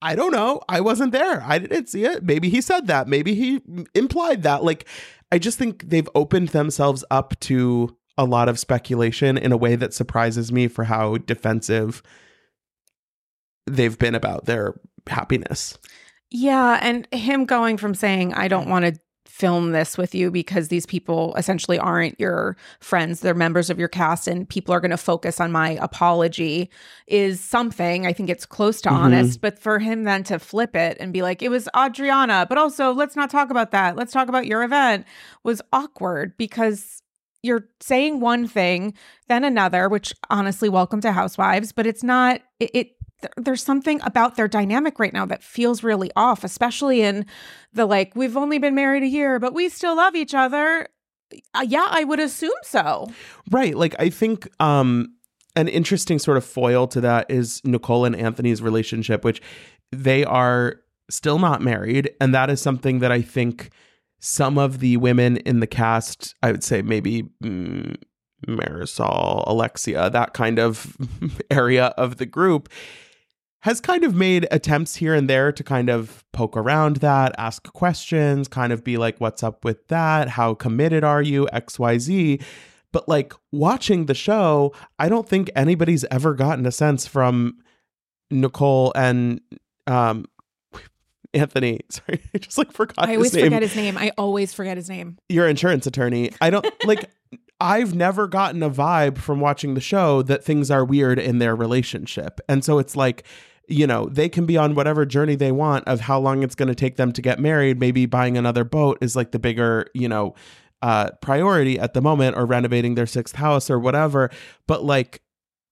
I 0.02 0.16
don't 0.16 0.32
know. 0.32 0.62
I 0.70 0.82
wasn't 0.82 1.12
there. 1.12 1.42
I 1.44 1.58
didn't 1.58 1.90
see 1.90 2.06
it. 2.06 2.24
Maybe 2.24 2.50
he 2.50 2.62
said 2.62 2.88
that. 2.88 3.08
Maybe 3.08 3.34
he 3.34 3.62
implied 3.96 4.44
that. 4.44 4.64
Like, 4.64 4.88
I 5.32 5.40
just 5.40 5.58
think 5.58 5.90
they've 5.90 6.10
opened 6.14 6.50
themselves 6.50 7.04
up 7.10 7.40
to 7.42 7.98
a 8.18 8.26
lot 8.26 8.50
of 8.50 8.60
speculation 8.60 9.38
in 9.38 9.52
a 9.52 9.58
way 9.58 9.76
that 9.76 9.94
surprises 9.94 10.52
me 10.52 10.68
for 10.68 10.86
how 10.86 11.18
defensive 11.18 12.02
they've 13.66 13.98
been 13.98 14.16
about 14.16 14.46
their 14.46 14.80
happiness. 15.08 15.78
Yeah, 16.30 16.80
and 16.82 17.08
him 17.12 17.46
going 17.46 17.78
from 17.78 17.94
saying 17.94 18.34
I 18.34 18.48
don't 18.48 18.70
want 18.70 18.86
to 18.86 19.00
film 19.38 19.72
this 19.72 20.00
with 20.00 20.16
you 20.16 20.32
because 20.32 20.70
these 20.70 20.88
people 20.88 21.36
essentially 21.36 21.78
aren't 21.78 22.20
your 22.20 22.58
friends, 22.80 23.20
they're 23.20 23.36
members 23.36 23.70
of 23.70 23.78
your 23.78 23.88
cast 23.88 24.28
and 24.28 24.50
people 24.50 24.74
are 24.74 24.80
going 24.80 24.90
to 24.90 24.98
focus 24.98 25.40
on 25.40 25.52
my 25.52 25.78
apology 25.80 26.72
is 27.06 27.40
something. 27.40 28.08
I 28.08 28.14
think 28.14 28.30
it's 28.32 28.48
close 28.48 28.82
to 28.82 28.90
Mhm. 28.90 28.94
honest, 28.94 29.40
but 29.40 29.60
for 29.60 29.78
him 29.78 30.06
then 30.06 30.24
to 30.24 30.40
flip 30.40 30.76
it 30.76 30.98
and 31.00 31.14
be 31.14 31.22
like 31.22 31.44
it 31.44 31.50
was 31.50 31.70
Adriana, 31.78 32.48
but 32.50 32.58
also 32.58 32.92
let's 32.92 33.16
not 33.16 33.30
talk 33.30 33.52
about 33.52 33.70
that. 33.72 33.96
Let's 33.96 34.12
talk 34.12 34.28
about 34.28 34.48
your 34.48 34.64
event 34.64 35.06
was 35.44 35.62
awkward 35.72 36.36
because 36.38 37.04
you're 37.44 37.68
saying 37.80 38.20
one 38.20 38.48
thing 38.48 38.94
then 39.28 39.44
another, 39.44 39.88
which 39.88 40.14
honestly 40.32 40.68
welcome 40.68 41.00
to 41.02 41.12
housewives, 41.12 41.72
but 41.72 41.86
it's 41.86 42.04
not 42.04 42.42
it, 42.60 42.72
it 42.74 42.88
th- 43.22 43.34
there's 43.38 43.64
something 43.64 44.00
about 44.04 44.36
their 44.36 44.48
dynamic 44.48 45.00
right 45.00 45.14
now 45.14 45.26
that 45.26 45.44
feels 45.44 45.84
really 45.84 46.12
off, 46.16 46.44
especially 46.44 47.02
in 47.02 47.26
the 47.74 47.86
like, 47.86 48.16
we've 48.16 48.38
only 48.38 48.60
been 48.60 48.76
married 48.76 49.04
a 49.04 49.08
year, 49.08 49.40
but 49.40 49.54
we 49.54 49.70
still 49.70 49.96
love 49.96 50.16
each 50.16 50.34
other. 50.34 50.88
Uh, 51.54 51.66
yeah, 51.68 51.88
I 51.90 52.04
would 52.04 52.20
assume 52.20 52.52
so. 52.64 53.12
Right. 53.52 53.76
Like 53.76 53.96
I 54.00 54.10
think 54.10 54.48
um 54.62 55.14
an 55.58 55.68
interesting 55.68 56.20
sort 56.20 56.38
of 56.38 56.46
foil 56.46 56.88
to 56.88 57.02
that 57.02 57.30
is 57.30 57.62
Nicole 57.66 58.06
and 58.06 58.16
Anthony's 58.16 58.62
relationship, 58.62 59.26
which 59.26 59.42
they 59.92 60.24
are 60.24 60.76
still 61.10 61.40
not 61.40 61.62
married. 61.62 62.12
And 62.22 62.34
that 62.36 62.52
is 62.52 62.62
something 62.62 63.00
that 63.00 63.12
I 63.12 63.24
think 63.24 63.72
some 64.20 64.60
of 64.60 64.80
the 64.80 64.98
women 64.98 65.38
in 65.38 65.60
the 65.60 65.68
cast, 65.68 66.36
I 66.44 66.52
would 66.52 66.64
say 66.64 66.84
maybe 66.84 67.24
mm, 67.44 67.96
Marisol, 68.48 69.44
Alexia, 69.48 70.10
that 70.10 70.34
kind 70.34 70.60
of 70.60 70.96
area 71.52 71.88
of 71.98 72.18
the 72.18 72.26
group, 72.26 72.70
has 73.62 73.82
kind 73.82 74.04
of 74.04 74.14
made 74.16 74.48
attempts 74.52 74.96
here 74.96 75.14
and 75.14 75.30
there 75.30 75.52
to 75.52 75.64
kind 75.64 75.90
of 75.90 76.24
poke 76.32 76.56
around 76.56 76.98
that, 76.98 77.34
ask 77.38 77.72
questions, 77.74 78.48
kind 78.48 78.72
of 78.72 78.84
be 78.84 78.98
like, 78.98 79.20
what's 79.20 79.44
up 79.44 79.66
with 79.66 79.88
that? 79.88 80.30
How 80.30 80.54
committed 80.54 81.04
are 81.04 81.22
you? 81.22 81.48
XYZ. 81.54 82.42
But 82.92 83.10
like 83.10 83.34
watching 83.52 84.06
the 84.06 84.14
show, 84.14 84.74
I 85.00 85.10
don't 85.10 85.28
think 85.28 85.50
anybody's 85.56 86.06
ever 86.06 86.34
gotten 86.34 86.66
a 86.66 86.72
sense 86.72 87.06
from 87.08 87.58
Nicole 88.30 88.92
and 88.96 89.42
um 89.88 90.26
Anthony. 91.34 91.82
Sorry, 91.90 92.22
I 92.34 92.38
just 92.38 92.58
like 92.58 92.72
forgot 92.72 93.10
I 93.10 93.16
always 93.16 93.34
forget 93.36 93.62
his 93.62 93.76
name. 93.76 93.98
I 93.98 94.12
always 94.18 94.54
forget 94.54 94.78
his 94.78 94.90
name. 94.90 95.18
Your 95.30 95.48
insurance 95.48 95.86
attorney. 95.88 96.32
I 96.40 96.50
don't 96.50 96.66
like 96.86 97.10
I've 97.60 97.96
never 97.96 98.28
gotten 98.28 98.62
a 98.62 98.70
vibe 98.70 99.18
from 99.18 99.40
watching 99.40 99.74
the 99.74 99.82
show 99.82 100.22
that 100.24 100.44
things 100.44 100.70
are 100.70 100.86
weird 100.86 101.18
in 101.18 101.40
their 101.40 101.56
relationship. 101.56 102.40
And 102.48 102.64
so 102.64 102.78
it's 102.78 102.96
like, 102.96 103.24
you 103.68 103.88
know, 103.88 104.06
they 104.06 104.30
can 104.30 104.46
be 104.46 104.58
on 104.58 104.76
whatever 104.76 105.06
journey 105.06 105.36
they 105.36 105.52
want 105.52 105.88
of 105.88 106.02
how 106.02 106.20
long 106.20 106.44
it's 106.44 106.56
going 106.56 106.70
to 106.70 106.76
take 106.76 106.98
them 106.98 107.12
to 107.14 107.22
get 107.22 107.40
married. 107.40 107.80
Maybe 107.80 108.06
buying 108.06 108.38
another 108.38 108.64
boat 108.64 109.00
is 109.02 109.16
like 109.16 109.32
the 109.32 109.40
bigger, 109.40 109.88
you 109.94 110.08
know, 110.08 110.36
uh 110.84 111.10
priority 111.22 111.80
at 111.80 111.96
the 111.96 112.02
moment 112.02 112.38
or 112.38 112.46
renovating 112.46 112.94
their 112.94 113.08
sixth 113.08 113.36
house 113.38 113.70
or 113.70 113.80
whatever. 113.80 114.30
But 114.68 114.84
like 114.84 115.24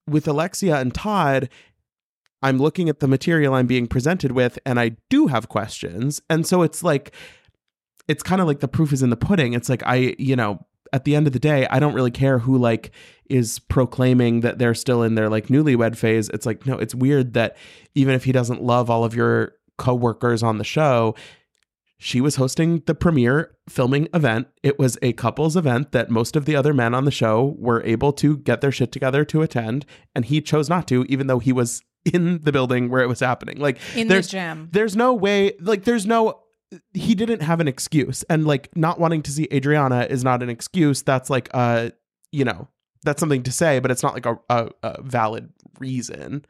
with 0.08 0.28
Alexia 0.28 0.78
and 0.78 0.94
Todd, 0.94 1.50
I'm 2.42 2.58
looking 2.58 2.90
at 2.90 3.00
the 3.00 3.08
material 3.08 3.54
I'm 3.54 3.68
being 3.68 3.88
presented 3.88 4.32
with 4.32 4.58
and 4.66 4.80
I 4.80 4.98
do 5.10 5.28
have 5.28 5.50
questions. 5.50 6.22
And 6.30 6.46
so 6.46 6.64
it's 6.64 6.84
like, 6.84 7.14
it's 8.08 8.24
kind 8.24 8.42
of 8.42 8.48
like 8.48 8.60
the 8.60 8.68
proof 8.68 8.92
is 8.94 9.04
in 9.04 9.10
the 9.10 9.18
pudding. 9.18 9.54
It's 9.54 9.70
like, 9.70 9.84
I, 9.86 10.16
you 10.18 10.36
know, 10.36 10.66
at 10.96 11.04
the 11.04 11.14
end 11.14 11.28
of 11.28 11.34
the 11.34 11.40
day, 11.40 11.68
I 11.70 11.80
don't 11.80 11.94
really 11.94 12.10
care 12.10 12.40
who 12.40 12.58
like 12.58 12.92
is 13.30 13.60
proclaiming 13.60 14.40
that 14.42 14.60
they're 14.60 14.74
still 14.74 15.04
in 15.04 15.16
their 15.16 15.30
like 15.30 15.48
newlywed 15.48 15.98
phase. 15.98 16.30
It's 16.30 16.46
like, 16.46 16.66
no, 16.66 16.78
it's 16.78 16.96
weird 16.96 17.34
that 17.34 17.58
even 17.96 18.14
if 18.16 18.24
he 18.24 18.32
doesn't 18.32 18.64
love 18.64 18.90
all 18.90 19.04
of 19.04 19.14
your 19.14 19.54
coworkers 19.78 20.42
on 20.42 20.58
the 20.58 20.64
show, 20.64 21.14
she 21.98 22.22
was 22.22 22.38
hosting 22.38 22.82
the 22.86 22.96
premiere 22.96 23.56
filming 23.68 24.08
event. 24.14 24.48
It 24.64 24.80
was 24.80 24.98
a 25.02 25.12
couples 25.14 25.58
event 25.58 25.92
that 25.92 26.10
most 26.10 26.38
of 26.38 26.46
the 26.46 26.56
other 26.56 26.74
men 26.74 26.94
on 26.94 27.04
the 27.04 27.12
show 27.12 27.56
were 27.58 27.84
able 27.84 28.14
to 28.14 28.38
get 28.38 28.62
their 28.62 28.72
shit 28.72 28.94
together 28.94 29.26
to 29.26 29.42
attend, 29.42 29.86
and 30.16 30.24
he 30.24 30.40
chose 30.40 30.70
not 30.70 30.88
to, 30.88 31.04
even 31.10 31.28
though 31.28 31.40
he 31.40 31.52
was 31.52 31.82
in 32.14 32.42
the 32.44 32.52
building 32.54 32.90
where 32.90 33.02
it 33.02 33.08
was 33.10 33.20
happening. 33.20 33.60
Like 33.60 33.80
In 33.96 34.08
the 34.08 34.22
gym. 34.22 34.70
there's 34.72 34.96
no 34.96 35.14
way 35.14 35.54
like 35.60 35.84
there's 35.84 36.06
no 36.06 36.40
he 36.94 37.16
didn't 37.16 37.42
have 37.42 37.60
an 37.60 37.68
excuse 37.68 38.24
and 38.24 38.46
like 38.46 38.76
not 38.76 39.00
wanting 39.00 39.22
to 39.22 39.32
see 39.32 39.48
adriana 39.52 40.08
is 40.10 40.24
not 40.24 40.42
an 40.44 40.50
excuse 40.50 41.02
that's 41.02 41.30
like 41.30 41.50
uh 41.54 41.90
you 42.32 42.46
know 42.46 42.68
that's 43.04 43.20
something 43.20 43.44
to 43.44 43.52
say 43.52 43.80
but 43.80 43.92
it's 43.92 44.04
not 44.04 44.14
like 44.14 44.26
a, 44.26 44.38
a, 44.50 44.70
a 44.84 45.02
valid 45.02 45.52
reason 45.80 46.46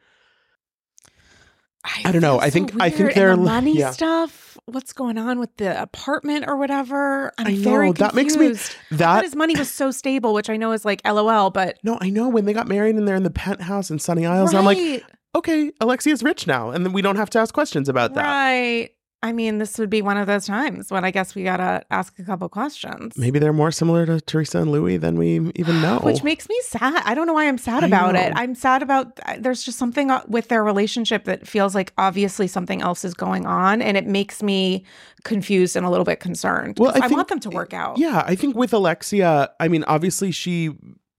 I 2.04 2.10
don't 2.10 2.20
know. 2.20 2.40
I 2.40 2.48
so 2.48 2.54
think- 2.54 2.80
I 2.80 2.90
think. 2.90 3.14
They're- 3.14 3.36
the 3.36 3.42
money 3.42 3.78
yeah. 3.78 3.92
stuff. 3.92 4.56
What's 4.64 4.92
going 4.92 5.18
on 5.18 5.38
with 5.38 5.56
the 5.56 5.80
apartment 5.80 6.46
or 6.48 6.56
whatever? 6.56 7.32
I'm 7.38 7.46
I 7.46 7.52
know, 7.52 7.70
very 7.70 7.92
that 7.92 8.14
makes 8.14 8.36
me-. 8.36 8.48
I 8.48 8.56
that 8.96 9.22
his 9.22 9.36
money 9.36 9.54
was 9.56 9.70
so 9.70 9.92
stable, 9.92 10.34
which 10.34 10.50
I 10.50 10.56
know 10.56 10.72
is 10.72 10.84
like 10.84 11.00
LOL, 11.06 11.50
but 11.50 11.78
no 11.84 11.98
i 12.00 12.10
know 12.10 12.28
when 12.28 12.44
they 12.44 12.52
got 12.52 12.66
married 12.66 12.96
and 12.96 13.06
they're 13.06 13.16
in 13.16 13.22
the 13.22 13.30
penthouse 13.30 13.90
in 13.90 13.98
sunny 13.98 14.26
isles 14.26 14.52
i'm 14.54 14.64
like 14.64 14.76
right, 14.76 15.04
okay 15.34 15.70
alexia's 15.80 16.22
rich 16.22 16.46
now 16.46 16.70
and 16.70 16.84
then 16.84 16.92
we 16.92 17.00
don't 17.02 17.16
have 17.16 17.30
to 17.30 17.38
ask 17.38 17.54
questions 17.54 17.88
about 17.88 18.14
that 18.14 18.24
right. 18.24 18.90
I 19.22 19.32
mean, 19.32 19.58
this 19.58 19.78
would 19.78 19.90
be 19.90 20.02
one 20.02 20.18
of 20.18 20.26
those 20.26 20.46
times 20.46 20.90
when 20.90 21.04
I 21.04 21.10
guess 21.10 21.34
we 21.34 21.42
gotta 21.42 21.82
ask 21.90 22.16
a 22.18 22.22
couple 22.22 22.48
questions. 22.48 23.16
maybe 23.16 23.38
they're 23.38 23.52
more 23.52 23.72
similar 23.72 24.06
to 24.06 24.20
teresa 24.20 24.58
and 24.58 24.70
luis 24.70 25.00
than 25.00 25.16
we 25.16 25.50
even 25.56 25.80
know 25.82 25.98
Which 26.00 26.22
makes 26.22 26.48
me 26.48 26.56
sad. 26.62 27.02
I 27.04 27.14
don't 27.14 27.26
know 27.26 27.32
why 27.32 27.48
I'm 27.48 27.58
sad 27.58 27.82
I 27.82 27.86
about 27.88 28.14
it. 28.14 28.32
I'm 28.36 28.54
sad 28.54 28.82
about 28.82 29.18
there's 29.38 29.62
just 29.64 29.78
something 29.78 30.10
uh, 30.10 30.22
with 30.28 30.48
their 30.48 30.62
relationship 30.62 31.24
that 31.24 31.48
feels 31.48 31.74
like 31.74 31.92
obviously 31.98 32.46
something 32.46 32.82
else 32.82 33.04
is 33.04 33.14
going 33.14 33.46
on, 33.46 33.82
and 33.82 33.96
it 33.96 34.06
makes 34.06 34.42
me 34.42 34.84
confused 35.24 35.76
and 35.76 35.84
a 35.86 35.90
little 35.90 36.04
bit 36.04 36.20
concerned. 36.20 36.78
Well, 36.78 36.90
I 36.94 36.98
I, 36.98 37.00
think- 37.08 37.12
want 37.12 37.28
them 37.28 37.40
to 37.40 37.50
work 37.50 37.72
out. 37.72 37.98
Yeah, 37.98 38.22
I 38.26 38.34
think 38.36 38.54
with 38.54 38.72
Alexia, 38.72 39.50
I 39.58 39.68
mean, 39.68 39.82
obviously 39.88 40.30
she, 40.30 40.70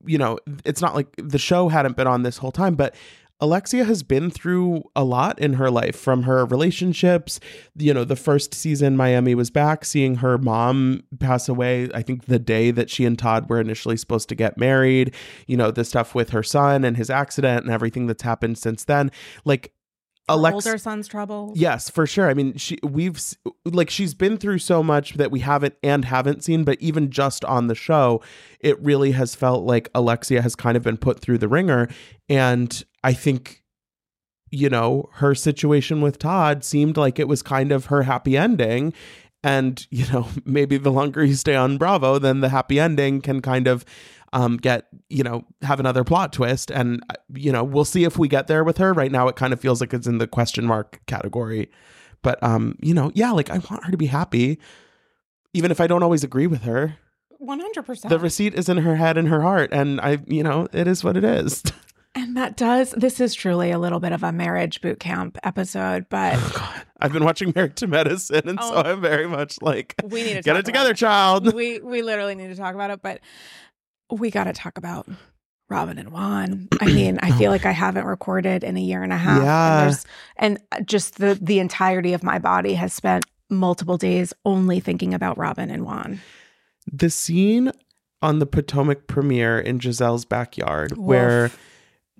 you 0.05 0.17
know, 0.17 0.37
it's 0.63 0.81
not 0.81 0.95
like 0.95 1.07
the 1.17 1.39
show 1.39 1.67
hadn't 1.67 1.97
been 1.97 2.07
on 2.07 2.23
this 2.23 2.37
whole 2.37 2.51
time, 2.51 2.75
but 2.75 2.95
Alexia 3.39 3.83
has 3.83 4.01
been 4.01 4.31
through 4.31 4.83
a 4.95 5.03
lot 5.03 5.37
in 5.39 5.53
her 5.53 5.69
life 5.69 5.95
from 5.95 6.23
her 6.23 6.45
relationships. 6.45 7.39
You 7.75 7.93
know, 7.93 8.03
the 8.03 8.15
first 8.15 8.55
season, 8.55 8.97
Miami 8.97 9.35
was 9.35 9.51
back, 9.51 9.85
seeing 9.85 10.15
her 10.15 10.37
mom 10.37 11.03
pass 11.19 11.47
away, 11.47 11.89
I 11.93 12.01
think 12.01 12.25
the 12.25 12.39
day 12.39 12.71
that 12.71 12.89
she 12.89 13.05
and 13.05 13.17
Todd 13.17 13.49
were 13.49 13.61
initially 13.61 13.97
supposed 13.97 14.27
to 14.29 14.35
get 14.35 14.57
married, 14.57 15.13
you 15.45 15.55
know, 15.55 15.69
the 15.69 15.85
stuff 15.85 16.15
with 16.15 16.31
her 16.31 16.43
son 16.43 16.83
and 16.83 16.97
his 16.97 17.09
accident 17.09 17.63
and 17.63 17.71
everything 17.71 18.07
that's 18.07 18.23
happened 18.23 18.57
since 18.57 18.83
then. 18.83 19.11
Like, 19.45 19.73
Alex, 20.29 20.65
older 20.65 20.77
son's 20.77 21.07
trouble. 21.07 21.53
Yes, 21.55 21.89
for 21.89 22.05
sure. 22.05 22.29
I 22.29 22.33
mean, 22.33 22.57
she 22.57 22.77
we've 22.83 23.17
like 23.63 23.89
she's 23.89 24.13
been 24.13 24.37
through 24.37 24.59
so 24.59 24.83
much 24.83 25.13
that 25.13 25.31
we 25.31 25.39
haven't 25.39 25.75
and 25.81 26.03
haven't 26.03 26.43
seen, 26.43 26.65
but 26.65 26.81
even 26.81 27.09
just 27.09 27.45
on 27.45 27.67
the 27.67 27.75
show, 27.75 28.21
it 28.59 28.77
really 28.83 29.11
has 29.11 29.35
felt 29.35 29.63
like 29.63 29.89
Alexia 29.95 30.41
has 30.41 30.53
kind 30.53 30.75
of 30.75 30.83
been 30.83 30.97
put 30.97 31.21
through 31.21 31.37
the 31.37 31.47
ringer 31.47 31.87
and 32.27 32.83
I 33.07 33.13
think 33.13 33.63
you 34.49 34.69
know, 34.69 35.09
her 35.13 35.35
situation 35.35 36.01
with 36.01 36.19
Todd 36.19 36.63
seemed 36.63 36.95
like 36.95 37.19
it 37.19 37.27
was 37.27 37.41
kind 37.41 37.71
of 37.71 37.87
her 37.87 38.03
happy 38.03 38.37
ending 38.37 38.93
and, 39.43 39.85
you 39.91 40.05
know, 40.11 40.27
maybe 40.45 40.77
the 40.77 40.91
longer 40.91 41.23
you 41.23 41.35
stay 41.35 41.55
on 41.55 41.77
Bravo, 41.77 42.19
then 42.19 42.41
the 42.41 42.49
happy 42.49 42.79
ending 42.79 43.21
can 43.21 43.41
kind 43.41 43.67
of 43.67 43.85
um, 44.33 44.57
get, 44.57 44.87
you 45.09 45.23
know, 45.23 45.45
have 45.61 45.79
another 45.79 46.03
plot 46.03 46.33
twist. 46.33 46.69
And, 46.69 47.01
uh, 47.09 47.13
you 47.33 47.51
know, 47.51 47.63
we'll 47.63 47.85
see 47.85 48.03
if 48.03 48.17
we 48.17 48.27
get 48.27 48.47
there 48.47 48.63
with 48.63 48.77
her. 48.77 48.93
Right 48.93 49.11
now, 49.11 49.27
it 49.27 49.35
kind 49.35 49.53
of 49.53 49.59
feels 49.61 49.79
like 49.79 49.93
it's 49.93 50.07
in 50.07 50.17
the 50.17 50.27
question 50.27 50.65
mark 50.65 50.99
category. 51.07 51.71
But, 52.23 52.41
um, 52.43 52.77
you 52.81 52.93
know, 52.93 53.11
yeah, 53.13 53.31
like 53.31 53.49
I 53.49 53.59
want 53.69 53.85
her 53.85 53.91
to 53.91 53.97
be 53.97 54.07
happy, 54.07 54.59
even 55.53 55.71
if 55.71 55.79
I 55.79 55.87
don't 55.87 56.03
always 56.03 56.23
agree 56.23 56.47
with 56.47 56.63
her. 56.63 56.97
One 57.39 57.59
hundred 57.59 57.83
percent. 57.85 58.09
The 58.09 58.19
receipt 58.19 58.55
is 58.55 58.67
in 58.67 58.77
her 58.77 58.95
head 58.95 59.17
and 59.17 59.27
her 59.27 59.41
heart. 59.41 59.69
And 59.71 60.01
I, 60.01 60.17
you 60.25 60.43
know, 60.43 60.67
it 60.73 60.87
is 60.87 61.03
what 61.03 61.15
it 61.15 61.23
is. 61.23 61.63
And 62.15 62.35
that 62.35 62.57
does. 62.57 62.91
This 62.91 63.19
is 63.19 63.35
truly 63.35 63.69
a 63.71 63.77
little 63.77 63.99
bit 63.99 64.11
of 64.11 64.23
a 64.23 64.31
marriage 64.31 64.81
boot 64.81 64.99
camp 64.99 65.37
episode, 65.43 66.07
but 66.09 66.33
oh, 66.35 66.51
God, 66.55 66.81
I've 66.99 67.13
been 67.13 67.23
watching 67.23 67.53
Married 67.55 67.75
to 67.77 67.87
Medicine. 67.87 68.47
And 68.49 68.59
so 68.59 68.73
Oh. 68.73 68.81
I'm 68.81 69.01
very 69.01 69.27
much 69.27 69.61
like, 69.61 69.93
we 70.03 70.23
need 70.23 70.33
to 70.35 70.41
get 70.41 70.55
it 70.57 70.65
together, 70.65 70.93
child. 70.95 71.53
we 71.53 71.79
we 71.79 72.01
literally 72.01 72.33
need 72.35 72.47
to 72.47 72.55
talk 72.55 72.73
about 72.73 72.89
it, 72.89 73.01
but 73.03 73.19
we 74.09 74.31
got 74.31 74.45
to 74.45 74.53
talk 74.53 74.77
about 74.79 75.07
Robyn 75.69 75.99
and 75.99 76.09
Juan. 76.11 76.69
I 76.81 76.85
mean, 76.93 77.19
I 77.21 77.31
feel 77.37 77.51
like 77.51 77.65
I 77.67 77.71
haven't 77.71 78.05
recorded 78.05 78.63
in 78.63 78.77
a 78.77 78.81
year 78.81 79.03
and 79.03 79.13
a 79.13 79.17
half. 79.17 79.43
Yeah. 79.43 79.93
And, 80.37 80.59
and 80.77 80.87
just 80.87 81.17
the 81.19 81.37
the 81.39 81.59
entirety 81.59 82.13
of 82.13 82.23
my 82.23 82.39
body 82.39 82.73
has 82.75 82.93
spent 82.93 83.25
multiple 83.49 83.97
days 83.97 84.33
only 84.43 84.79
thinking 84.79 85.13
about 85.13 85.37
Robyn 85.37 85.69
and 85.69 85.85
Juan. 85.85 86.19
the 86.91 87.09
scene 87.11 87.71
on 88.23 88.39
the 88.39 88.45
Potomac 88.47 89.05
premiere 89.05 89.59
in 89.59 89.77
Gizelle's 89.77 90.25
backyard 90.25 90.97
where. 90.97 91.51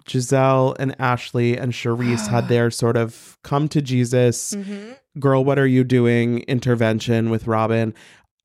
Gizelle 0.08 0.76
and 0.80 0.96
Ashley 1.00 1.58
and 1.58 1.74
Charrisse 1.74 2.28
had 2.28 2.48
their 2.50 2.72
sort 2.72 2.98
of 2.98 3.38
come 3.44 3.68
to 3.70 3.82
Jesus, 3.82 4.54
Mm-hmm. 4.54 4.94
girl, 5.20 5.44
what 5.44 5.60
are 5.60 5.68
you 5.68 5.84
doing 5.84 6.40
intervention 6.42 7.30
with 7.30 7.46
Robyn, 7.48 7.94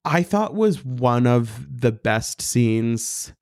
I 0.04 0.22
thought 0.22 0.54
was 0.54 0.84
one 0.84 1.26
of 1.26 1.66
the 1.80 1.92
best 1.92 2.42
scenes 2.42 3.32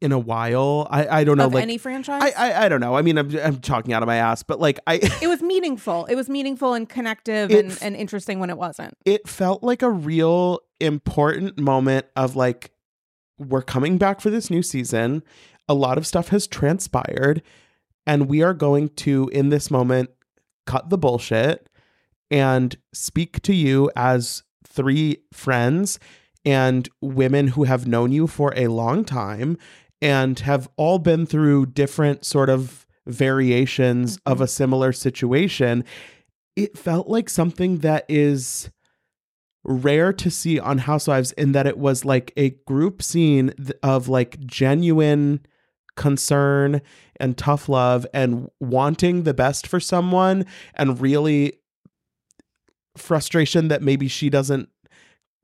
in 0.00 0.12
a 0.12 0.18
while. 0.18 0.88
I, 0.90 1.20
I 1.20 1.24
don't 1.24 1.36
know, 1.36 1.46
Of 1.46 1.54
like 1.54 1.62
any 1.62 1.76
franchise, 1.78 2.22
I, 2.22 2.30
I 2.36 2.64
I 2.64 2.68
don't 2.68 2.80
know. 2.80 2.96
I 2.96 3.02
mean, 3.02 3.18
I'm 3.18 3.36
I'm 3.38 3.60
talking 3.60 3.92
out 3.92 4.02
of 4.02 4.06
my 4.06 4.16
ass, 4.16 4.42
but 4.42 4.58
like 4.58 4.80
I 4.86 4.94
it 5.22 5.28
was 5.28 5.42
meaningful. 5.42 6.06
It 6.06 6.14
was 6.14 6.28
meaningful 6.28 6.74
and 6.74 6.88
connective 6.88 7.50
and, 7.50 7.70
f- 7.70 7.82
and 7.82 7.94
interesting 7.94 8.40
when 8.40 8.50
it 8.50 8.56
wasn't. 8.58 8.94
it 9.04 9.28
felt 9.28 9.62
like 9.62 9.82
a 9.82 9.90
real 9.90 10.60
important 10.80 11.58
moment 11.58 12.06
of 12.16 12.34
like 12.34 12.70
we're 13.38 13.62
coming 13.62 13.98
back 13.98 14.20
for 14.20 14.30
this 14.30 14.50
new 14.50 14.62
season 14.62 15.22
a 15.70 15.74
lot 15.74 15.96
of 15.96 16.04
stuff 16.06 16.28
has 16.30 16.48
transpired 16.48 17.42
and 18.04 18.28
we 18.28 18.42
are 18.42 18.54
going 18.54 18.88
to 18.88 19.28
in 19.32 19.50
this 19.50 19.70
moment 19.70 20.10
cut 20.66 20.90
the 20.90 20.98
bullshit 20.98 21.68
and 22.28 22.76
speak 22.92 23.40
to 23.42 23.54
you 23.54 23.88
as 23.94 24.42
three 24.66 25.18
friends 25.32 26.00
and 26.44 26.88
women 27.00 27.48
who 27.48 27.64
have 27.64 27.86
known 27.86 28.10
you 28.10 28.26
for 28.26 28.52
a 28.56 28.66
long 28.66 29.04
time 29.04 29.56
and 30.02 30.40
have 30.40 30.68
all 30.76 30.98
been 30.98 31.24
through 31.24 31.66
different 31.66 32.24
sort 32.24 32.50
of 32.50 32.84
variations 33.06 34.18
of 34.26 34.38
mm-hmm. 34.38 34.42
a 34.42 34.48
similar 34.48 34.92
situation. 34.92 35.84
It 36.56 36.76
felt 36.76 37.06
like 37.06 37.28
something 37.28 37.78
that 37.78 38.06
is 38.08 38.70
rare 39.62 40.12
to 40.14 40.30
see 40.30 40.58
on 40.58 40.78
Housewives 40.78 41.30
in 41.32 41.52
that 41.52 41.66
it 41.66 41.78
was 41.78 42.04
like 42.04 42.32
a 42.36 42.50
group 42.66 43.02
scene 43.02 43.52
of 43.84 44.08
like 44.08 44.40
genuine 44.40 45.40
concern 46.00 46.80
and 47.20 47.36
tough 47.36 47.68
love 47.68 48.06
and 48.14 48.50
wanting 48.58 49.24
the 49.24 49.34
best 49.34 49.66
for 49.66 49.78
someone 49.78 50.46
and 50.72 50.98
really 50.98 51.52
frustration 52.96 53.68
that 53.68 53.82
maybe 53.82 54.08
she 54.08 54.30
doesn't 54.30 54.70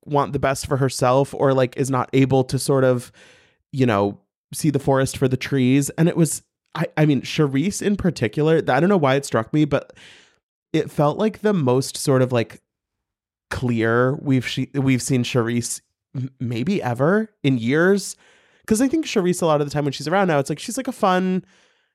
want 0.06 0.32
the 0.32 0.38
best 0.38 0.66
for 0.66 0.78
herself 0.78 1.34
or 1.34 1.52
like 1.52 1.76
is 1.76 1.90
not 1.90 2.08
able 2.14 2.42
to 2.42 2.58
sort 2.58 2.84
of 2.84 3.12
you 3.70 3.84
know 3.84 4.18
see 4.54 4.70
the 4.70 4.78
forest 4.78 5.18
for 5.18 5.28
the 5.28 5.36
trees. 5.36 5.90
And 5.90 6.08
it 6.08 6.16
was 6.16 6.42
I, 6.74 6.86
I 6.96 7.04
mean 7.04 7.20
Charrisse 7.20 7.82
in 7.82 7.94
particular 7.96 8.62
I 8.66 8.80
don't 8.80 8.88
know 8.88 8.96
why 8.96 9.16
it 9.16 9.26
struck 9.26 9.52
me 9.52 9.66
but 9.66 9.94
it 10.72 10.90
felt 10.90 11.18
like 11.18 11.42
the 11.42 11.52
most 11.52 11.98
sort 11.98 12.22
of 12.22 12.32
like 12.32 12.62
clear 13.50 14.16
we've 14.22 14.46
she, 14.48 14.70
we've 14.72 15.02
seen 15.02 15.22
Charrisse 15.22 15.82
maybe 16.40 16.82
ever 16.82 17.28
in 17.42 17.58
years 17.58 18.16
because 18.66 18.80
I 18.80 18.88
think 18.88 19.06
Charrisse 19.06 19.42
a 19.42 19.46
lot 19.46 19.60
of 19.60 19.66
the 19.66 19.72
time 19.72 19.84
when 19.84 19.92
she's 19.92 20.08
around 20.08 20.28
now 20.28 20.38
it's 20.38 20.50
like 20.50 20.58
she's 20.58 20.76
like 20.76 20.88
a 20.88 20.92
fun 20.92 21.44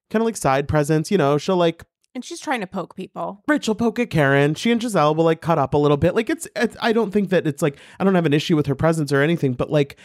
kind 0.09 0.21
of 0.21 0.25
like 0.25 0.37
side 0.37 0.67
presence 0.67 1.11
you 1.11 1.17
know? 1.17 1.37
She'll 1.37 1.57
like 1.57 1.83
And 2.15 2.23
she's 2.23 2.39
trying 2.39 2.61
to 2.61 2.67
poke 2.67 2.95
people. 2.95 3.43
Rachel 3.47 3.75
poke 3.75 3.99
at 3.99 4.09
Karen. 4.09 4.55
She 4.55 4.71
and 4.71 4.81
Gizelle 4.81 5.15
will 5.15 5.23
like 5.23 5.41
cut 5.41 5.57
up 5.57 5.73
a 5.73 5.77
little 5.77 5.97
bit. 5.97 6.15
Like 6.15 6.29
it's, 6.29 6.47
it's 6.55 6.75
I 6.81 6.91
don't 6.93 7.11
think 7.11 7.29
that 7.29 7.47
it's 7.47 7.61
like 7.61 7.77
I 7.99 8.03
don't 8.03 8.15
have 8.15 8.25
an 8.25 8.33
issue 8.33 8.55
with 8.55 8.67
her 8.67 8.75
presence 8.75 9.11
or 9.11 9.21
anything 9.21 9.53
but 9.53 9.69
like 9.69 9.97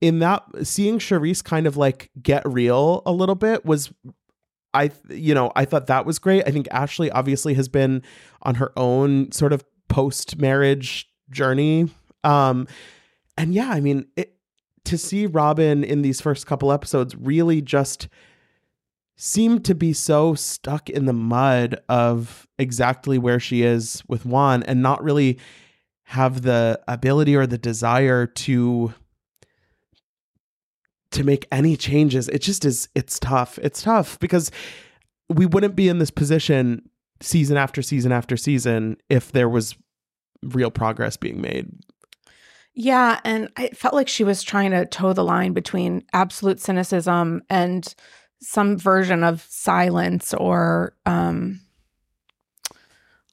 in 0.00 0.20
that 0.20 0.44
seeing 0.62 0.98
Charrisse 0.98 1.42
kind 1.42 1.66
of 1.66 1.76
like 1.76 2.10
get 2.22 2.42
real 2.46 3.02
a 3.04 3.12
little 3.12 3.34
bit 3.34 3.64
was 3.64 3.92
I 4.74 4.90
you 5.08 5.34
know 5.34 5.50
I 5.56 5.64
thought 5.64 5.86
that 5.88 6.06
was 6.06 6.18
great. 6.18 6.46
I 6.46 6.50
think 6.50 6.68
Ashley 6.70 7.10
obviously 7.10 7.54
has 7.54 7.68
been 7.68 8.02
on 8.42 8.56
her 8.56 8.72
own 8.76 9.32
sort 9.32 9.52
of 9.52 9.64
post 9.88 10.38
marriage 10.38 11.08
journey. 11.30 11.88
Um 12.24 12.66
and 13.36 13.54
yeah 13.54 13.70
I 13.70 13.80
mean 13.80 14.06
it 14.16 14.34
to 14.88 14.98
see 14.98 15.26
Robyn 15.26 15.84
in 15.84 16.02
these 16.02 16.20
first 16.20 16.46
couple 16.46 16.72
episodes 16.72 17.14
really 17.14 17.60
just 17.60 18.08
seemed 19.16 19.64
to 19.66 19.74
be 19.74 19.92
so 19.92 20.34
stuck 20.34 20.88
in 20.88 21.04
the 21.04 21.12
mud 21.12 21.78
of 21.88 22.46
exactly 22.58 23.18
where 23.18 23.38
she 23.38 23.62
is 23.62 24.02
with 24.08 24.24
Juan 24.24 24.62
and 24.62 24.82
not 24.82 25.02
really 25.02 25.38
have 26.04 26.42
the 26.42 26.80
ability 26.88 27.36
or 27.36 27.46
the 27.46 27.58
desire 27.58 28.26
to 28.26 28.94
to 31.10 31.24
make 31.24 31.46
any 31.50 31.76
changes. 31.76 32.28
It 32.28 32.40
just 32.40 32.64
is 32.64 32.88
it's 32.94 33.18
tough. 33.18 33.58
It's 33.62 33.82
tough 33.82 34.18
because 34.20 34.50
we 35.28 35.44
wouldn't 35.44 35.76
be 35.76 35.88
in 35.88 35.98
this 35.98 36.10
position 36.10 36.88
season 37.20 37.56
after 37.56 37.82
season 37.82 38.12
after 38.12 38.36
season 38.36 38.96
if 39.10 39.32
there 39.32 39.48
was 39.48 39.74
real 40.42 40.70
progress 40.70 41.18
being 41.18 41.40
made. 41.40 41.68
Yeah, 42.80 43.18
and 43.24 43.48
I 43.56 43.70
felt 43.70 43.92
like 43.92 44.06
she 44.06 44.22
was 44.22 44.40
trying 44.44 44.70
to 44.70 44.86
toe 44.86 45.12
the 45.12 45.24
line 45.24 45.52
between 45.52 46.04
absolute 46.12 46.60
cynicism 46.60 47.42
and 47.50 47.92
some 48.40 48.78
version 48.78 49.24
of 49.24 49.44
silence 49.48 50.32
or 50.32 50.94
um 51.04 51.60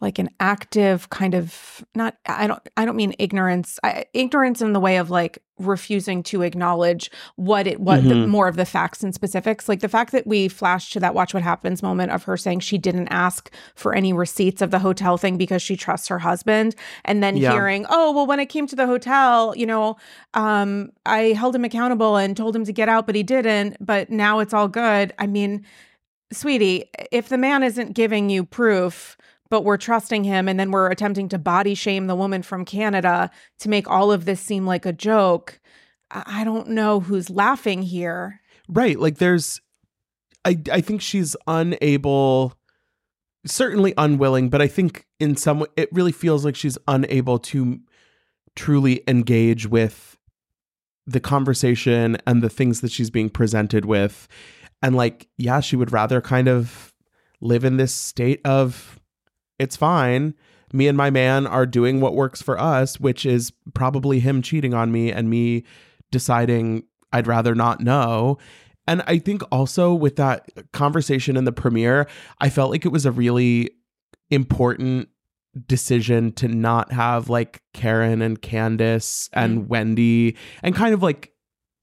like 0.06 0.20
an 0.20 0.30
active 0.39 1.10
kind 1.10 1.34
of 1.34 1.84
not 1.95 2.16
i 2.28 2.45
don't 2.47 2.62
i 2.78 2.86
don't 2.86 2.95
mean 2.95 3.14
ignorance 3.18 3.80
I, 3.84 4.06
ignorance 4.14 4.62
in 4.62 4.72
the 4.74 4.80
way 4.80 4.97
of 4.97 5.10
like 5.10 5.39
refusing 5.58 6.22
to 6.24 6.41
acknowledge 6.43 7.10
what 7.38 7.66
it 7.66 7.80
what 7.80 8.03
the, 8.03 8.14
Mhm. 8.14 8.28
more 8.28 8.47
of 8.47 8.56
the 8.56 8.66
facts 8.66 9.03
and 9.03 9.16
specifics 9.16 9.68
like 9.68 9.80
the 9.80 9.89
fact 9.89 10.12
that 10.12 10.28
we 10.28 10.47
flashed 10.47 10.93
to 10.93 10.99
that 10.99 11.16
watch 11.16 11.34
what 11.34 11.43
happens 11.43 11.82
moment 11.82 12.12
of 12.12 12.24
her 12.24 12.38
saying 12.38 12.60
she 12.60 12.78
didn't 12.78 13.08
ask 13.08 13.49
for 13.74 13.95
any 13.95 14.14
receipts 14.14 14.62
of 14.62 14.70
the 14.70 14.80
hotel 14.80 15.18
thing 15.18 15.38
because 15.38 15.62
she 15.64 15.76
trusts 15.76 16.08
her 16.08 16.20
husband 16.20 16.76
and 17.03 17.24
then 17.24 17.36
Yeah. 17.38 17.53
hearing 17.53 17.86
oh 17.89 18.12
well 18.12 18.28
when 18.28 18.39
it 18.39 18.47
came 18.47 18.68
to 18.68 18.76
the 18.76 18.86
hotel 18.86 19.53
you 19.58 19.66
know 19.66 19.95
um 20.36 20.91
i 21.06 21.20
held 21.41 21.56
him 21.56 21.66
accountable 21.66 22.16
and 22.18 22.38
told 22.38 22.56
him 22.56 22.66
to 22.66 22.74
get 22.74 22.88
out 22.89 23.06
but 23.08 23.16
he 23.16 23.24
didn't 23.24 23.78
but 23.80 24.10
now 24.12 24.39
it's 24.39 24.53
all 24.53 24.68
good 24.68 25.14
i 25.18 25.26
mean 25.26 25.66
sweetie 26.34 26.84
if 27.12 27.30
the 27.30 27.38
man 27.38 27.64
isn't 27.64 27.93
giving 27.93 28.30
you 28.30 28.43
proof 28.43 29.16
but 29.50 29.64
we're 29.64 29.78
trusting 29.78 30.24
him 30.24 30.48
and 30.48 30.60
then 30.60 30.72
we're 30.72 30.89
attempting 30.89 31.30
to 31.30 31.38
body 31.38 31.76
shame 31.76 32.08
the 32.08 32.16
woman 32.16 32.41
from 32.41 32.66
Canada 32.66 33.30
to 33.60 33.70
make 33.70 33.89
all 33.89 34.12
of 34.12 34.26
this 34.26 34.41
seem 34.41 34.66
like 34.66 34.86
a 34.86 34.93
joke. 34.93 35.60
I 36.12 36.43
don't 36.43 36.70
know 36.70 37.00
who's 37.00 37.30
laughing 37.30 37.82
here. 37.82 38.41
Right. 38.68 39.00
Like 39.00 39.18
there's 39.18 39.62
I 40.43 40.58
I 40.72 40.82
think 40.82 41.02
she's 41.02 41.36
unable 41.48 42.54
certainly 43.46 43.93
unwilling, 43.98 44.50
but 44.50 44.62
I 44.62 44.68
think 44.68 45.06
in 45.20 45.36
some 45.36 45.60
way 45.60 45.68
it 45.76 45.89
really 45.91 46.12
feels 46.12 46.43
like 46.43 46.56
she's 46.56 46.78
unable 46.88 47.39
to 47.39 47.80
truly 48.56 49.04
engage 49.08 49.68
with 49.68 50.18
the 51.06 51.20
conversation 51.20 52.18
and 52.26 52.41
the 52.41 52.50
things 52.50 52.82
that 52.82 52.91
she's 52.91 53.10
being 53.10 53.30
presented 53.30 53.86
with. 53.86 54.28
And 54.82 54.96
like, 54.96 55.28
yeah, 55.38 55.60
she 55.60 55.76
would 55.76 55.91
rather 55.91 56.22
kind 56.22 56.48
of 56.48 56.93
live 57.41 57.64
in 57.64 57.78
this 57.78 57.93
state 57.93 58.41
of 58.46 59.00
it's 59.60 59.76
fine. 59.76 60.34
Me 60.74 60.88
and 60.88 60.97
my 60.97 61.10
man 61.10 61.47
are 61.47 61.66
doing 61.66 62.01
what 62.01 62.16
works 62.16 62.41
for 62.41 62.60
us, 62.60 62.99
which 62.99 63.26
is 63.26 63.51
probably 63.74 64.20
him 64.20 64.41
cheating 64.41 64.74
on 64.74 64.91
me 64.91 65.12
and 65.12 65.30
me 65.30 65.64
deciding 66.12 66.84
I'd 67.14 67.28
rather 67.28 67.56
not 67.56 67.80
know. 67.80 68.38
And 68.88 69.01
I 69.08 69.20
think 69.20 69.41
also 69.51 69.93
with 69.93 70.16
that 70.18 70.49
conversation 70.74 71.38
in 71.38 71.45
the 71.45 71.51
premiere, 71.51 72.08
I 72.39 72.49
felt 72.49 72.72
like 72.72 72.86
it 72.86 72.91
was 72.91 73.06
a 73.06 73.12
really 73.12 73.72
important 74.30 75.10
decision 75.68 76.32
to 76.34 76.47
not 76.47 76.91
have 76.91 77.30
like 77.30 77.62
Karen 77.74 78.22
and 78.22 78.41
Candiace 78.41 79.30
and 79.34 79.60
mm-hmm. 79.60 79.68
Wendy 79.70 80.38
and 80.62 80.76
kind 80.76 80.93
of 80.93 81.01
like 81.01 81.32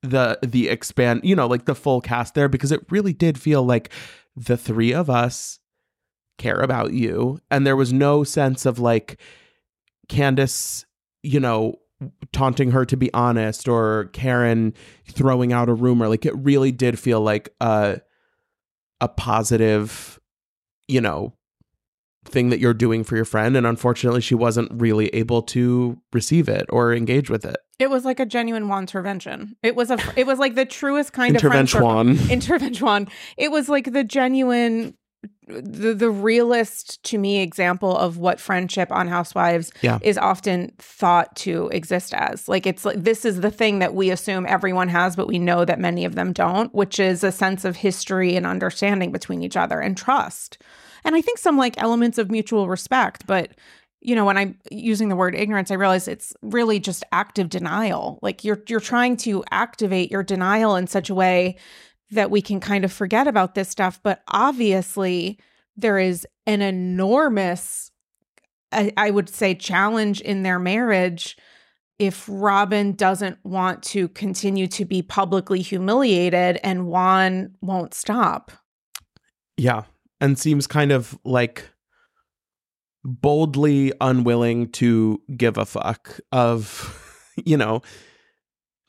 the 0.02 0.38
the 0.42 0.68
expand, 0.68 1.22
you 1.24 1.34
know, 1.34 1.46
like 1.46 1.64
the 1.64 1.74
full 1.74 2.00
cast 2.00 2.34
there 2.34 2.48
because 2.48 2.72
it 2.72 2.80
really 2.90 3.12
did 3.12 3.40
feel 3.40 3.62
like 3.62 3.90
the 4.36 4.56
three 4.56 4.92
of 4.92 5.08
us 5.08 5.58
care 6.38 6.60
about 6.60 6.92
you 6.92 7.38
and 7.50 7.66
there 7.66 7.76
was 7.76 7.92
no 7.92 8.24
sense 8.24 8.66
of 8.66 8.78
like 8.78 9.20
Candiace, 10.08 10.84
you 11.22 11.38
know, 11.40 11.76
taunting 12.32 12.72
her 12.72 12.84
to 12.84 12.96
be 12.96 13.12
honest 13.14 13.68
or 13.68 14.06
Karen 14.12 14.74
throwing 15.08 15.52
out 15.52 15.68
a 15.68 15.74
rumor. 15.74 16.08
Like 16.08 16.26
it 16.26 16.36
really 16.36 16.72
did 16.72 16.98
feel 16.98 17.20
like 17.20 17.54
a 17.60 18.00
a 19.00 19.08
positive, 19.08 20.18
you 20.88 21.00
know, 21.00 21.34
thing 22.24 22.50
that 22.50 22.60
you're 22.60 22.74
doing 22.74 23.04
for 23.04 23.16
your 23.16 23.24
friend. 23.24 23.56
And 23.56 23.66
unfortunately, 23.66 24.20
she 24.20 24.34
wasn't 24.34 24.70
really 24.72 25.08
able 25.08 25.42
to 25.42 25.98
receive 26.12 26.48
it 26.48 26.66
or 26.68 26.94
engage 26.94 27.28
with 27.28 27.44
it. 27.44 27.56
It 27.78 27.90
was 27.90 28.04
like 28.04 28.20
a 28.20 28.26
genuine 28.26 28.70
intervention. 28.70 29.56
It 29.62 29.74
was 29.74 29.90
a 29.90 29.98
it 30.16 30.26
was 30.26 30.38
like 30.38 30.54
the 30.54 30.64
truest 30.66 31.12
kind 31.12 31.34
of 31.34 31.42
Intervention. 31.42 32.30
intervention. 32.30 33.08
It 33.36 33.50
was 33.50 33.68
like 33.68 33.92
the 33.92 34.04
genuine 34.04 34.94
the 35.46 35.92
the 35.94 36.10
realist 36.10 37.02
to 37.04 37.18
me 37.18 37.40
example 37.42 37.96
of 37.96 38.16
what 38.16 38.40
friendship 38.40 38.90
on 38.90 39.08
housewives 39.08 39.72
Yeah. 39.82 39.98
is 40.02 40.16
often 40.16 40.72
thought 40.78 41.34
to 41.36 41.68
exist 41.68 42.14
as. 42.14 42.48
Like 42.48 42.66
it's 42.66 42.84
like 42.84 43.02
this 43.02 43.24
is 43.24 43.40
the 43.40 43.50
thing 43.50 43.80
that 43.80 43.94
we 43.94 44.10
assume 44.10 44.46
everyone 44.46 44.88
has 44.88 45.16
but 45.16 45.26
we 45.28 45.38
know 45.38 45.64
that 45.64 45.78
many 45.80 46.04
of 46.04 46.14
them 46.14 46.32
don't 46.32 46.72
which 46.74 46.98
is 46.98 47.22
a 47.24 47.32
sense 47.32 47.64
of 47.64 47.76
history 47.76 48.36
and 48.36 48.46
understanding 48.46 49.12
between 49.12 49.42
each 49.42 49.56
other 49.56 49.80
and 49.80 49.96
trust. 49.96 50.58
And 51.04 51.16
i 51.16 51.20
think 51.20 51.38
some 51.38 51.58
like 51.58 51.80
elements 51.82 52.18
of 52.18 52.30
mutual 52.30 52.68
respect 52.68 53.26
but 53.26 53.50
you 54.00 54.14
know 54.14 54.24
when 54.24 54.38
i'm 54.38 54.56
using 54.70 55.08
the 55.08 55.16
word 55.16 55.34
ignorance 55.34 55.70
i 55.70 55.74
realize 55.74 56.08
it's 56.08 56.32
really 56.42 56.78
just 56.80 57.04
active 57.12 57.48
denial. 57.48 58.18
Like 58.22 58.44
you're 58.44 58.62
you're 58.68 58.80
trying 58.80 59.16
to 59.18 59.44
activate 59.50 60.10
your 60.10 60.22
denial 60.22 60.76
in 60.76 60.86
such 60.86 61.10
a 61.10 61.14
way 61.14 61.56
that 62.12 62.30
we 62.30 62.40
can 62.40 62.60
kind 62.60 62.84
of 62.84 62.92
forget 62.92 63.26
about 63.26 63.54
this 63.54 63.68
stuff 63.68 64.00
but 64.02 64.22
obviously 64.28 65.38
there 65.76 65.98
is 65.98 66.26
an 66.46 66.62
enormous 66.62 67.90
I, 68.72 68.92
I 68.96 69.10
would 69.10 69.28
say 69.28 69.54
challenge 69.54 70.20
in 70.20 70.42
their 70.42 70.58
marriage 70.58 71.36
if 71.98 72.26
Robyn 72.28 72.96
doesn't 72.96 73.38
want 73.44 73.82
to 73.84 74.08
continue 74.08 74.66
to 74.68 74.84
be 74.84 75.02
publicly 75.02 75.60
humiliated 75.60 76.58
and 76.64 76.86
Juan 76.86 77.54
won't 77.60 77.94
stop. 77.94 78.50
Yeah. 79.56 79.84
And 80.20 80.38
seems 80.38 80.66
kind 80.66 80.90
of 80.90 81.16
like 81.24 81.68
boldly 83.04 83.92
unwilling 84.00 84.70
to 84.72 85.20
give 85.36 85.56
a 85.58 85.66
fuck 85.66 86.18
of, 86.32 87.28
you 87.44 87.56
know, 87.56 87.82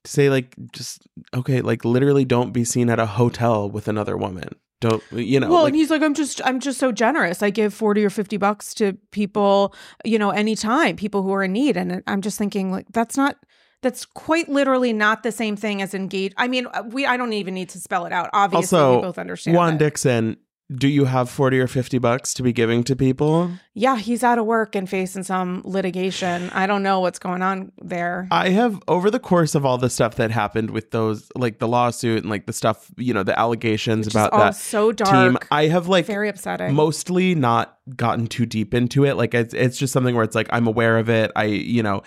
say 0.06 0.30
like 0.30 0.56
just 0.72 1.08
okay, 1.34 1.62
like 1.62 1.86
literally 1.86 2.26
don't 2.26 2.52
be 2.52 2.64
seen 2.64 2.90
at 2.90 3.00
a 3.00 3.06
hotel 3.06 3.70
with 3.70 3.88
another 3.88 4.18
woman. 4.18 4.56
Don't 4.82 5.02
you 5.14 5.40
know? 5.40 5.50
well, 5.50 5.64
like, 5.64 5.70
and 5.70 5.76
he's 5.78 5.90
like, 5.90 6.02
I'm 6.02 6.14
just, 6.14 6.42
I'm 6.44 6.60
just 6.60 6.78
so 6.78 6.92
generous. 6.92 7.42
I 7.42 7.52
give 7.52 7.74
forty 7.74 8.04
or 8.04 8.10
fifty 8.10 8.36
bucks 8.36 8.74
to 8.76 8.98
people, 9.12 9.74
you 10.04 10.20
know, 10.20 10.32
anytime 10.32 10.98
people 10.98 11.24
who 11.24 11.32
are 11.34 11.44
in 11.44 11.54
need, 11.54 11.78
and 11.78 12.04
I'm 12.06 12.22
just 12.22 12.38
thinking, 12.38 12.70
like, 12.70 12.88
that's 12.92 13.16
not, 13.16 13.38
that's 13.82 14.06
quite 14.06 14.50
literally 14.50 14.92
not 14.92 15.24
the 15.24 15.32
same 15.32 15.56
thing 15.56 15.82
as 15.82 15.94
engage. 15.94 16.34
I 16.36 16.50
mean, 16.50 16.68
uh, 16.74 16.84
we, 16.86 17.06
I 17.06 17.16
don't 17.16 17.32
even 17.32 17.54
need 17.54 17.70
to 17.70 17.80
spell 17.80 18.06
it 18.06 18.12
out. 18.12 18.30
Obviously, 18.34 18.78
Also, 18.78 18.96
we 18.98 19.02
both 19.04 19.18
understand. 19.18 19.56
Juan 19.56 19.76
it. 19.76 19.80
Dixon, 19.80 20.36
do 20.76 20.88
you 20.88 21.06
have 21.06 21.30
40 21.30 21.60
or 21.60 21.68
50 21.68 21.98
bucks 22.00 22.34
to 22.36 22.44
be 22.44 22.54
giving 22.54 22.84
to 22.86 22.96
people? 22.96 23.52
yeah, 23.76 23.98
he's 23.98 24.24
out 24.24 24.38
of 24.38 24.46
work 24.46 24.76
and 24.76 24.90
facing 24.90 25.24
some 25.24 25.62
litigation. 25.66 26.50
I 26.52 26.68
don't 26.68 26.84
know 26.84 27.00
what's 27.00 27.20
going 27.20 27.42
on 27.42 27.72
there. 27.82 28.28
I 28.32 28.50
have 28.50 28.82
over 28.88 29.12
the 29.12 29.20
course 29.20 29.56
of 29.56 29.66
all 29.66 29.78
the 29.78 29.90
stuff 29.90 30.16
that 30.16 30.32
happened 30.32 30.70
with 30.72 30.92
those 30.92 31.30
like 31.36 31.60
the 31.60 31.68
lawsuit 31.68 32.22
and 32.22 32.30
like 32.30 32.46
the 32.46 32.54
stuff, 32.54 32.92
you 32.98 33.14
know, 33.14 33.24
the 33.24 33.38
allegations 33.38 34.06
Which 34.06 34.14
about 34.14 34.32
all 34.32 34.40
that 34.40 34.56
so 34.56 34.92
dark, 34.92 35.12
team. 35.12 35.50
I 35.52 35.68
have 35.68 35.88
like 35.88 36.06
very 36.06 36.30
upsetting. 36.30 36.74
mostly 36.74 37.36
not 37.36 37.78
gotten 37.96 38.28
too 38.28 38.46
deep 38.46 38.74
into 38.74 39.06
it. 39.06 39.16
Like 39.16 39.34
it's 39.34 39.54
it's 39.54 39.78
just 39.78 39.92
something 39.92 40.16
where 40.16 40.24
it's 40.24 40.36
like 40.36 40.48
I'm 40.52 40.68
aware 40.68 40.98
of 40.98 41.10
it. 41.10 41.32
I 41.36 41.46
you 41.46 41.84
know, 41.84 42.04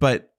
but 0.00 0.32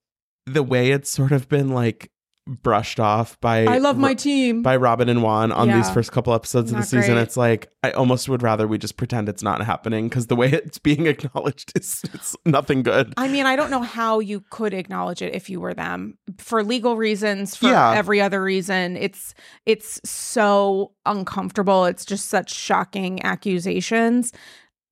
the 0.46 0.64
way 0.64 0.92
it's 0.92 1.10
sort 1.10 1.32
of 1.32 1.50
been 1.50 1.70
like 1.70 2.12
brushed 2.48 3.00
off 3.00 3.40
by 3.42 3.66
I 3.66 3.78
love 3.78 3.98
my 3.98 4.14
team. 4.14 4.62
by 4.62 4.76
Robyn 4.78 5.10
and 5.10 5.22
Juan 5.22 5.52
on 5.52 5.70
these 5.70 5.90
first 5.92 6.12
couple 6.12 6.34
episodes 6.34 6.72
of 6.72 6.78
the 6.78 6.84
season. 6.84 7.16
great. 7.16 7.22
It's 7.24 7.38
like 7.38 7.72
I 7.84 7.92
almost 7.92 8.30
would 8.30 8.42
rather 8.42 8.68
we 8.68 8.78
just 8.78 8.98
pretend 8.98 9.28
it's 9.30 9.44
not 9.44 9.64
happening 9.64 10.08
because 10.10 10.28
the 10.28 10.36
way 10.36 10.52
it's 10.52 10.78
being 10.80 11.06
acknowledged 11.14 11.72
is 11.78 12.02
it's 12.14 12.36
nothing 12.46 12.84
good. 12.84 13.14
I 13.18 13.28
mean, 13.28 13.46
I 13.46 13.56
don't 13.56 13.70
know 13.72 13.82
how 13.82 14.20
you 14.20 14.44
could 14.50 14.74
acknowledge 14.74 15.22
it 15.22 15.36
if 15.36 15.50
you 15.50 15.60
were 15.60 15.74
them 15.74 16.18
for 16.38 16.64
legal 16.64 16.98
reasons, 16.98 17.56
for 17.56 17.68
Yeah. 17.68 17.94
every 17.96 18.22
other 18.22 18.42
reason. 18.42 18.98
It's 18.98 19.34
it's 19.66 20.00
so 20.10 20.94
uncomfortable. 21.06 21.86
It's 21.86 22.06
just 22.06 22.28
such 22.28 22.54
shocking 22.54 23.24
accusations, 23.24 24.32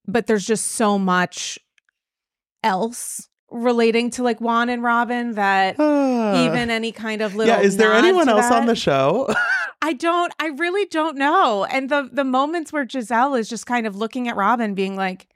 but 0.06 0.26
there's 0.26 0.46
just 0.46 0.66
so 0.72 0.98
much 0.98 1.58
else 2.62 3.28
relating 3.50 4.10
to 4.10 4.22
like 4.22 4.40
Juan 4.40 4.68
and 4.68 4.82
Robyn 4.82 5.32
that 5.34 5.74
even 5.78 6.70
any 6.70 6.92
kind 6.92 7.22
of 7.22 7.34
little 7.34 7.54
yeah, 7.54 7.60
is 7.60 7.76
there 7.76 7.92
anyone 7.92 8.26
to 8.26 8.32
else 8.32 8.50
on 8.50 8.66
the 8.66 8.74
show? 8.76 9.28
I 9.82 9.92
don't 9.92 10.32
I 10.40 10.46
really 10.48 10.86
don't 10.86 11.16
know. 11.16 11.64
And 11.64 11.88
the 11.88 12.08
the 12.12 12.24
moments 12.24 12.72
where 12.72 12.84
Gizelle 12.84 13.38
is 13.38 13.48
just 13.48 13.66
kind 13.66 13.86
of 13.86 13.94
looking 13.96 14.26
at 14.28 14.34
Robyn 14.36 14.74
being 14.74 14.96
like 14.96 15.28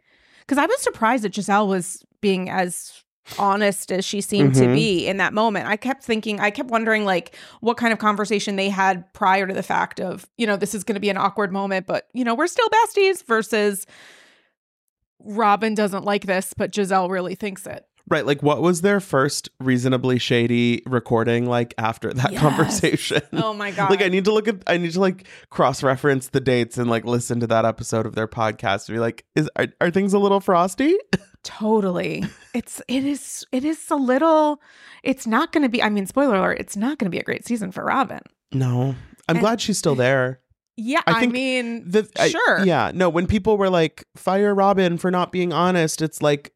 cuz 0.49 0.59
I 0.59 0.67
was 0.67 0.81
surprised 0.81 1.23
that 1.25 1.33
Gizelle 1.33 1.69
was 1.69 2.05
being 2.21 2.51
as 2.51 2.93
honest 3.39 3.93
as 3.93 4.05
she 4.05 4.21
seemed 4.21 4.55
to 4.57 4.63
Mhm. 4.63 4.75
be 4.75 5.07
in 5.07 5.19
that 5.19 5.33
moment. 5.33 5.69
I 5.69 5.77
kept 5.77 6.03
thinking, 6.03 6.41
I 6.41 6.51
kept 6.51 6.69
wondering 6.69 7.05
like 7.05 7.37
what 7.61 7.77
kind 7.77 7.93
of 7.93 8.01
conversation 8.01 8.57
they 8.57 8.71
had 8.71 9.13
prior 9.15 9.47
to 9.47 9.55
the 9.55 9.63
fact 9.63 10.01
of, 10.01 10.27
you 10.37 10.49
know, 10.49 10.57
this 10.57 10.75
is 10.75 10.83
going 10.83 10.95
to 10.95 11.01
be 11.01 11.11
an 11.11 11.17
awkward 11.17 11.53
moment, 11.53 11.87
but 11.87 12.09
you 12.13 12.25
know, 12.25 12.35
we're 12.35 12.49
still 12.49 12.69
besties 12.69 13.23
versus 13.25 13.87
Robyn 15.23 15.75
doesn't 15.75 16.05
like 16.05 16.27
this, 16.27 16.55
but 16.57 16.73
Gizelle 16.73 17.11
really 17.11 17.35
thinks 17.35 17.67
it. 17.67 17.85
Right. 18.11 18.27
Like, 18.27 18.43
what 18.43 18.61
was 18.61 18.81
their 18.81 18.99
first 19.01 19.49
reasonably 19.61 20.19
shady 20.19 20.83
recording 20.85 21.47
like 21.47 21.73
after 21.79 22.13
that 22.13 22.33
Yes. 22.33 22.41
conversation? 22.41 23.23
Oh 23.33 23.55
my 23.55 23.71
god. 23.71 23.89
Like 23.91 24.03
I 24.03 24.09
need 24.09 24.25
to 24.25 24.33
look 24.33 24.49
at 24.49 24.57
I 24.67 24.77
need 24.79 24.93
to 24.93 25.01
like 25.01 25.27
cross 25.51 25.83
reference 25.83 26.29
the 26.29 26.41
dates 26.41 26.77
and 26.77 26.91
like 26.91 27.05
listen 27.05 27.39
to 27.41 27.47
that 27.47 27.65
episode 27.65 28.07
of 28.07 28.15
their 28.17 28.27
podcast 28.29 28.89
and 28.89 28.97
be 28.97 29.01
like, 29.01 29.25
is 29.37 29.49
are, 29.57 29.69
are 29.81 29.91
things 29.91 30.13
a 30.13 30.19
little 30.19 30.41
frosty? 30.41 30.97
Totally. 31.45 32.25
It's 32.55 32.83
it 32.89 33.05
is 33.05 33.47
it 33.53 33.65
is 33.65 33.91
a 33.91 33.97
little 33.97 34.61
it's 35.03 35.27
not 35.27 35.53
going 35.53 35.63
to 35.63 35.69
be 35.69 35.83
I 35.83 35.89
mean 35.89 36.07
spoiler 36.07 36.37
alert, 36.37 36.59
it's 36.61 36.77
not 36.77 36.99
going 36.99 37.07
to 37.07 37.11
be 37.11 37.19
a 37.19 37.23
great 37.23 37.47
season 37.47 37.73
for 37.73 37.85
Robyn. 37.85 38.21
No. 38.53 38.95
I'm 39.29 39.37
And- 39.37 39.41
glad 39.41 39.61
she's 39.61 39.79
still 39.79 39.95
there. 39.95 40.41
Yeah, 40.77 41.03
I 41.07 41.25
I, 41.25 41.27
mean 41.27 41.91
The, 41.91 42.09
I- 42.19 42.29
Sure. 42.31 42.65
yeah. 42.65 42.91
No, 42.95 43.09
when 43.11 43.27
people 43.27 43.59
were 43.59 43.69
like, 43.69 44.05
fire 44.17 44.55
Robyn 44.55 44.97
for 44.99 45.11
not 45.11 45.31
being 45.33 45.53
honest, 45.53 46.01
it's 46.01 46.23
like 46.23 46.53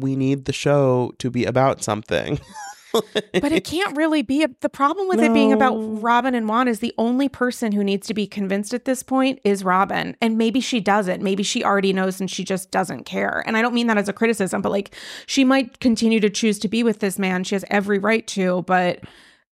we 0.00 0.16
need 0.16 0.44
the 0.44 0.52
show 0.52 1.12
to 1.18 1.30
be 1.30 1.44
about 1.44 1.82
something. 1.82 2.40
but 2.92 3.52
it 3.52 3.64
can't 3.64 3.96
really 3.96 4.22
be 4.22 4.42
a, 4.42 4.48
the 4.60 4.68
problem 4.68 5.08
with 5.08 5.20
it 5.20 5.32
being 5.32 5.52
about 5.52 5.74
Robyn 5.74 6.34
and 6.34 6.48
Juan 6.48 6.68
is 6.68 6.80
the 6.80 6.92
only 6.98 7.28
person 7.28 7.72
who 7.72 7.84
needs 7.84 8.06
to 8.08 8.14
be 8.14 8.26
convinced 8.26 8.74
at 8.74 8.84
this 8.84 9.02
point 9.02 9.38
is 9.44 9.64
Robyn. 9.64 10.16
And 10.20 10.36
maybe 10.36 10.60
she 10.60 10.80
doesn't. 10.80 11.22
Maybe 11.22 11.42
she 11.42 11.62
already 11.62 11.92
knows 11.92 12.20
and 12.20 12.30
she 12.30 12.44
just 12.44 12.70
doesn't 12.70 13.04
care. 13.04 13.42
And 13.46 13.56
I 13.56 13.62
don't 13.62 13.74
mean 13.74 13.86
that 13.86 13.98
as 13.98 14.08
a 14.08 14.12
criticism, 14.12 14.62
but 14.62 14.72
like 14.72 14.94
she 15.26 15.44
might 15.44 15.80
continue 15.80 16.20
to 16.20 16.30
choose 16.30 16.58
to 16.60 16.68
be 16.68 16.82
with 16.82 17.00
this 17.00 17.18
man. 17.18 17.44
She 17.44 17.54
has 17.54 17.64
every 17.70 17.98
right 17.98 18.26
to, 18.28 18.62
but 18.62 19.00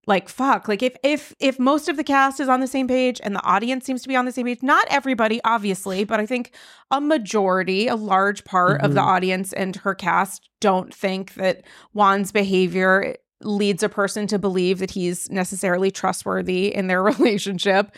like 0.09 0.29
fuck 0.29 0.67
like 0.67 0.83
if 0.83 0.97
if 1.05 1.35
if 1.39 1.59
most 1.59 1.89
of 1.89 1.97
the 1.97 2.03
cast 2.03 2.41
is 2.41 2.49
on 2.49 2.61
the 2.61 2.67
same 2.67 2.89
page 2.89 3.21
and 3.23 3.37
the 3.37 3.43
audience 3.45 3.85
seems 3.85 4.03
to 4.03 4.09
be 4.09 4.17
on 4.17 4.25
the 4.25 4.33
same 4.33 4.47
page 4.47 4.63
not 4.63 4.87
everybody 4.89 5.39
obviously 5.45 6.03
but 6.03 6.19
i 6.19 6.25
think 6.27 6.53
a 6.91 7.01
majority 7.01 7.87
a 7.87 7.95
large 7.95 8.43
part 8.45 8.81
of 8.81 8.95
the 8.95 9.01
Mhm. 9.01 9.07
audience 9.07 9.53
and 9.53 9.77
her 9.77 9.95
cast 9.95 10.49
don't 10.61 10.93
think 10.95 11.35
that 11.35 11.63
juan's 11.93 12.33
behavior 12.33 13.17
leads 13.43 13.83
a 13.85 13.89
person 13.89 14.27
to 14.27 14.39
believe 14.39 14.79
that 14.81 14.91
he's 14.91 15.31
necessarily 15.31 15.91
trustworthy 15.91 16.75
in 16.75 16.87
their 16.89 17.03
relationship 17.13 17.95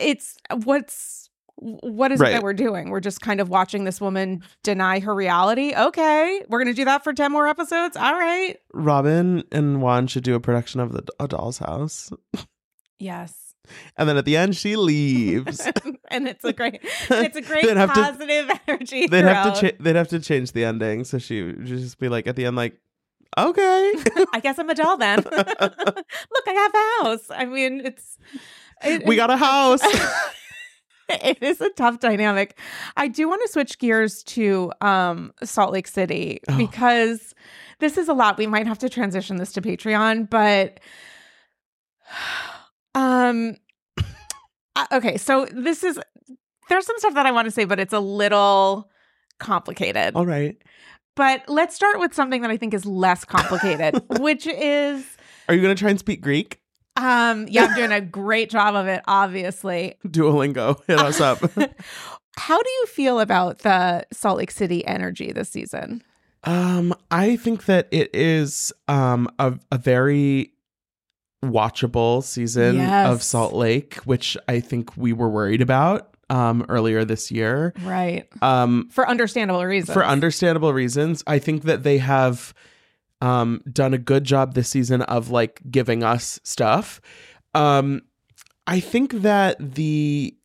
it's 0.00 0.36
what's 0.64 1.15
what 1.58 2.12
is 2.12 2.20
it 2.20 2.24
that 2.24 2.42
we're 2.42 2.52
doing? 2.52 2.90
We're 2.90 3.00
just 3.00 3.20
kind 3.20 3.40
of 3.40 3.48
watching 3.48 3.84
this 3.84 4.00
woman 4.00 4.42
deny 4.62 5.00
her 5.00 5.14
reality? 5.14 5.74
Okay 5.74 6.42
we're 6.48 6.58
gonna 6.58 6.74
do 6.74 6.84
that 6.84 7.02
for 7.04 7.12
10 7.12 7.32
more 7.32 7.46
episodes? 7.48 7.96
All 7.96 8.12
right. 8.14 8.58
Robyn 8.74 9.42
and 9.50 9.80
Juan 9.80 10.06
should 10.06 10.22
do 10.24 10.34
a 10.34 10.40
production 10.40 10.80
of 10.80 10.92
the 10.92 11.02
A 11.18 11.26
Doll's 11.26 11.58
House. 11.58 12.10
yes. 12.98 13.34
And 13.96 14.08
then 14.08 14.16
at 14.16 14.24
the 14.24 14.36
end 14.36 14.54
she 14.56 14.76
leaves. 14.76 15.60
and 16.10 16.28
it's 16.28 16.44
a 16.44 16.52
great 16.52 16.80
it's 17.10 17.36
a 17.36 17.42
great 17.42 17.64
They'd 17.66 17.76
have 17.76 17.92
to- 17.94 18.00
positive 18.02 18.50
energy 18.68 19.06
they'd 19.08 19.24
have 19.24 19.54
to 19.54 19.60
cha- 19.72 19.76
they'd 19.80 19.96
have 19.96 20.08
to 20.08 20.20
change 20.20 20.52
the 20.52 20.64
ending. 20.64 21.04
So 21.04 21.18
she 21.18 21.42
would 21.42 21.64
just 21.66 21.98
be 21.98 22.08
like 22.08 22.26
at 22.26 22.36
the 22.36 22.44
end 22.44 22.56
like 22.56 22.78
okay. 23.38 23.92
I 24.32 24.40
guess 24.40 24.58
i'm 24.58 24.70
a 24.70 24.74
doll 24.74 24.96
then. 24.98 25.18
Look 25.24 25.34
i 26.48 26.52
have 26.52 26.74
a 26.74 27.04
house. 27.08 27.26
I 27.30 27.44
mean 27.46 27.80
it's 27.84 28.18
it- 28.84 29.06
we 29.06 29.16
got 29.16 29.30
a 29.30 29.36
house 29.36 29.80
it 31.22 31.42
is 31.42 31.60
a 31.60 31.70
tough 31.70 32.00
dynamic. 32.00 32.58
I 32.96 33.08
do 33.08 33.28
want 33.28 33.42
to 33.46 33.48
switch 33.52 33.78
gears 33.78 34.22
to 34.24 34.72
um 34.80 35.32
salt 35.42 35.72
lake 35.72 35.86
city 35.88 36.40
Oh. 36.48 36.56
because 36.56 37.34
this 37.78 37.96
is 37.98 38.08
a 38.08 38.14
lot. 38.14 38.38
We 38.38 38.46
might 38.46 38.66
have 38.66 38.78
to 38.78 38.88
transition 38.88 39.36
this 39.36 39.52
to 39.52 39.60
patreon 39.62 40.28
but 40.30 40.80
um 42.94 43.56
uh, 44.76 44.86
okay 44.92 45.16
so 45.16 45.46
this 45.52 45.82
is 45.84 45.98
there's 46.68 46.86
some 46.86 46.98
stuff 46.98 47.14
that 47.14 47.26
i 47.26 47.30
want 47.32 47.44
to 47.46 47.50
say 47.50 47.64
but 47.64 47.78
it's 47.78 47.92
a 47.92 48.00
little 48.00 48.90
complicated. 49.38 50.14
All 50.16 50.24
right. 50.26 50.56
But 51.14 51.42
let's 51.48 51.74
start 51.74 51.98
with 51.98 52.14
something 52.14 52.42
that 52.42 52.50
i 52.50 52.56
think 52.56 52.72
is 52.74 52.84
less 52.86 53.24
complicated 53.24 54.02
which 54.20 54.46
is 54.46 55.04
are 55.48 55.54
you 55.54 55.62
gonna 55.62 55.74
try 55.74 55.90
and 55.90 55.98
speak 55.98 56.20
greek 56.20 56.60
um 56.96 57.46
yeah 57.48 57.64
i'm 57.66 57.74
doing 57.74 57.92
a 57.92 58.00
great 58.00 58.50
job 58.50 58.74
of 58.74 58.86
it 58.86 59.02
obviously 59.06 59.94
duolingo 60.06 60.82
hit 60.86 60.98
us 60.98 61.20
up 61.20 61.38
How 62.38 62.60
do 62.62 62.68
you 62.68 62.86
feel 62.86 63.18
about 63.18 63.60
the 63.60 64.04
Salt 64.12 64.36
Lake 64.36 64.50
City 64.50 64.86
energy 64.86 65.32
this 65.32 65.48
season? 65.48 66.02
um 66.44 66.94
i 67.10 67.36
think 67.36 67.64
that 67.64 67.88
it 67.90 68.14
is 68.14 68.72
um 68.88 69.28
a, 69.38 69.54
a 69.72 69.78
very 69.78 70.52
watchable 71.44 72.22
season 72.22 72.76
Yes. 72.76 73.06
of 73.06 73.22
salt 73.22 73.52
lake 73.54 73.94
which 74.04 74.36
i 74.48 74.60
think 74.60 74.96
we 74.96 75.12
were 75.12 75.28
worried 75.28 75.60
about 75.62 76.14
um 76.28 76.64
earlier 76.68 77.04
this 77.04 77.30
year 77.30 77.72
Right. 77.82 78.26
um 78.42 78.88
For 78.90 79.08
understandable 79.08 79.64
reasons. 79.64 79.92
for 79.94 80.04
understandable 80.04 80.72
reasons. 80.72 81.22
I 81.26 81.38
think 81.38 81.62
that 81.64 81.84
they 81.84 81.98
have 81.98 82.52
um, 83.20 83.62
done 83.70 83.94
a 83.94 83.98
good 83.98 84.24
job 84.24 84.54
this 84.54 84.68
season 84.68 85.02
of 85.02 85.30
like 85.30 85.60
giving 85.70 86.02
us 86.02 86.40
stuff. 86.42 87.00
Um, 87.54 88.02
I 88.66 88.80
think 88.80 89.12
that 89.22 89.56
the 89.74 90.36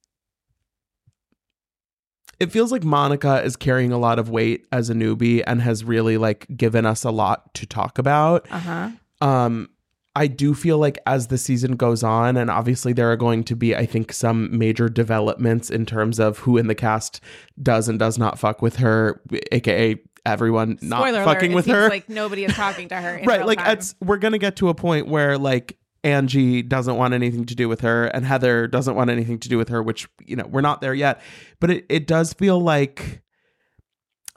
it 2.40 2.52
feels 2.52 2.72
like 2.72 2.84
Monica 2.84 3.44
is 3.44 3.56
carrying 3.56 3.92
a 3.92 4.00
lot 4.00 4.18
of 4.18 4.30
weight 4.30 4.66
as 4.72 4.90
a 4.90 4.96
newbie 4.96 5.44
and 5.46 5.62
has 5.62 5.84
really 5.84 6.18
like 6.18 6.48
given 6.58 6.88
us 6.88 7.04
a 7.04 7.12
lot 7.12 7.54
to 7.54 7.68
talk 7.68 8.00
about. 8.00 8.48
Uh-huh. 8.50 8.90
Um, 9.22 9.70
I 10.16 10.26
do 10.28 10.54
feel 10.54 10.80
like 10.80 10.98
as 11.06 11.28
the 11.28 11.38
season 11.38 11.76
goes 11.76 12.04
on, 12.04 12.36
and 12.36 12.50
obviously 12.50 12.94
there 12.94 13.12
are 13.12 13.16
going 13.16 13.44
to 13.46 13.56
be, 13.56 13.76
I 13.76 13.86
think, 13.86 14.12
some 14.12 14.58
major 14.58 14.90
developments 14.90 15.70
in 15.70 15.86
terms 15.86 16.20
of 16.20 16.40
who 16.40 16.58
in 16.58 16.68
the 16.68 16.76
cast 16.76 17.22
does 17.62 17.88
and 17.88 18.00
does 18.00 18.18
not 18.18 18.40
fuck 18.40 18.62
with 18.62 18.78
her, 18.78 19.22
aka 19.52 20.02
everyone 20.26 20.78
not 20.82 21.02
Spoiler 21.02 21.24
fucking 21.24 21.54
alert, 21.54 21.66
with 21.66 21.76
her. 21.76 21.90
like 21.90 22.10
nobody 22.10 22.46
is 22.46 22.54
talking 22.54 22.90
to 22.90 22.96
her. 22.96 23.22
Right, 23.26 23.46
like 23.46 23.60
time. 23.60 23.78
it's 23.78 23.96
we're 24.02 24.18
gonna 24.18 24.38
get 24.38 24.56
to 24.58 24.70
a 24.70 24.74
point 24.76 25.08
where 25.08 25.38
like 25.38 25.78
Angie 26.04 26.62
doesn't 26.62 26.96
want 26.96 27.14
anything 27.14 27.46
to 27.46 27.56
do 27.56 27.70
with 27.70 27.82
her, 27.82 28.08
and 28.08 28.26
Heather 28.26 28.68
doesn't 28.68 28.96
want 28.96 29.10
anything 29.10 29.40
to 29.40 29.50
do 29.50 29.58
with 29.58 29.70
her, 29.70 29.82
which 29.84 30.08
you 30.26 30.36
know 30.36 30.46
we're 30.48 30.62
not 30.62 30.82
there 30.82 30.94
yet, 30.94 31.22
but 31.60 31.70
it 31.70 31.86
it 31.90 32.08
does 32.08 32.34
feel 32.34 32.60
like. 32.60 33.22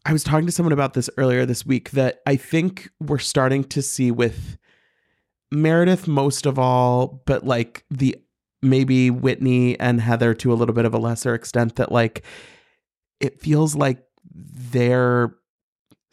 I 0.07 0.13
was 0.13 0.23
talking 0.23 0.45
to 0.45 0.53
someone 0.53 0.75
about 0.75 0.93
this 0.93 1.09
earlier 1.17 1.47
this 1.47 1.65
week 1.65 1.93
that 1.93 2.21
I 2.27 2.37
think 2.37 2.91
we're 3.01 3.17
starting 3.17 3.65
to 3.65 3.81
see 3.81 4.11
with 4.11 4.59
Meredith 5.51 6.07
most 6.07 6.45
of 6.45 6.59
all, 6.59 7.23
but 7.25 7.47
like 7.47 7.87
the 7.91 8.15
maybe 8.61 9.11
Whitney 9.11 9.81
and 9.81 10.03
Heather 10.03 10.35
to 10.35 10.53
a 10.53 10.57
little 10.57 10.75
bit 10.75 10.85
of 10.85 10.93
a 10.93 10.99
lesser 10.99 11.35
extent 11.35 11.77
that 11.77 11.91
like 11.91 12.23
it 13.19 13.41
feels 13.41 13.75
like 13.75 14.03
they're 14.31 15.35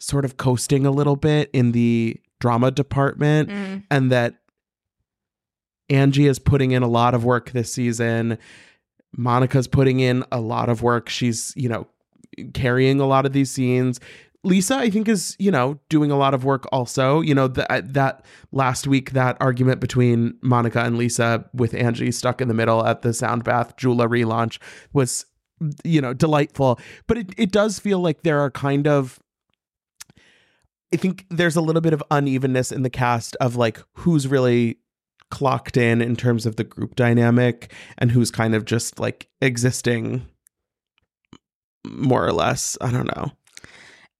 sort 0.02 0.24
of 0.24 0.36
coasting 0.36 0.84
a 0.84 0.90
little 0.90 1.14
bit 1.14 1.48
in 1.52 1.70
the 1.70 2.16
drama 2.40 2.72
department 2.72 3.48
Mm. 3.48 3.84
and 3.88 4.10
that 4.10 4.34
Angie 5.88 6.26
is 6.26 6.38
putting 6.38 6.72
in 6.72 6.82
a 6.82 6.88
lot 6.88 7.14
of 7.14 7.24
work 7.24 7.50
this 7.50 7.72
season. 7.72 8.38
Monica's 9.16 9.68
putting 9.68 10.00
in 10.00 10.24
a 10.32 10.40
lot 10.40 10.68
of 10.68 10.82
work. 10.82 11.08
She's, 11.08 11.52
you 11.56 11.68
know, 11.68 11.86
carrying 12.54 12.98
a 12.98 13.06
lot 13.06 13.26
of 13.26 13.32
these 13.32 13.50
scenes. 13.50 14.00
Lisa, 14.44 14.76
I 14.76 14.90
think, 14.90 15.06
is 15.06 15.36
you 15.38 15.52
know 15.52 15.78
doing 15.88 16.10
a 16.10 16.16
lot 16.16 16.34
of 16.34 16.44
work 16.44 16.66
also. 16.72 17.20
You 17.20 17.34
know 17.34 17.46
that 17.46 17.92
that 17.94 18.24
last 18.50 18.88
week 18.88 19.12
that 19.12 19.36
argument 19.38 19.80
between 19.80 20.34
Monica 20.42 20.80
and 20.82 20.98
Lisa 20.98 21.44
with 21.54 21.74
Angie 21.74 22.10
stuck 22.10 22.40
in 22.40 22.48
the 22.48 22.54
middle 22.54 22.84
at 22.84 23.02
the 23.02 23.12
Sound 23.12 23.44
Bath 23.44 23.76
Jula 23.76 24.08
relaunch 24.08 24.58
was 24.92 25.26
you 25.84 26.00
know 26.00 26.12
delightful. 26.12 26.80
But 27.06 27.18
it 27.18 27.34
it 27.36 27.52
does 27.52 27.78
feel 27.78 28.00
like 28.00 28.22
there 28.24 28.40
are 28.40 28.50
kind 28.50 28.88
of 28.88 29.20
I 30.92 30.96
think 30.96 31.26
there's 31.30 31.56
a 31.56 31.60
little 31.60 31.80
bit 31.80 31.92
of 31.92 32.02
unevenness 32.10 32.70
in 32.70 32.82
the 32.82 32.90
cast 32.90 33.36
of 33.36 33.56
like 33.56 33.80
who's 33.94 34.28
really 34.28 34.78
clocked 35.30 35.78
in 35.78 36.02
in 36.02 36.14
terms 36.14 36.44
of 36.44 36.56
the 36.56 36.64
group 36.64 36.94
dynamic 36.94 37.72
and 37.96 38.10
who's 38.10 38.30
kind 38.30 38.54
of 38.54 38.66
just 38.66 38.98
like 39.00 39.28
existing 39.40 40.26
more 41.86 42.26
or 42.26 42.32
less. 42.32 42.76
I 42.80 42.90
don't 42.90 43.14
know. 43.16 43.32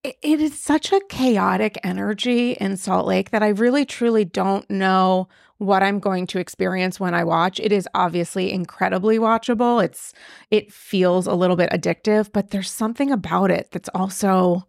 It- 0.02 0.16
is 0.22 0.58
such 0.58 0.92
a 0.92 1.00
chaotic 1.08 1.78
energy 1.84 2.52
in 2.52 2.76
Salt 2.76 3.06
Lake 3.06 3.30
that 3.30 3.42
I 3.42 3.48
really 3.48 3.84
truly 3.84 4.24
don't 4.24 4.68
know 4.68 5.28
what 5.58 5.82
I'm 5.82 6.00
going 6.00 6.26
to 6.28 6.40
experience 6.40 6.98
when 6.98 7.14
I 7.14 7.22
watch. 7.22 7.60
It 7.60 7.70
is 7.70 7.86
obviously 7.94 8.50
incredibly 8.50 9.18
watchable. 9.18 9.84
It's 9.84 10.12
it 10.50 10.72
feels 10.72 11.26
a 11.28 11.34
little 11.34 11.54
bit 11.54 11.70
addictive, 11.70 12.32
but 12.32 12.50
there's 12.50 12.70
something 12.70 13.12
about 13.12 13.50
it 13.52 13.68
that's 13.70 13.90
also 13.94 14.66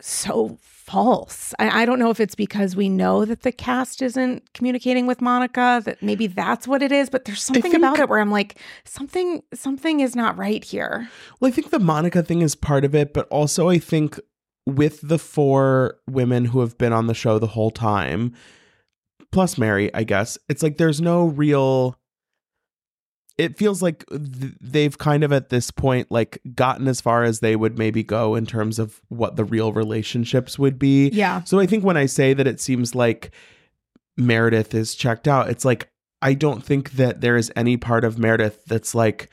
so 0.00 0.58
false. 0.62 1.54
I, 1.58 1.82
I 1.82 1.84
don't 1.86 1.98
know 1.98 2.10
if 2.10 2.18
it's 2.18 2.34
because 2.34 2.74
we 2.74 2.88
know 2.88 3.24
that 3.24 3.42
the 3.42 3.52
cast 3.52 4.02
isn't 4.02 4.52
communicating 4.54 5.06
with 5.06 5.20
Monica, 5.20 5.80
that 5.84 6.02
maybe 6.02 6.26
that's 6.26 6.66
what 6.66 6.82
it 6.82 6.90
is, 6.90 7.08
but 7.08 7.24
there's 7.24 7.42
something 7.42 7.62
think- 7.62 7.76
about 7.76 8.00
it 8.00 8.08
where 8.08 8.18
I'm 8.18 8.30
like, 8.30 8.58
something 8.84 9.42
something 9.54 10.00
is 10.00 10.16
not 10.16 10.36
right 10.36 10.64
here. 10.64 11.08
Well, 11.38 11.48
I 11.48 11.52
think 11.52 11.70
the 11.70 11.78
Monica 11.78 12.22
thing 12.22 12.42
is 12.42 12.54
part 12.54 12.84
of 12.84 12.94
it, 12.94 13.12
but 13.12 13.28
also 13.28 13.68
I 13.68 13.78
think 13.78 14.18
with 14.66 15.00
the 15.02 15.18
four 15.18 15.96
women 16.08 16.46
who 16.46 16.60
have 16.60 16.76
been 16.76 16.92
on 16.92 17.06
the 17.06 17.14
show 17.14 17.38
the 17.38 17.46
whole 17.46 17.70
time, 17.70 18.34
plus 19.30 19.58
Mary, 19.58 19.94
I 19.94 20.02
guess, 20.04 20.38
it's 20.48 20.62
like 20.62 20.76
there's 20.76 21.00
no 21.00 21.26
real. 21.26 21.96
It 23.40 23.56
feels 23.56 23.82
like 23.82 24.04
th- 24.08 24.54
they've 24.60 24.96
kind 24.96 25.24
of 25.24 25.32
at 25.32 25.48
this 25.48 25.70
point 25.70 26.10
like 26.10 26.40
gotten 26.54 26.88
as 26.88 27.00
far 27.00 27.24
as 27.24 27.40
they 27.40 27.56
would 27.56 27.78
maybe 27.78 28.02
go 28.02 28.34
in 28.34 28.46
terms 28.46 28.78
of 28.78 29.00
what 29.08 29.36
the 29.36 29.44
real 29.44 29.72
relationships 29.72 30.58
would 30.58 30.78
be. 30.78 31.08
Yeah. 31.08 31.42
So 31.44 31.58
I 31.58 31.66
think 31.66 31.84
when 31.84 31.96
I 31.96 32.06
say 32.06 32.34
that 32.34 32.46
it 32.46 32.60
seems 32.60 32.94
like 32.94 33.30
Meredith 34.16 34.74
is 34.74 34.94
checked 34.94 35.26
out, 35.26 35.48
it's 35.48 35.64
like 35.64 35.88
I 36.22 36.34
don't 36.34 36.62
think 36.62 36.92
that 36.92 37.20
there 37.20 37.36
is 37.36 37.50
any 37.56 37.76
part 37.76 38.04
of 38.04 38.18
Meredith 38.18 38.64
that's 38.66 38.94
like, 38.94 39.30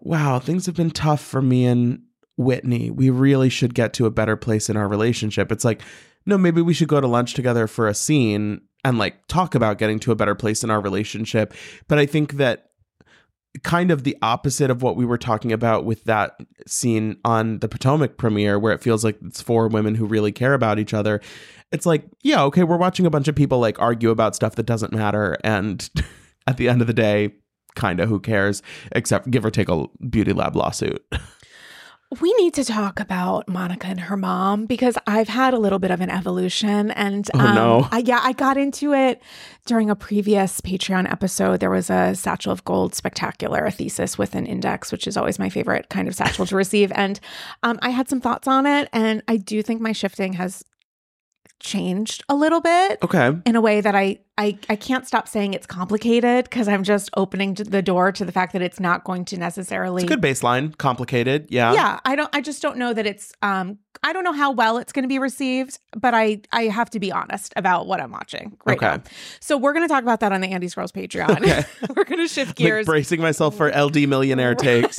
wow, 0.00 0.38
things 0.38 0.66
have 0.66 0.74
been 0.74 0.90
tough 0.90 1.22
for 1.22 1.40
me 1.40 1.64
and 1.64 2.02
Whitney. 2.36 2.90
We 2.90 3.10
really 3.10 3.48
should 3.48 3.74
get 3.74 3.92
to 3.94 4.06
a 4.06 4.10
better 4.10 4.36
place 4.36 4.68
in 4.68 4.76
our 4.76 4.88
relationship. 4.88 5.52
It's 5.52 5.64
like, 5.64 5.82
no, 6.26 6.36
maybe 6.36 6.60
we 6.60 6.74
should 6.74 6.88
go 6.88 7.00
to 7.00 7.06
lunch 7.06 7.34
together 7.34 7.66
for 7.66 7.86
a 7.86 7.94
scene 7.94 8.62
and 8.84 8.98
like 8.98 9.26
talk 9.28 9.54
about 9.54 9.78
getting 9.78 9.98
to 10.00 10.12
a 10.12 10.16
better 10.16 10.34
place 10.34 10.64
in 10.64 10.70
our 10.70 10.80
relationship. 10.80 11.54
But 11.88 11.98
I 11.98 12.06
think 12.06 12.34
that 12.34 12.70
kind 13.62 13.90
of 13.90 14.02
the 14.02 14.16
opposite 14.20 14.70
of 14.70 14.82
what 14.82 14.96
we 14.96 15.04
were 15.04 15.18
talking 15.18 15.52
about 15.52 15.84
with 15.84 16.04
that 16.04 16.40
scene 16.66 17.16
on 17.24 17.60
the 17.60 17.68
Potomac 17.68 18.16
premiere, 18.16 18.58
where 18.58 18.72
it 18.72 18.82
feels 18.82 19.04
like 19.04 19.16
it's 19.24 19.40
four 19.40 19.68
women 19.68 19.94
who 19.94 20.06
really 20.06 20.32
care 20.32 20.54
about 20.54 20.78
each 20.78 20.92
other. 20.92 21.20
It's 21.70 21.86
like, 21.86 22.04
yeah, 22.22 22.42
okay, 22.44 22.64
we're 22.64 22.76
watching 22.76 23.06
a 23.06 23.10
bunch 23.10 23.28
of 23.28 23.34
people 23.34 23.58
like 23.60 23.78
argue 23.80 24.10
about 24.10 24.34
stuff 24.34 24.56
that 24.56 24.66
doesn't 24.66 24.92
matter. 24.92 25.36
And 25.44 25.88
at 26.46 26.56
the 26.56 26.68
end 26.68 26.80
of 26.80 26.86
the 26.86 26.92
day, 26.92 27.32
kind 27.74 28.00
of 28.00 28.08
who 28.08 28.20
cares, 28.20 28.62
except 28.92 29.30
give 29.30 29.44
or 29.44 29.50
take 29.50 29.68
a 29.68 29.86
beauty 30.08 30.32
lab 30.32 30.56
lawsuit. 30.56 31.04
We 32.20 32.32
need 32.34 32.54
to 32.54 32.64
talk 32.64 33.00
about 33.00 33.48
Monica 33.48 33.86
and 33.86 34.00
her 34.00 34.16
mom 34.16 34.66
because 34.66 34.96
I've 35.06 35.28
had 35.28 35.54
a 35.54 35.58
little 35.58 35.78
bit 35.78 35.90
of 35.90 36.00
an 36.00 36.10
evolution. 36.10 36.90
And 36.92 37.28
Oh, 37.34 37.38
no. 37.38 37.88
I, 37.90 37.98
yeah, 37.98 38.20
I 38.22 38.32
got 38.32 38.56
into 38.56 38.92
it 38.92 39.22
during 39.66 39.90
a 39.90 39.96
previous 39.96 40.60
Patreon 40.60 41.10
episode. 41.10 41.60
There 41.60 41.70
was 41.70 41.90
a 41.90 42.14
Satchel 42.14 42.52
of 42.52 42.64
Gold 42.64 42.94
spectacular, 42.94 43.64
a 43.64 43.70
thesis 43.70 44.16
with 44.18 44.34
an 44.34 44.46
index, 44.46 44.92
which 44.92 45.06
is 45.06 45.16
always 45.16 45.38
my 45.38 45.48
favorite 45.48 45.88
kind 45.88 46.06
of 46.08 46.14
satchel 46.14 46.46
to 46.46 46.56
receive. 46.56 46.92
And 46.94 47.18
um, 47.62 47.78
I 47.82 47.90
had 47.90 48.08
some 48.08 48.20
thoughts 48.20 48.46
on 48.46 48.66
it. 48.66 48.88
And 48.92 49.22
I 49.28 49.36
do 49.36 49.62
think 49.62 49.80
my 49.80 49.92
shifting 49.92 50.34
has 50.34 50.64
changed 51.60 52.22
a 52.28 52.34
little 52.34 52.60
bit 52.60 52.98
Okay. 53.02 53.32
in 53.46 53.56
a 53.56 53.60
way 53.60 53.80
that 53.80 53.94
I 53.94 54.18
I, 54.36 54.58
I 54.68 54.74
can't 54.74 55.06
stop 55.06 55.28
saying 55.28 55.54
it's 55.54 55.66
complicated 55.66 56.44
because 56.44 56.66
I'm 56.66 56.82
just 56.82 57.08
opening 57.16 57.54
the 57.54 57.80
door 57.80 58.10
to 58.10 58.24
the 58.24 58.32
fact 58.32 58.52
that 58.52 58.62
it's 58.62 58.80
not 58.80 59.04
going 59.04 59.24
to 59.26 59.38
necessarily 59.38 60.02
It's 60.02 60.10
a 60.12 60.16
good 60.16 60.20
baseline. 60.22 60.76
Complicated. 60.76 61.46
Yeah. 61.50 61.72
yeah 61.72 62.00
i 62.04 62.16
don't 62.16 62.28
i 62.34 62.40
just 62.40 62.60
don't 62.60 62.76
know 62.76 62.92
that 62.92 63.06
it's 63.06 63.32
um 63.42 63.78
i 64.02 64.12
don't 64.12 64.24
know 64.24 64.32
how 64.32 64.50
well 64.50 64.76
it's 64.78 64.92
going 64.92 65.04
to 65.04 65.08
be 65.08 65.18
received 65.20 65.78
but 65.96 66.12
i 66.14 66.40
i 66.52 66.64
have 66.64 66.90
to 66.90 66.98
be 67.00 67.12
honest 67.12 67.52
about 67.56 67.86
what 67.86 68.00
i'm 68.00 68.10
watching 68.10 68.56
right 68.66 68.76
Okay. 68.76 68.96
now 68.96 69.02
so 69.40 69.56
we're 69.56 69.72
going 69.72 69.84
to 69.86 69.92
talk 69.92 70.02
about 70.02 70.20
that 70.20 70.32
on 70.32 70.40
the 70.40 70.48
Andy 70.48 70.68
girls 70.68 70.90
patreon 70.92 71.38
Okay. 71.40 71.64
we're 71.96 72.04
going 72.04 72.20
to 72.20 72.28
shift 72.28 72.50
Like 72.50 72.56
gears 72.56 72.86
bracing 72.86 73.20
myself 73.20 73.56
for 73.56 73.70
LD 73.70 74.08
millionaire 74.08 74.54
takes. 74.56 74.98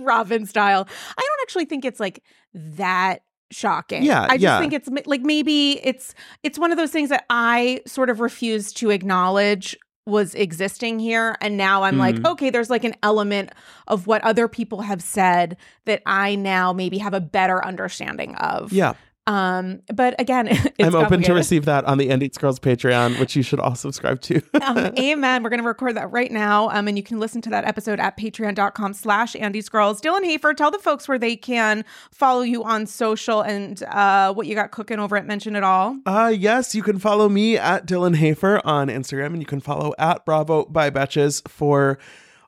robin 0.00 0.44
style 0.46 0.86
i 1.16 1.20
don't 1.20 1.40
actually 1.42 1.64
think 1.66 1.84
it's 1.84 2.00
like 2.00 2.22
that 2.54 3.20
shocking 3.52 4.02
Yeah, 4.02 4.22
i 4.28 4.36
just 4.36 4.42
yeah. 4.42 4.58
think 4.58 4.72
it's 4.72 4.88
like 5.06 5.20
maybe 5.22 5.80
it's 5.86 6.14
it's 6.42 6.58
one 6.58 6.70
of 6.72 6.78
those 6.78 6.90
things 6.90 7.08
that 7.10 7.24
i 7.30 7.80
sort 7.86 8.10
of 8.10 8.20
refuse 8.20 8.72
to 8.74 8.90
acknowledge 8.90 9.76
was 10.06 10.34
existing 10.34 10.98
here 10.98 11.36
and 11.40 11.56
now 11.56 11.84
i'm 11.84 11.96
like 11.98 12.16
Mhm. 12.16 12.32
okay 12.32 12.50
there's 12.50 12.70
like 12.70 12.82
an 12.82 12.94
element 13.04 13.50
of 13.86 14.06
what 14.08 14.20
other 14.24 14.48
people 14.48 14.80
have 14.80 15.00
said 15.02 15.56
that 15.84 16.02
i 16.06 16.34
now 16.34 16.72
maybe 16.72 16.98
have 16.98 17.14
a 17.14 17.20
better 17.20 17.64
understanding 17.64 18.34
of 18.36 18.72
Yeah. 18.72 18.94
Um 19.26 19.80
but 19.94 20.20
again 20.20 20.48
it's 20.78 20.94
I'm 20.94 20.94
open 20.94 21.22
to 21.22 21.34
receive 21.34 21.64
that 21.66 21.84
on 21.84 21.98
the 21.98 22.10
Andy's 22.10 22.36
Girls 22.38 22.58
Patreon, 22.58 23.18
which 23.20 23.36
you 23.36 23.42
should 23.42 23.60
all 23.60 23.74
subscribe 23.74 24.20
to. 24.22 24.42
um, 24.62 24.78
amen. 24.98 25.42
We're 25.42 25.50
going 25.50 25.60
to 25.60 25.66
record 25.66 25.96
that 25.96 26.10
right 26.10 26.30
now. 26.30 26.70
Um, 26.70 26.88
and 26.88 26.96
you 26.96 27.02
can 27.02 27.18
listen 27.18 27.40
to 27.42 27.50
that 27.50 27.64
episode 27.64 28.00
at 28.00 28.16
patreon.com 28.16 28.94
slash 28.94 29.36
Andy's 29.36 29.68
Girls. 29.68 30.00
Dylan 30.00 30.24
Hafer, 30.24 30.54
tell 30.54 30.70
the 30.70 30.78
folks 30.78 31.08
where 31.08 31.18
they 31.18 31.36
can 31.36 31.84
follow 32.10 32.42
you 32.42 32.64
on 32.64 32.86
social 32.86 33.42
and 33.42 33.82
uh, 33.84 34.32
what 34.32 34.46
you 34.46 34.54
got 34.54 34.70
cooking 34.70 34.98
over 34.98 35.16
at 35.16 35.26
Mention 35.26 35.56
It 35.56 35.64
All. 35.64 35.96
Uh 36.06 36.32
yes, 36.34 36.74
you 36.74 36.82
can 36.82 36.98
follow 36.98 37.28
me 37.28 37.56
at 37.56 37.86
Dylan 37.86 38.16
Hafer 38.16 38.60
on 38.64 38.88
Instagram, 38.88 39.26
and 39.26 39.40
you 39.40 39.46
can 39.46 39.60
follow 39.60 39.94
at 39.98 40.24
Bravo 40.24 40.64
by 40.66 40.90
Betches 40.90 41.46
for 41.48 41.98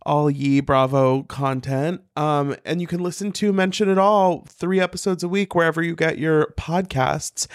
all 0.06 0.30
ye 0.30 0.60
Bravo 0.60 1.22
content. 1.24 2.02
Um, 2.16 2.56
and 2.64 2.80
you 2.80 2.86
can 2.86 3.00
listen 3.00 3.32
to 3.32 3.52
Mention 3.52 3.88
It 3.88 3.98
All 3.98 4.44
three 4.48 4.80
episodes 4.80 5.22
a 5.22 5.28
week 5.28 5.54
wherever 5.54 5.82
you 5.82 5.94
get 5.96 6.18
your 6.18 6.52
podcasts. 6.58 7.46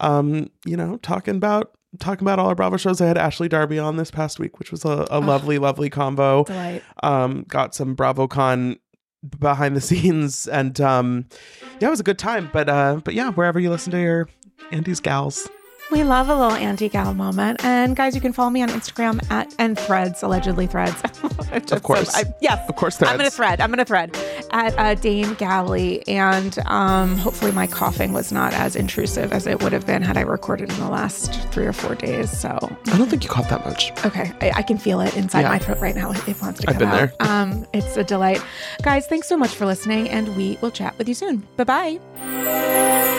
Um, 0.00 0.50
you 0.64 0.76
know, 0.76 0.96
talking 0.98 1.36
about 1.36 1.72
talking 1.98 2.24
about 2.24 2.38
all 2.38 2.48
our 2.48 2.54
Bravo 2.54 2.76
shows. 2.76 3.00
I 3.00 3.06
had 3.06 3.16
Ashley 3.18 3.48
Darby 3.48 3.78
on 3.78 3.96
this 3.96 4.10
past 4.10 4.38
week, 4.38 4.58
which 4.58 4.70
was 4.70 4.84
a, 4.84 5.06
a 5.10 5.20
lovely, 5.20 5.58
lovely 5.58 5.90
combo. 5.90 6.44
Delight. 6.44 6.82
um 7.02 7.44
got 7.48 7.74
some 7.74 7.96
BravoCon 7.96 8.78
behind 9.38 9.74
the 9.74 9.80
scenes 9.88 10.46
and 10.46 10.80
um 10.80 11.26
yeah 11.80 11.88
it 11.88 11.90
was 11.90 11.98
a 11.98 12.04
good 12.04 12.20
time 12.20 12.48
but 12.52 12.68
uh 12.68 13.00
but 13.04 13.14
yeah 13.14 13.32
wherever 13.32 13.58
you 13.58 13.68
listen 13.68 13.90
to 13.90 14.00
your 14.00 14.28
Andy's 14.70 15.00
gals 15.00 15.48
We 15.90 16.04
love 16.04 16.28
a 16.28 16.34
little 16.34 16.52
anti 16.52 16.88
gal 16.88 17.14
moment. 17.14 17.64
And 17.64 17.96
guys, 17.96 18.14
you 18.14 18.20
can 18.20 18.32
follow 18.32 18.50
me 18.50 18.62
on 18.62 18.68
Instagram 18.68 19.18
at 19.30 19.54
and 19.58 19.78
threads, 19.78 20.22
allegedly 20.22 20.66
threads. 20.66 21.00
Of 21.72 21.82
course. 21.82 22.14
I- 22.14 22.24
yes. 22.42 22.68
of 22.68 22.76
course 22.76 23.00
I'm 23.02 23.16
gonna 23.16 23.30
thread. 23.30 23.60
I'm 23.60 23.70
gonna 23.70 23.84
thread 23.84 24.14
at 24.50 24.78
uh, 24.78 24.94
Dame 24.94 25.32
Galli, 25.34 26.06
and 26.06 26.58
um, 26.66 27.16
hopefully 27.16 27.52
my 27.52 27.66
coughing 27.66 28.12
was 28.12 28.30
not 28.32 28.52
as 28.52 28.76
intrusive 28.76 29.32
as 29.32 29.46
it 29.46 29.62
would 29.62 29.72
have 29.72 29.86
been 29.86 30.02
had 30.02 30.18
I 30.18 30.20
recorded 30.22 30.70
in 30.70 30.78
the 30.78 30.90
last 30.90 31.32
three 31.50 31.64
or 31.66 31.72
four 31.72 31.94
days. 31.94 32.30
So 32.38 32.50
I 32.92 32.98
don't 32.98 33.08
think 33.08 33.24
you 33.24 33.30
caught 33.30 33.48
that 33.48 33.64
much 33.64 33.92
Okay, 34.04 34.30
I, 34.42 34.52
I 34.56 34.62
can 34.62 34.76
feel 34.78 35.00
it 35.00 35.16
inside 35.16 35.40
Yeah. 35.40 35.48
my 35.48 35.58
throat 35.58 35.80
right 35.80 35.96
now. 35.96 36.12
It 36.12 36.40
wants 36.40 36.60
to 36.60 36.68
I've 36.70 36.78
come 36.78 36.90
been 36.90 37.10
out. 37.20 37.26
Um, 37.26 37.66
it's 37.72 37.96
a 37.96 38.04
delight, 38.04 38.42
guys. 38.82 39.06
Thanks 39.06 39.26
so 39.26 39.36
much 39.36 39.54
for 39.54 39.64
listening, 39.64 40.08
and 40.10 40.36
we 40.36 40.58
will 40.60 40.70
chat 40.70 40.96
with 40.98 41.08
you 41.08 41.14
soon. 41.14 41.46
Bye 41.56 41.64
bye. 41.64 43.17